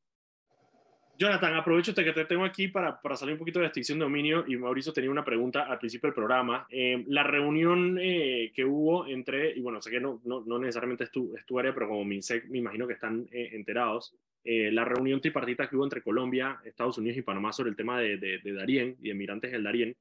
Jonathan, 1.16 1.54
aprovecho 1.54 1.94
que 1.94 2.12
te 2.12 2.26
tengo 2.26 2.44
aquí 2.44 2.68
para, 2.68 3.00
para 3.00 3.16
salir 3.16 3.32
un 3.32 3.38
poquito 3.38 3.58
de 3.58 3.64
extinción 3.64 3.98
de 3.98 4.04
dominio 4.04 4.44
y 4.46 4.58
Mauricio 4.58 4.92
tenía 4.92 5.10
una 5.10 5.24
pregunta 5.24 5.62
al 5.62 5.78
principio 5.78 6.08
del 6.08 6.14
programa. 6.14 6.66
Eh, 6.68 7.02
la 7.08 7.22
reunión 7.22 7.96
eh, 7.98 8.52
que 8.54 8.66
hubo 8.66 9.06
entre, 9.06 9.56
y 9.56 9.62
bueno, 9.62 9.80
sé 9.80 9.90
que 9.90 9.98
no, 9.98 10.20
no, 10.26 10.42
no 10.44 10.58
necesariamente 10.58 11.04
es 11.04 11.10
tu, 11.10 11.34
es 11.34 11.46
tu, 11.46 11.58
área, 11.58 11.72
pero 11.72 11.88
como 11.88 12.04
MINSEC 12.04 12.50
me 12.50 12.58
imagino 12.58 12.86
que 12.86 12.92
están 12.92 13.26
eh, 13.32 13.48
enterados, 13.54 14.14
eh, 14.44 14.70
la 14.70 14.84
reunión 14.84 15.22
tripartita 15.22 15.70
que 15.70 15.76
hubo 15.76 15.84
entre 15.84 16.02
Colombia, 16.02 16.60
Estados 16.66 16.98
Unidos 16.98 17.16
y 17.16 17.22
Panamá 17.22 17.50
sobre 17.54 17.70
el 17.70 17.76
tema 17.76 17.98
de, 17.98 18.18
de, 18.18 18.40
de 18.44 18.52
Darién 18.52 18.96
y 19.02 19.08
de 19.08 19.48
del 19.48 19.64
Darién, 19.64 19.96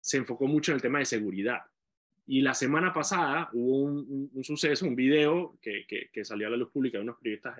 se 0.00 0.16
enfocó 0.18 0.46
mucho 0.46 0.72
en 0.72 0.76
el 0.76 0.82
tema 0.82 0.98
de 0.98 1.04
seguridad. 1.04 1.60
Y 2.26 2.42
la 2.42 2.54
semana 2.54 2.92
pasada 2.92 3.50
hubo 3.52 3.82
un, 3.82 4.44
suceso, 4.44 4.86
un 4.86 4.94
video 4.94 5.58
que, 5.60 5.84
que, 5.86 6.10
que, 6.12 6.24
salió 6.24 6.46
a 6.46 6.50
la 6.50 6.56
luz 6.56 6.70
pública 6.70 6.98
de 6.98 7.02
unos 7.02 7.18
periodistas 7.18 7.58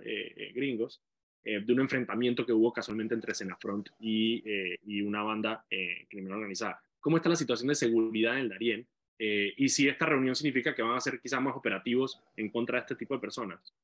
gringos, 0.55 1.03
eh, 1.43 1.61
de 1.61 1.73
un 1.73 1.81
enfrentamiento 1.81 2.45
que 2.45 2.53
hubo 2.53 2.71
casualmente 2.73 3.15
entre 3.15 3.35
Senafront 3.35 3.89
y, 3.99 4.43
eh, 4.45 4.79
y 4.85 5.01
una 5.01 5.23
banda 5.23 5.65
eh, 5.71 6.07
criminal 6.09 6.39
organizada. 6.39 6.83
¿Cómo 7.01 7.17
está 7.17 7.31
la 7.31 7.37
situación 7.37 7.69
de 7.69 7.75
seguridad 7.75 8.35
en 8.35 8.41
el 8.41 8.49
Darién? 8.51 8.87
Eh, 9.19 9.55
y 9.57 9.69
si 9.71 9.89
esta 9.89 10.05
reunión 10.07 10.37
significa 10.37 10.75
que 10.75 10.83
van 10.83 10.97
a 10.97 11.01
ser 11.01 11.19
quizás 11.21 11.41
más 11.41 11.57
operativos 11.57 12.21
en 12.37 12.51
contra 12.51 12.77
de 12.77 12.81
este 12.83 12.97
tipo 12.97 13.15
de 13.15 13.21
personas. 13.21 13.75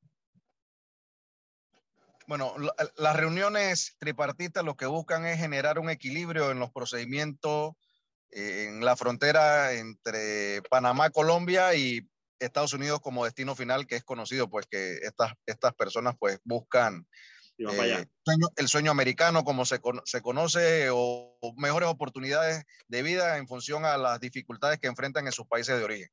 Bueno, 2.27 2.53
las 2.97 3.15
reuniones 3.15 3.95
tripartitas 3.97 4.63
lo 4.63 4.75
que 4.75 4.85
buscan 4.85 5.25
es 5.25 5.39
generar 5.39 5.79
un 5.79 5.89
equilibrio 5.89 6.51
en 6.51 6.59
los 6.59 6.71
procedimientos 6.71 7.75
en 8.31 8.83
la 8.83 8.95
frontera 8.95 9.73
entre 9.73 10.61
Panamá, 10.69 11.09
Colombia 11.09 11.73
y 11.75 12.07
Estados 12.39 12.73
Unidos 12.73 12.99
como 13.01 13.25
destino 13.25 13.55
final, 13.55 13.87
que 13.87 13.95
es 13.95 14.03
conocido, 14.03 14.49
pues 14.49 14.65
que 14.69 14.95
estas, 15.03 15.33
estas 15.45 15.73
personas 15.73 16.15
pues 16.19 16.39
buscan 16.43 17.05
eh, 17.57 18.05
el 18.55 18.67
sueño 18.67 18.91
americano, 18.91 19.43
como 19.43 19.65
se, 19.65 19.79
se 20.05 20.21
conoce, 20.21 20.89
o, 20.91 21.37
o, 21.41 21.53
mejores 21.55 21.89
oportunidades 21.89 22.63
de 22.87 23.01
vida 23.01 23.37
en 23.37 23.47
función 23.47 23.83
a 23.85 23.97
las 23.97 24.19
dificultades 24.19 24.79
que 24.79 24.87
enfrentan 24.87 25.25
en 25.25 25.31
sus 25.31 25.47
países 25.47 25.77
de 25.77 25.83
origen. 25.83 26.09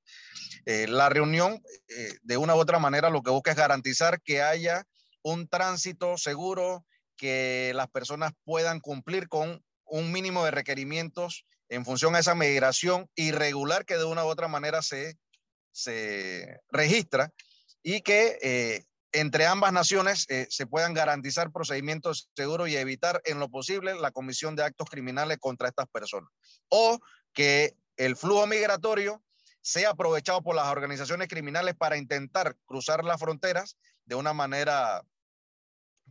Eh, 0.64 0.86
la 0.88 1.10
reunión, 1.10 1.60
eh, 1.88 2.14
de 2.22 2.36
una 2.38 2.54
u 2.54 2.58
otra 2.58 2.78
manera, 2.78 3.10
lo 3.10 3.22
que 3.22 3.30
busca 3.30 3.50
es 3.50 3.56
garantizar 3.58 4.22
que 4.22 4.42
haya 4.42 4.84
un 5.22 5.46
tránsito 5.48 6.16
seguro, 6.16 6.86
que 7.16 7.72
las 7.74 7.88
personas 7.88 8.32
puedan 8.44 8.80
cumplir 8.80 9.28
con 9.28 9.62
un 9.84 10.12
mínimo 10.12 10.44
de 10.44 10.50
requerimientos 10.50 11.44
en 11.68 11.84
función 11.84 12.14
a 12.14 12.18
esa 12.18 12.34
migración 12.34 13.08
irregular 13.14 13.84
que 13.84 13.96
de 13.96 14.04
una 14.04 14.24
u 14.24 14.28
otra 14.28 14.48
manera 14.48 14.82
se, 14.82 15.16
se 15.72 16.60
registra 16.70 17.32
y 17.82 18.00
que 18.00 18.38
eh, 18.42 18.84
entre 19.12 19.46
ambas 19.46 19.72
naciones 19.72 20.26
eh, 20.28 20.46
se 20.50 20.66
puedan 20.66 20.92
garantizar 20.92 21.52
procedimientos 21.52 22.30
seguros 22.34 22.68
y 22.68 22.76
evitar 22.76 23.22
en 23.24 23.38
lo 23.38 23.48
posible 23.48 23.94
la 23.94 24.10
comisión 24.10 24.56
de 24.56 24.64
actos 24.64 24.88
criminales 24.90 25.38
contra 25.38 25.68
estas 25.68 25.86
personas. 25.88 26.30
O 26.68 26.98
que 27.32 27.76
el 27.96 28.16
flujo 28.16 28.46
migratorio 28.46 29.22
sea 29.60 29.90
aprovechado 29.90 30.42
por 30.42 30.54
las 30.54 30.66
organizaciones 30.66 31.28
criminales 31.28 31.74
para 31.76 31.96
intentar 31.96 32.56
cruzar 32.66 33.04
las 33.04 33.20
fronteras 33.20 33.76
de 34.04 34.14
una 34.14 34.32
manera, 34.32 35.02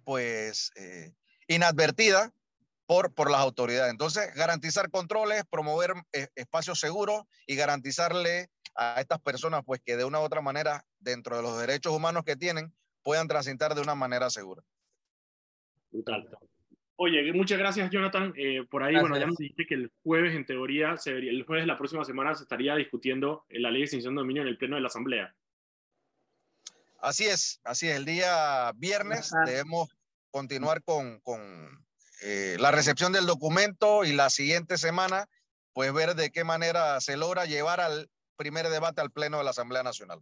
pues, 0.03 0.71
eh, 0.75 1.13
inadvertida 1.47 2.33
por, 2.85 3.13
por 3.13 3.31
las 3.31 3.41
autoridades. 3.41 3.91
Entonces, 3.91 4.33
garantizar 4.35 4.89
controles, 4.89 5.43
promover 5.49 5.93
eh, 6.11 6.27
espacios 6.35 6.79
seguros 6.79 7.23
y 7.47 7.55
garantizarle 7.55 8.49
a 8.75 8.99
estas 8.99 9.19
personas, 9.21 9.61
pues, 9.65 9.81
que 9.85 9.95
de 9.95 10.05
una 10.05 10.19
u 10.19 10.23
otra 10.23 10.41
manera, 10.41 10.85
dentro 10.99 11.37
de 11.37 11.43
los 11.43 11.59
derechos 11.59 11.93
humanos 11.93 12.23
que 12.25 12.35
tienen, 12.35 12.73
puedan 13.03 13.27
transitar 13.27 13.75
de 13.75 13.81
una 13.81 13.95
manera 13.95 14.29
segura. 14.29 14.63
Brutal. 15.91 16.27
Oye, 16.95 17.33
muchas 17.33 17.57
gracias, 17.57 17.89
Jonathan. 17.89 18.33
Eh, 18.37 18.65
por 18.69 18.83
ahí, 18.83 18.93
gracias. 18.93 19.09
bueno, 19.09 19.23
ya 19.23 19.27
nos 19.27 19.37
dijiste 19.37 19.65
que 19.65 19.73
el 19.75 19.91
jueves, 20.03 20.35
en 20.35 20.45
teoría, 20.45 20.95
se 20.97 21.13
vería, 21.13 21.31
el 21.31 21.43
jueves 21.43 21.63
de 21.63 21.67
la 21.67 21.77
próxima 21.77 22.05
semana 22.05 22.35
se 22.35 22.43
estaría 22.43 22.75
discutiendo 22.75 23.45
la 23.49 23.71
ley 23.71 23.81
de 23.81 23.85
extinción 23.85 24.15
de 24.15 24.21
dominio 24.21 24.41
en 24.43 24.47
el 24.47 24.57
pleno 24.57 24.75
de 24.75 24.81
la 24.81 24.87
Asamblea. 24.87 25.35
Así 27.01 27.25
es, 27.25 27.59
así 27.63 27.89
es. 27.89 27.97
El 27.97 28.05
día 28.05 28.71
viernes 28.75 29.33
Ajá. 29.33 29.43
debemos 29.45 29.89
continuar 30.31 30.83
con, 30.83 31.19
con 31.19 31.85
eh, 32.25 32.55
la 32.57 32.71
recepción 32.71 33.11
del 33.11 33.25
documento 33.25 34.05
y 34.05 34.13
la 34.13 34.29
siguiente 34.29 34.77
semana, 34.77 35.27
pues 35.73 35.93
ver 35.93 36.15
de 36.15 36.31
qué 36.31 36.45
manera 36.45 37.01
se 37.01 37.17
logra 37.17 37.45
llevar 37.45 37.81
al 37.81 38.09
primer 38.37 38.69
debate 38.69 39.01
al 39.01 39.11
pleno 39.11 39.39
de 39.39 39.43
la 39.43 39.49
Asamblea 39.49 39.83
Nacional. 39.83 40.21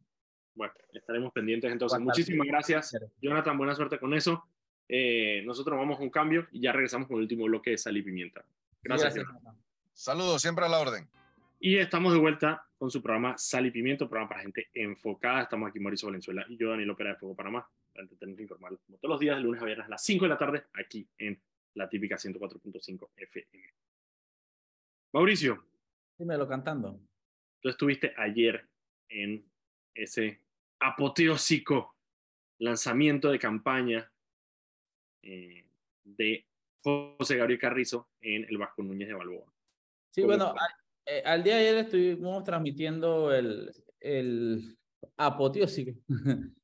Bueno, 0.55 0.73
estaremos 0.93 1.31
pendientes 1.31 1.71
entonces. 1.71 1.99
Muchísimas 1.99 2.47
gracias, 2.47 2.97
Jonathan. 3.21 3.57
Buena 3.57 3.75
suerte 3.75 3.99
con 3.99 4.13
eso. 4.15 4.43
Eh, 4.89 5.43
nosotros 5.45 5.77
vamos 5.77 5.99
a 5.99 6.03
un 6.03 6.09
cambio 6.09 6.47
y 6.51 6.61
ya 6.61 6.71
regresamos 6.71 7.07
con 7.07 7.17
el 7.17 7.23
último 7.23 7.45
bloque 7.45 7.71
de 7.71 7.77
Sal 7.77 7.95
y 7.95 8.01
Pimienta. 8.01 8.43
Gracias, 8.81 9.13
gracias 9.13 9.55
Saludos, 9.93 10.41
siempre 10.41 10.65
a 10.65 10.69
la 10.69 10.79
orden. 10.79 11.07
Y 11.59 11.77
estamos 11.77 12.13
de 12.13 12.19
vuelta 12.19 12.65
con 12.79 12.89
su 12.89 13.01
programa 13.01 13.37
Sal 13.37 13.67
y 13.67 13.71
Pimiento, 13.71 14.09
programa 14.09 14.29
para 14.29 14.41
gente 14.41 14.69
enfocada. 14.73 15.43
Estamos 15.43 15.69
aquí 15.69 15.79
Mauricio 15.79 16.07
Valenzuela 16.07 16.45
y 16.49 16.57
yo, 16.57 16.71
Daniel 16.71 16.89
Opera 16.89 17.11
de 17.11 17.15
Fuego 17.17 17.35
Panamá, 17.35 17.69
para 17.93 18.03
entretenimiento 18.03 18.41
informal, 18.41 18.79
como 18.85 18.97
todos 18.97 19.11
los 19.11 19.19
días, 19.19 19.37
de 19.37 19.43
lunes 19.43 19.61
a 19.61 19.65
viernes 19.65 19.85
a 19.85 19.89
las 19.91 20.03
5 20.03 20.25
de 20.25 20.29
la 20.29 20.37
tarde, 20.37 20.63
aquí 20.73 21.07
en 21.19 21.39
la 21.75 21.89
típica 21.89 22.15
104.5 22.15 23.09
FM. 23.15 23.73
Mauricio. 25.13 25.65
Dímelo 26.17 26.47
cantando. 26.47 26.99
Tú 27.61 27.69
estuviste 27.69 28.13
ayer 28.17 28.67
en 29.09 29.45
ese 29.93 30.41
apoteósico 30.79 31.95
lanzamiento 32.59 33.31
de 33.31 33.39
campaña 33.39 34.11
eh, 35.23 35.65
de 36.03 36.45
José 36.83 37.37
Gabriel 37.37 37.59
Carrizo 37.59 38.09
en 38.21 38.45
el 38.49 38.57
Vasco 38.57 38.83
Núñez 38.83 39.07
de 39.07 39.13
Balboa. 39.13 39.51
Sí, 40.11 40.23
bueno, 40.23 40.53
eh, 41.05 41.21
al, 41.25 41.43
día 41.43 41.57
de 41.57 41.67
ayer 41.67 41.85
estuvimos 41.85 42.43
transmitiendo 42.43 43.33
el, 43.33 43.71
el 43.99 44.77
apoteósico. 45.17 45.99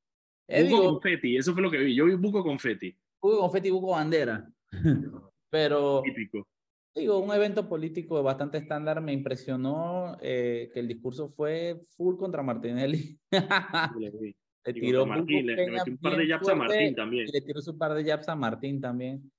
buco 0.48 0.84
confeti, 0.84 1.36
eso 1.36 1.52
fue 1.52 1.62
lo 1.62 1.70
que 1.70 1.78
vi. 1.78 1.94
Yo 1.94 2.06
vi 2.06 2.14
buco 2.14 2.42
confeti. 2.42 2.96
Buco 3.20 3.38
confeti, 3.38 3.70
buco 3.70 3.92
bandera. 3.92 4.48
Pero. 5.50 6.02
Típico. 6.02 6.46
Digo, 6.94 7.18
un 7.18 7.32
evento 7.32 7.68
político 7.68 8.22
bastante 8.22 8.58
estándar. 8.58 9.00
Me 9.00 9.12
impresionó 9.12 10.16
eh, 10.20 10.70
que 10.72 10.80
el 10.80 10.88
discurso 10.88 11.28
fue 11.28 11.80
full 11.96 12.16
contra 12.16 12.42
Martinelli. 12.42 13.18
le 14.64 14.72
tiró 14.74 15.06
Martín, 15.06 15.46
le, 15.46 15.70
metió 15.70 15.92
un 15.92 15.98
par 15.98 16.16
de 16.16 16.26
jabs 16.26 16.48
a 16.48 16.54
Martín 16.54 16.94
también. 16.94 17.26
le 17.32 17.40
tiró 17.40 17.60
un 17.66 17.78
par 17.78 17.94
de 17.94 18.04
jabs 18.04 18.28
a 18.28 18.34
Martín 18.34 18.80
también. 18.80 19.30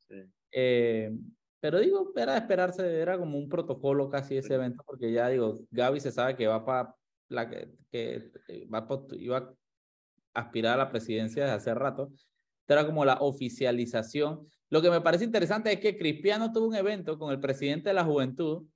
Eh, 0.51 1.11
pero 1.59 1.79
digo, 1.79 2.13
era 2.15 2.33
de 2.33 2.39
esperarse, 2.39 3.01
era 3.01 3.17
como 3.17 3.37
un 3.37 3.49
protocolo 3.49 4.09
casi 4.09 4.37
ese 4.37 4.55
evento, 4.55 4.81
porque 4.85 5.11
ya 5.11 5.27
digo, 5.27 5.59
Gaby 5.71 5.99
se 5.99 6.11
sabe 6.11 6.35
que 6.35 6.47
va 6.47 6.63
para 6.63 6.95
la 7.27 7.49
que, 7.49 7.69
que 7.91 8.31
va 8.73 8.87
iba 9.17 9.37
a 10.33 10.41
aspirar 10.41 10.75
a 10.75 10.83
la 10.83 10.89
presidencia 10.89 11.43
desde 11.43 11.57
hace 11.57 11.73
rato. 11.73 12.11
Era 12.67 12.85
como 12.85 13.03
la 13.03 13.15
oficialización. 13.15 14.47
Lo 14.69 14.81
que 14.81 14.89
me 14.89 15.01
parece 15.01 15.25
interesante 15.25 15.71
es 15.71 15.79
que 15.79 15.97
Cristiano 15.97 16.51
tuvo 16.51 16.67
un 16.67 16.75
evento 16.75 17.17
con 17.17 17.31
el 17.31 17.39
presidente 17.39 17.89
de 17.89 17.95
la 17.95 18.03
juventud, 18.03 18.67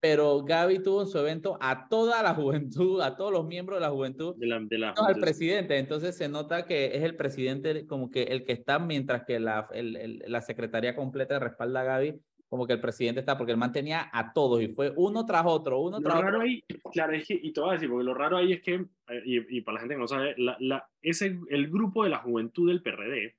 pero 0.00 0.44
Gaby 0.44 0.82
tuvo 0.82 1.02
en 1.02 1.08
su 1.08 1.18
evento 1.18 1.58
a 1.60 1.88
toda 1.88 2.22
la 2.22 2.34
juventud, 2.34 3.00
a 3.00 3.16
todos 3.16 3.32
los 3.32 3.46
miembros 3.46 3.78
de 3.78 3.80
la 3.80 3.90
juventud, 3.90 4.36
de 4.36 4.46
la, 4.46 4.60
de 4.60 4.78
la, 4.78 4.90
al 4.90 5.20
presidente. 5.20 5.78
Entonces 5.78 6.16
se 6.16 6.28
nota 6.28 6.66
que 6.66 6.96
es 6.96 7.02
el 7.02 7.16
presidente 7.16 7.86
como 7.86 8.10
que 8.10 8.24
el 8.24 8.44
que 8.44 8.52
está, 8.52 8.78
mientras 8.78 9.24
que 9.24 9.40
la, 9.40 9.68
el, 9.72 10.22
la 10.26 10.40
secretaría 10.40 10.94
completa 10.94 11.38
respalda 11.40 11.80
a 11.80 11.84
Gaby, 11.84 12.20
como 12.48 12.64
que 12.66 12.74
el 12.74 12.80
presidente 12.80 13.18
está, 13.20 13.36
porque 13.36 13.52
él 13.52 13.58
mantenía 13.58 14.08
a 14.12 14.32
todos 14.32 14.62
y 14.62 14.68
fue 14.68 14.92
uno 14.94 15.26
tras 15.26 15.42
otro, 15.46 15.80
uno 15.80 16.00
tras 16.00 16.20
raro 16.20 16.42
Ahí, 16.42 16.62
claro, 16.92 17.12
es 17.14 17.26
que, 17.26 17.34
y 17.34 17.52
te 17.52 17.60
voy 17.60 17.70
a 17.70 17.72
decir, 17.72 17.88
porque 17.88 18.04
lo 18.04 18.14
raro 18.14 18.36
ahí 18.36 18.52
es 18.52 18.62
que, 18.62 18.74
eh, 18.74 19.22
y, 19.24 19.58
y 19.58 19.60
para 19.62 19.74
la 19.74 19.80
gente 19.80 19.94
que 19.96 20.00
no 20.00 20.06
sabe, 20.06 20.34
la, 20.38 20.56
la, 20.60 20.88
ese, 21.02 21.40
el 21.48 21.68
grupo 21.68 22.04
de 22.04 22.10
la 22.10 22.18
juventud 22.18 22.68
del 22.68 22.82
PRD 22.82 23.34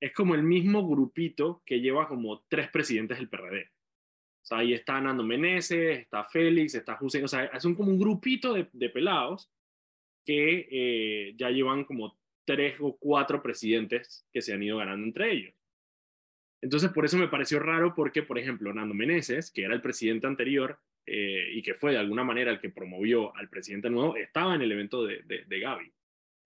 es 0.00 0.12
como 0.12 0.34
el 0.34 0.42
mismo 0.42 0.86
grupito 0.86 1.62
que 1.64 1.80
lleva 1.80 2.08
como 2.08 2.44
tres 2.48 2.68
presidentes 2.68 3.18
del 3.18 3.28
PRD. 3.28 3.70
O 4.42 4.46
sea, 4.46 4.58
ahí 4.58 4.74
está 4.74 5.00
Nando 5.00 5.24
Meneses, 5.24 5.98
está 5.98 6.24
Félix, 6.24 6.74
está 6.74 6.96
Hussein, 7.00 7.24
o 7.24 7.28
sea, 7.28 7.58
son 7.58 7.74
como 7.74 7.90
un 7.90 7.98
grupito 7.98 8.52
de, 8.52 8.68
de 8.72 8.90
pelados 8.90 9.50
que 10.24 10.68
eh, 10.70 11.34
ya 11.36 11.50
llevan 11.50 11.84
como 11.84 12.18
tres 12.44 12.76
o 12.80 12.96
cuatro 12.96 13.42
presidentes 13.42 14.26
que 14.32 14.42
se 14.42 14.52
han 14.52 14.62
ido 14.62 14.76
ganando 14.76 15.06
entre 15.06 15.32
ellos. 15.32 15.54
Entonces, 16.62 16.90
por 16.90 17.04
eso 17.04 17.18
me 17.18 17.28
pareció 17.28 17.58
raro 17.58 17.94
porque, 17.94 18.22
por 18.22 18.38
ejemplo, 18.38 18.72
Nando 18.72 18.94
Meneses, 18.94 19.50
que 19.50 19.62
era 19.62 19.74
el 19.74 19.82
presidente 19.82 20.26
anterior 20.26 20.78
eh, 21.06 21.50
y 21.52 21.62
que 21.62 21.74
fue 21.74 21.92
de 21.92 21.98
alguna 21.98 22.24
manera 22.24 22.50
el 22.50 22.60
que 22.60 22.70
promovió 22.70 23.34
al 23.36 23.48
presidente 23.48 23.90
nuevo, 23.90 24.16
estaba 24.16 24.54
en 24.54 24.62
el 24.62 24.72
evento 24.72 25.04
de, 25.04 25.22
de, 25.22 25.44
de 25.44 25.60
Gaby. 25.60 25.92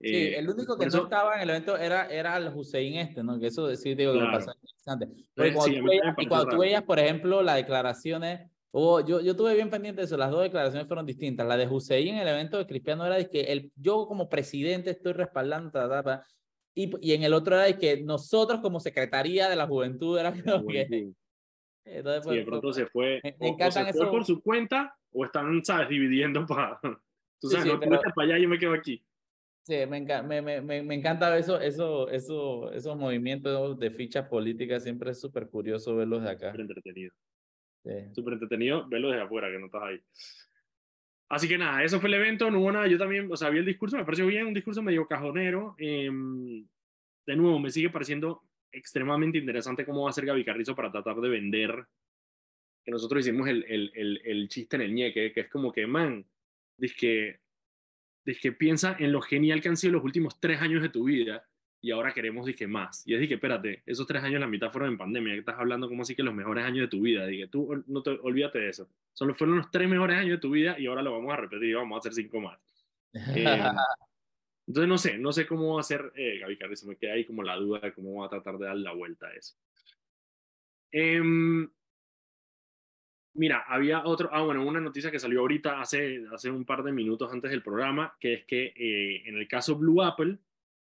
Sí, 0.00 0.16
eh, 0.16 0.38
el 0.38 0.48
único 0.48 0.78
que 0.78 0.86
no 0.86 1.02
estaba 1.02 1.34
en 1.34 1.42
el 1.42 1.50
evento 1.50 1.76
era, 1.76 2.06
era 2.06 2.36
el 2.38 2.48
Hussein 2.48 2.96
este, 2.96 3.22
¿no? 3.22 3.38
Que 3.38 3.48
eso 3.48 3.74
sí 3.76 3.94
digo 3.94 4.14
que 4.14 4.20
me 4.20 4.30
pasó 4.32 4.52
interesante. 4.52 5.08
Pero 5.34 5.54
cuando, 5.54 5.78
tú, 5.78 5.84
veías, 5.84 6.14
y 6.16 6.26
cuando 6.26 6.48
tú 6.48 6.58
veías, 6.58 6.82
por 6.82 6.98
ejemplo, 6.98 7.42
las 7.42 7.56
declaraciones, 7.56 8.50
oh, 8.70 9.04
yo, 9.04 9.20
yo 9.20 9.36
tuve 9.36 9.54
bien 9.54 9.68
pendiente 9.68 10.00
de 10.00 10.06
eso, 10.06 10.16
las 10.16 10.30
dos 10.30 10.42
declaraciones 10.42 10.88
fueron 10.88 11.04
distintas. 11.04 11.46
La 11.46 11.58
de 11.58 11.68
Hussein 11.68 12.14
en 12.14 12.20
el 12.20 12.28
evento 12.28 12.56
de 12.56 12.66
Cristiano 12.66 13.04
era 13.04 13.16
de 13.16 13.28
que 13.28 13.40
el, 13.52 13.70
yo 13.76 14.06
como 14.06 14.30
presidente 14.30 14.90
estoy 14.90 15.12
respaldando, 15.12 15.70
ta, 15.70 15.86
ta, 15.86 16.02
ta, 16.02 16.26
y, 16.74 16.90
y 17.06 17.12
en 17.12 17.22
el 17.24 17.34
otro 17.34 17.56
era 17.56 17.64
de 17.64 17.76
que 17.76 18.00
nosotros 18.02 18.60
como 18.60 18.80
Secretaría 18.80 19.50
de 19.50 19.56
la 19.56 19.66
Juventud 19.66 20.18
era 20.18 20.32
que... 20.32 20.40
Entonces, 21.84 22.22
pues, 22.22 22.34
sí, 22.34 22.38
de 22.38 22.44
pronto 22.44 22.72
se 22.72 22.86
fue, 22.86 23.20
me, 23.22 23.34
o, 23.40 23.70
se 23.70 23.92
fue 23.92 24.10
por 24.10 24.24
su 24.24 24.40
cuenta 24.42 24.94
o 25.12 25.24
están, 25.24 25.62
¿sabes? 25.64 25.88
Dividiendo 25.90 26.46
para... 26.46 26.78
Tú 27.40 27.48
sabes, 27.48 27.64
sí, 27.64 27.70
sí, 27.70 27.74
no, 27.74 27.80
pero... 27.80 28.00
para 28.14 28.28
allá, 28.28 28.38
yo 28.38 28.48
me 28.48 28.58
quedo 28.58 28.74
aquí. 28.74 29.02
Sí, 29.70 29.76
me, 29.86 30.00
me, 30.00 30.62
me, 30.62 30.82
me 30.82 30.94
encanta 30.96 31.38
eso, 31.38 31.60
eso, 31.60 32.08
eso, 32.08 32.72
esos 32.72 32.96
movimientos 32.96 33.78
de 33.78 33.92
fichas 33.92 34.26
políticas, 34.26 34.82
siempre 34.82 35.12
es 35.12 35.20
súper 35.20 35.48
curioso 35.48 35.94
verlos 35.94 36.24
de 36.24 36.30
acá. 36.30 36.50
Súper 36.50 36.62
entretenido. 36.62 37.14
Sí. 37.84 37.92
Súper 38.12 38.32
entretenido 38.32 38.88
verlos 38.88 39.12
de 39.12 39.20
afuera, 39.20 39.48
que 39.48 39.60
no 39.60 39.66
estás 39.66 39.82
ahí. 39.84 40.00
Así 41.28 41.46
que 41.46 41.56
nada, 41.56 41.84
eso 41.84 42.00
fue 42.00 42.08
el 42.08 42.14
evento, 42.14 42.50
no 42.50 42.58
hubo 42.58 42.72
nada, 42.72 42.88
yo 42.88 42.98
también, 42.98 43.30
o 43.30 43.36
sea, 43.36 43.48
vi 43.48 43.60
el 43.60 43.64
discurso, 43.64 43.96
me 43.96 44.04
pareció 44.04 44.26
bien, 44.26 44.48
un 44.48 44.54
discurso 44.54 44.82
medio 44.82 45.06
cajonero. 45.06 45.76
Eh, 45.78 46.10
de 47.26 47.36
nuevo, 47.36 47.60
me 47.60 47.70
sigue 47.70 47.90
pareciendo 47.90 48.42
extremadamente 48.72 49.38
interesante 49.38 49.86
cómo 49.86 50.02
va 50.02 50.10
a 50.10 50.14
ser 50.14 50.26
Gaby 50.26 50.44
Carrizo 50.44 50.74
para 50.74 50.90
tratar 50.90 51.14
de 51.20 51.28
vender, 51.28 51.86
que 52.84 52.90
nosotros 52.90 53.24
hicimos 53.24 53.48
el, 53.48 53.64
el, 53.68 53.92
el, 53.94 54.20
el 54.24 54.48
chiste 54.48 54.74
en 54.74 54.82
el 54.82 54.94
ñeque, 54.94 55.32
que 55.32 55.42
es 55.42 55.48
como 55.48 55.70
que, 55.70 55.86
man, 55.86 56.26
dice 56.76 56.96
que 56.98 57.40
que 58.24 58.52
piensa 58.52 58.96
en 58.98 59.12
lo 59.12 59.20
genial 59.20 59.60
que 59.60 59.68
han 59.68 59.76
sido 59.76 59.94
los 59.94 60.04
últimos 60.04 60.40
tres 60.40 60.60
años 60.60 60.82
de 60.82 60.88
tu 60.88 61.04
vida 61.04 61.44
y 61.82 61.90
ahora 61.92 62.12
queremos, 62.12 62.46
dije, 62.46 62.66
más. 62.66 63.06
Y 63.06 63.14
es 63.14 63.26
que, 63.26 63.34
espérate, 63.34 63.82
esos 63.86 64.06
tres 64.06 64.22
años 64.22 64.40
la 64.40 64.46
mitad 64.46 64.70
fueron 64.70 64.90
en 64.90 64.98
pandemia, 64.98 65.32
que 65.32 65.40
estás 65.40 65.58
hablando 65.58 65.88
como 65.88 66.02
así 66.02 66.14
que 66.14 66.22
los 66.22 66.34
mejores 66.34 66.64
años 66.64 66.82
de 66.82 66.88
tu 66.88 67.00
vida. 67.00 67.26
Dije, 67.26 67.48
tú 67.48 67.82
no 67.86 68.02
te 68.02 68.10
olvídate 68.10 68.58
de 68.58 68.68
eso. 68.68 68.88
Solo 69.14 69.34
fueron 69.34 69.56
los 69.56 69.70
tres 69.70 69.88
mejores 69.88 70.18
años 70.18 70.32
de 70.32 70.38
tu 70.38 70.50
vida 70.50 70.78
y 70.78 70.86
ahora 70.86 71.02
lo 71.02 71.12
vamos 71.12 71.32
a 71.32 71.36
repetir 71.36 71.70
y 71.70 71.74
vamos 71.74 71.96
a 71.96 71.98
hacer 72.00 72.14
cinco 72.14 72.40
más. 72.40 72.58
Eh, 73.34 73.60
entonces, 74.68 74.88
no 74.88 74.98
sé, 74.98 75.18
no 75.18 75.32
sé 75.32 75.44
cómo 75.44 75.74
va 75.74 75.80
a 75.80 75.82
ser 75.82 76.12
eh, 76.14 76.38
Gaby 76.38 76.56
Carrizo, 76.56 76.86
me 76.86 76.94
queda 76.94 77.14
ahí 77.14 77.24
como 77.24 77.42
la 77.42 77.56
duda 77.56 77.80
de 77.80 77.92
cómo 77.92 78.20
va 78.20 78.26
a 78.26 78.28
tratar 78.28 78.56
de 78.56 78.66
dar 78.66 78.76
la 78.76 78.92
vuelta 78.92 79.26
a 79.26 79.34
eso. 79.34 79.56
Eh, 80.92 81.20
Mira, 83.34 83.64
había 83.68 84.04
otro, 84.04 84.28
ah, 84.32 84.42
bueno, 84.42 84.66
una 84.66 84.80
noticia 84.80 85.10
que 85.10 85.20
salió 85.20 85.40
ahorita 85.40 85.80
hace, 85.80 86.24
hace 86.32 86.50
un 86.50 86.64
par 86.64 86.82
de 86.82 86.92
minutos 86.92 87.32
antes 87.32 87.50
del 87.50 87.62
programa, 87.62 88.16
que 88.18 88.34
es 88.34 88.44
que 88.44 88.72
eh, 88.74 89.22
en 89.26 89.36
el 89.36 89.46
caso 89.46 89.76
Blue 89.76 90.02
Apple 90.02 90.38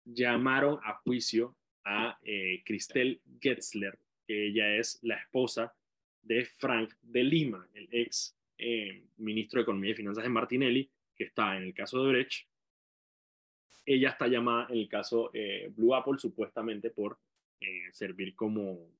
llamaron 0.04 0.80
a 0.82 0.94
juicio 0.94 1.56
a 1.84 2.18
eh, 2.22 2.62
Christelle 2.64 3.20
Getzler, 3.40 3.98
que 4.26 4.48
ella 4.48 4.76
es 4.76 4.98
la 5.02 5.16
esposa 5.16 5.74
de 6.22 6.44
Frank 6.44 6.94
de 7.02 7.22
Lima, 7.22 7.68
el 7.74 7.88
ex 7.92 8.36
eh, 8.58 9.04
ministro 9.18 9.58
de 9.58 9.62
Economía 9.62 9.92
y 9.92 9.94
Finanzas 9.94 10.24
de 10.24 10.30
Martinelli, 10.30 10.90
que 11.14 11.24
está 11.24 11.56
en 11.56 11.64
el 11.64 11.74
caso 11.74 12.02
de 12.02 12.12
Brecht. 12.12 12.48
Ella 13.86 14.10
está 14.10 14.26
llamada 14.26 14.66
en 14.70 14.78
el 14.78 14.88
caso 14.88 15.30
eh, 15.34 15.70
Blue 15.76 15.94
Apple 15.94 16.18
supuestamente 16.18 16.90
por 16.90 17.18
servir 17.92 18.34
como 18.34 18.90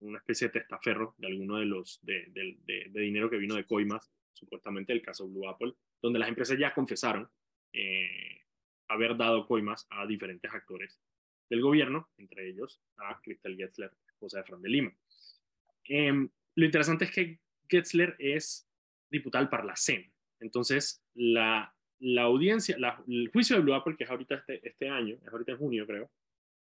una 0.00 0.18
especie 0.18 0.48
de 0.48 0.60
testaferro 0.60 1.14
de 1.18 1.28
alguno 1.28 1.58
de 1.58 1.66
los 1.66 2.00
de, 2.02 2.26
de, 2.30 2.56
de, 2.90 3.00
dinero 3.00 3.30
que 3.30 3.36
vino 3.36 3.54
de 3.54 3.64
Coimas, 3.64 4.10
supuestamente 4.32 4.92
el 4.92 5.02
caso 5.02 5.28
Blue 5.28 5.48
Apple, 5.48 5.74
donde 6.00 6.18
las 6.18 6.28
empresas 6.28 6.58
ya 6.58 6.72
confesaron 6.72 7.28
eh, 7.72 8.42
haber 8.88 9.16
dado 9.16 9.46
coimas 9.46 9.86
a 9.90 10.06
diferentes 10.06 10.52
actores 10.52 11.00
del 11.48 11.60
gobierno, 11.60 12.08
entre 12.16 12.48
ellos 12.48 12.80
a 12.96 13.20
Cristel 13.22 13.56
Getzler, 13.56 13.92
esposa 14.08 14.38
de 14.38 14.44
Fran 14.44 14.62
de 14.62 14.68
Lima. 14.68 14.92
Eh, 15.88 16.28
lo 16.54 16.64
interesante 16.64 17.04
es 17.04 17.10
que 17.10 17.40
Getzler 17.68 18.16
es 18.18 18.68
diputada 19.10 19.42
al 19.42 19.50
Parlacén, 19.50 20.12
entonces 20.40 21.02
la, 21.14 21.74
la 21.98 22.22
audiencia, 22.22 22.78
la, 22.78 23.02
el 23.06 23.28
juicio 23.28 23.56
de 23.56 23.62
Blue 23.62 23.74
Apple, 23.74 23.96
que 23.96 24.04
es 24.04 24.10
ahorita 24.10 24.36
este, 24.36 24.66
este 24.66 24.88
año, 24.88 25.16
es 25.22 25.28
ahorita 25.28 25.52
en 25.52 25.58
junio 25.58 25.86
creo, 25.86 26.10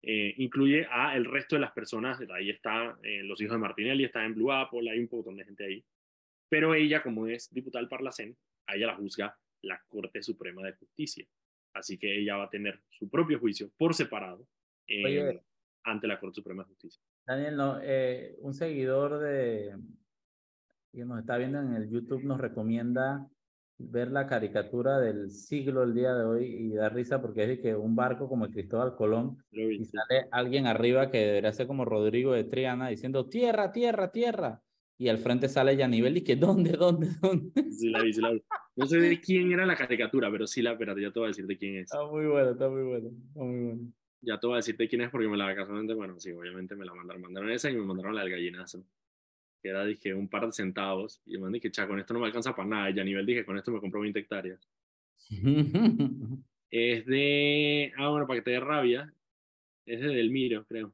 eh, 0.06 0.34
incluye 0.38 0.86
a 0.92 1.16
el 1.16 1.24
resto 1.24 1.56
de 1.56 1.62
las 1.62 1.72
personas, 1.72 2.20
ahí 2.36 2.50
está 2.50 2.98
eh, 3.04 3.24
los 3.24 3.40
hijos 3.40 3.54
de 3.54 3.60
Martinelli, 3.60 4.04
está 4.04 4.26
en 4.26 4.36
Blue 4.36 4.52
Apple, 4.52 4.92
hay 4.92 5.00
un 5.00 5.08
montón 5.10 5.38
de 5.38 5.46
gente 5.46 5.66
ahí, 5.66 5.86
pero 6.50 6.76
ella, 6.76 7.02
como 7.02 7.26
es 7.28 7.50
diputada 7.54 7.82
del 7.82 7.90
Parlacén, 7.90 8.36
a 8.68 8.76
ella 8.76 8.88
la 8.88 8.96
juzga 8.96 9.38
la 9.62 9.82
Corte 9.88 10.22
Suprema 10.22 10.62
de 10.62 10.74
Justicia, 10.74 11.26
así 11.74 11.98
que 11.98 12.20
ella 12.20 12.36
va 12.36 12.44
a 12.46 12.50
tener 12.50 12.82
su 12.90 13.10
propio 13.10 13.40
juicio 13.40 13.72
por 13.78 13.94
separado 13.94 14.46
eh, 14.88 15.40
ante 15.84 16.06
la 16.06 16.20
Corte 16.20 16.36
Suprema 16.36 16.64
de 16.64 16.68
Justicia. 16.68 17.02
Daniel, 17.26 17.56
no, 17.56 17.80
un 18.40 18.54
seguidor 18.54 19.20
de 19.20 19.74
que 20.92 21.06
nos 21.06 21.20
está 21.20 21.38
viendo 21.38 21.60
en 21.60 21.74
el 21.76 21.90
YouTube 21.90 22.24
nos 22.24 22.42
recomienda 22.42 23.26
ver 23.78 24.12
la 24.12 24.28
caricatura 24.28 25.00
del 25.00 25.30
siglo 25.32 25.84
el 25.84 25.94
día 25.94 26.14
de 26.14 26.26
hoy 26.26 26.46
y 26.46 26.74
da 26.74 26.90
risa 26.90 27.22
porque 27.22 27.44
es 27.44 27.48
de 27.50 27.60
que 27.60 27.76
un 27.76 27.96
barco 27.96 28.30
como 28.30 28.46
el 28.46 28.52
Cristóbal 28.52 28.96
Colón 28.96 29.38
y 29.52 29.84
sale 29.86 30.28
alguien 30.32 30.68
arriba 30.68 31.10
que 31.10 31.20
debería 31.20 31.52
ser 31.54 31.68
como 31.68 31.86
Rodrigo 31.86 32.34
de 32.34 32.44
Triana 32.44 32.90
diciendo 32.90 33.28
tierra, 33.28 33.72
tierra, 33.72 34.12
tierra. 34.12 34.62
Y 34.98 35.10
al 35.10 35.18
frente 35.18 35.50
sale 35.50 35.76
Yanivel 35.76 36.18
y 36.18 36.22
que 36.22 36.36
¿dónde, 36.36 36.74
dónde, 36.74 37.10
dónde? 37.20 37.52
Sí, 37.72 37.90
la 37.90 38.02
vi, 38.02 38.14
sí 38.14 38.22
la 38.22 38.32
vi. 38.32 38.44
No 38.76 38.86
sé 38.86 39.00
de 39.00 39.20
quién 39.22 39.52
era 39.52 39.66
la 39.66 39.76
caricatura, 39.76 40.32
pero 40.32 40.48
sí 40.48 40.62
la, 40.62 40.74
espérate, 40.74 41.02
ya 41.02 41.12
te 41.12 41.20
voy 41.20 41.28
a 41.28 41.30
decir 41.30 41.48
de 41.48 41.58
quién 41.58 41.78
es. 41.78 41.84
Está 41.84 42.06
muy 42.06 42.26
bueno, 42.26 42.52
está 42.52 42.70
muy 42.70 42.84
bueno, 42.84 43.10
está 43.10 43.40
muy 43.42 43.66
bueno. 43.66 43.92
Ya 44.22 44.40
te 44.40 44.48
voy 44.48 44.54
a 44.54 44.58
decirte 44.58 44.88
quién 44.88 45.02
es 45.02 45.10
porque 45.10 45.28
me 45.28 45.36
la 45.36 45.54
casualmente, 45.54 45.94
bueno, 45.94 46.18
sí, 46.20 46.32
obviamente 46.32 46.76
me 46.76 46.86
la 46.86 46.94
mandaron. 46.94 47.22
Mandaron 47.22 47.50
esa 47.50 47.70
y 47.70 47.76
me 47.76 47.84
mandaron 47.84 48.16
la 48.16 48.22
del 48.22 48.32
gallinazo. 48.32 48.86
Que 49.64 49.70
era, 49.70 49.86
dije, 49.86 50.14
un 50.14 50.28
par 50.28 50.46
de 50.46 50.52
centavos. 50.52 51.22
Y 51.26 51.38
me 51.38 51.50
dije, 51.50 51.72
cha, 51.72 51.88
con 51.88 51.98
esto 52.00 52.14
no 52.14 52.20
me 52.20 52.28
alcanza 52.28 52.56
para 52.56 52.68
nada. 52.68 52.90
Y 52.92 53.00
a 53.00 53.04
nivel 53.04 53.26
dije, 53.26 53.46
con 53.46 53.58
esto 53.58 53.72
me 53.72 53.80
compro 53.80 54.02
20 54.02 54.20
hectáreas. 54.20 54.60
es 56.70 57.06
de. 57.06 57.94
Ah, 57.98 58.10
bueno, 58.10 58.28
para 58.28 58.40
que 58.40 58.44
te 58.44 58.52
dé 58.52 58.60
rabia. 58.60 59.12
Es 59.86 60.02
de 60.02 60.08
Delmiro, 60.08 60.66
creo. 60.66 60.94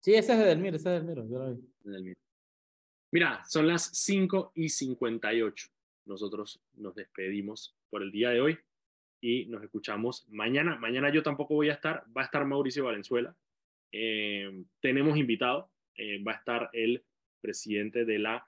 Sí, 0.00 0.14
ese 0.14 0.32
es 0.32 0.38
de 0.38 0.44
Delmiro, 0.46 0.76
ese 0.76 0.88
es 0.88 0.92
de 0.94 1.06
Delmiro, 1.06 1.28
yo 1.28 1.38
lo 1.38 1.54
vi. 1.54 1.60
De 1.84 1.92
Delmiro. 1.92 2.20
Mira, 3.12 3.42
son 3.46 3.66
las 3.66 3.90
5 3.92 4.52
y 4.54 4.68
58. 4.68 5.68
Nosotros 6.06 6.62
nos 6.74 6.94
despedimos 6.94 7.76
por 7.90 8.02
el 8.02 8.10
día 8.10 8.30
de 8.30 8.40
hoy 8.40 8.58
y 9.20 9.46
nos 9.46 9.62
escuchamos 9.62 10.26
mañana. 10.28 10.76
Mañana 10.76 11.12
yo 11.12 11.22
tampoco 11.22 11.54
voy 11.54 11.70
a 11.70 11.74
estar, 11.74 12.04
va 12.16 12.22
a 12.22 12.24
estar 12.24 12.44
Mauricio 12.46 12.84
Valenzuela. 12.84 13.36
Eh, 13.92 14.64
tenemos 14.80 15.18
invitado, 15.18 15.70
eh, 15.96 16.22
va 16.22 16.32
a 16.32 16.36
estar 16.36 16.70
el 16.72 17.04
presidente 17.40 18.04
de 18.04 18.18
la 18.18 18.46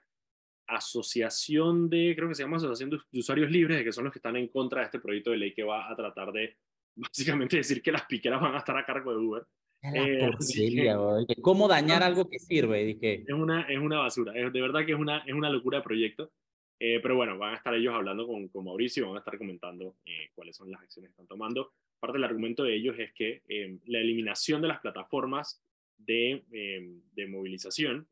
asociación 0.67 1.89
de, 1.89 2.13
creo 2.15 2.29
que 2.29 2.35
se 2.35 2.43
llama 2.43 2.57
Asociación 2.57 2.89
de 2.89 3.19
Usuarios 3.19 3.51
Libres, 3.51 3.83
que 3.83 3.91
son 3.91 4.05
los 4.05 4.13
que 4.13 4.19
están 4.19 4.35
en 4.37 4.47
contra 4.47 4.79
de 4.79 4.85
este 4.85 4.99
proyecto 4.99 5.31
de 5.31 5.37
ley 5.37 5.53
que 5.53 5.63
va 5.63 5.91
a 5.91 5.95
tratar 5.95 6.31
de 6.31 6.57
básicamente 6.95 7.57
decir 7.57 7.81
que 7.81 7.91
las 7.91 8.05
piqueras 8.05 8.41
van 8.41 8.55
a 8.55 8.59
estar 8.59 8.77
a 8.77 8.85
cargo 8.85 9.11
de 9.11 9.17
Uber. 9.17 9.43
Eh, 9.83 10.29
¿Cómo 11.41 11.67
dañar 11.67 12.03
algo 12.03 12.29
que 12.29 12.39
sirve? 12.39 12.85
Dije. 12.85 13.23
Es, 13.27 13.33
una, 13.33 13.63
es 13.63 13.79
una 13.79 13.99
basura, 13.99 14.33
es, 14.33 14.53
de 14.53 14.61
verdad 14.61 14.85
que 14.85 14.93
es 14.93 14.99
una, 14.99 15.19
es 15.19 15.33
una 15.33 15.49
locura 15.49 15.79
de 15.79 15.83
proyecto. 15.83 16.31
Eh, 16.79 16.99
pero 17.01 17.15
bueno, 17.15 17.37
van 17.37 17.53
a 17.53 17.57
estar 17.57 17.73
ellos 17.73 17.93
hablando 17.93 18.27
con, 18.27 18.49
con 18.49 18.65
Mauricio, 18.65 19.07
van 19.07 19.15
a 19.15 19.19
estar 19.19 19.37
comentando 19.37 19.95
eh, 20.05 20.31
cuáles 20.35 20.57
son 20.57 20.69
las 20.69 20.81
acciones 20.81 21.09
que 21.09 21.13
están 21.13 21.27
tomando. 21.27 21.71
Parte 21.97 22.17
del 22.17 22.25
argumento 22.25 22.63
de 22.63 22.75
ellos 22.75 22.97
es 22.99 23.13
que 23.13 23.41
em, 23.47 23.79
la 23.85 23.99
eliminación 23.99 24.61
de 24.61 24.67
las 24.67 24.81
plataformas 24.81 25.63
de, 25.97 26.43
em, 26.51 27.01
de 27.13 27.27
movilización, 27.27 28.07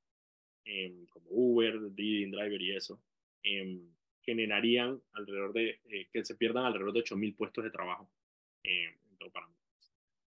em, 0.65 1.05
como 1.07 1.25
Uber, 1.29 1.93
Didi, 1.93 2.29
Driver 2.29 2.61
y 2.61 2.75
eso, 2.75 3.01
generarían 4.21 5.01
alrededor 5.13 5.53
de, 5.53 5.79
que 6.11 6.23
se 6.23 6.35
pierdan 6.35 6.65
alrededor 6.65 6.93
de 6.93 7.03
8.000 7.03 7.35
puestos 7.35 7.63
de 7.63 7.71
trabajo 7.71 8.09
en 8.63 9.17
todo 9.17 9.31
Panamá. 9.31 9.55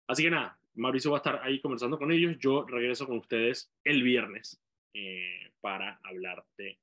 Así 0.07 0.23
que 0.23 0.31
nada, 0.31 0.59
Mauricio 0.75 1.11
va 1.11 1.19
a 1.19 1.21
estar 1.21 1.41
ahí 1.43 1.61
conversando 1.61 1.99
con 1.99 2.11
ellos. 2.13 2.37
Yo 2.39 2.65
regreso 2.67 3.07
con 3.07 3.19
ustedes 3.19 3.73
el 3.85 4.03
viernes 4.03 4.61
eh, 4.95 5.53
para 5.61 6.01
hablar 6.03 6.45
de, 6.57 6.79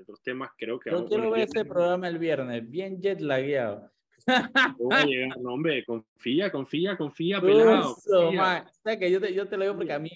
otros 0.00 0.22
temas. 0.22 0.50
Creo 0.56 0.80
que. 0.80 0.90
Yo 0.90 1.06
quiero 1.06 1.30
ver 1.30 1.42
ese 1.42 1.64
programa 1.64 2.08
el 2.08 2.18
viernes, 2.18 2.68
bien 2.68 3.00
jet 3.00 3.20
lagueado. 3.20 3.90
No, 5.40 5.54
hombre, 5.54 5.84
confía, 5.84 6.50
confía, 6.52 6.96
confía, 6.96 7.40
pelado. 7.40 7.96
O 7.96 8.32
sea, 8.32 8.98
que 8.98 9.10
yo 9.10 9.20
te, 9.20 9.34
yo 9.34 9.48
te 9.48 9.56
lo 9.56 9.64
digo 9.64 9.76
porque 9.76 9.92
a 9.92 9.98
mí 9.98 10.10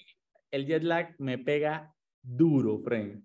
el 0.49 0.65
jet 0.65 0.81
lag 0.83 1.13
me 1.19 1.37
pega 1.37 1.93
duro, 2.21 2.79
friend. 2.79 3.23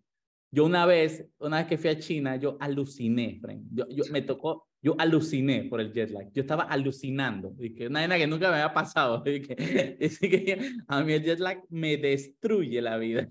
Yo 0.50 0.66
una 0.66 0.84
vez, 0.84 1.26
una 1.38 1.58
vez 1.58 1.66
que 1.66 1.78
fui 1.78 1.90
a 1.90 1.98
China, 1.98 2.36
yo 2.36 2.58
aluciné, 2.60 3.38
friend. 3.40 3.68
Yo, 3.72 3.86
yo 3.88 4.04
me 4.12 4.20
tocó, 4.20 4.68
yo 4.82 4.96
aluciné 4.98 5.64
por 5.64 5.80
el 5.80 5.92
jet 5.92 6.10
lag. 6.10 6.30
Yo 6.32 6.42
estaba 6.42 6.64
alucinando. 6.64 7.54
que 7.56 7.86
una 7.86 8.00
vaina 8.00 8.18
que 8.18 8.26
nunca 8.26 8.50
me 8.50 8.56
había 8.56 8.74
pasado. 8.74 9.22
que, 9.24 9.42
que 9.42 10.72
a 10.88 11.02
mí 11.04 11.12
el 11.12 11.22
jet 11.22 11.38
lag 11.38 11.62
me 11.70 11.96
destruye 11.96 12.82
la 12.82 12.98
vida. 12.98 13.28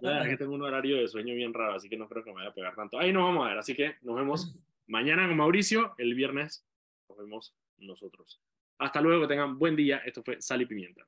Ya, 0.00 0.22
es 0.22 0.28
que 0.30 0.36
tengo 0.38 0.54
un 0.54 0.62
horario 0.62 0.96
de 0.96 1.06
sueño 1.06 1.34
bien 1.34 1.52
raro, 1.52 1.74
así 1.74 1.90
que 1.90 1.98
no 1.98 2.08
creo 2.08 2.24
que 2.24 2.30
me 2.30 2.36
vaya 2.36 2.48
a 2.50 2.54
pegar 2.54 2.74
tanto. 2.74 2.98
Ahí 2.98 3.12
nos 3.12 3.24
vamos 3.24 3.44
a 3.44 3.50
ver. 3.50 3.58
Así 3.58 3.74
que 3.74 3.96
nos 4.02 4.16
vemos 4.16 4.56
mañana 4.86 5.28
con 5.28 5.36
Mauricio. 5.36 5.94
El 5.98 6.14
viernes 6.14 6.66
nos 7.08 7.18
vemos 7.18 7.54
nosotros. 7.76 8.40
Hasta 8.78 9.00
luego, 9.00 9.22
que 9.22 9.28
tengan 9.28 9.58
buen 9.58 9.76
día. 9.76 9.98
Esto 10.06 10.22
fue 10.22 10.40
Sal 10.40 10.62
y 10.62 10.66
Pimienta. 10.66 11.06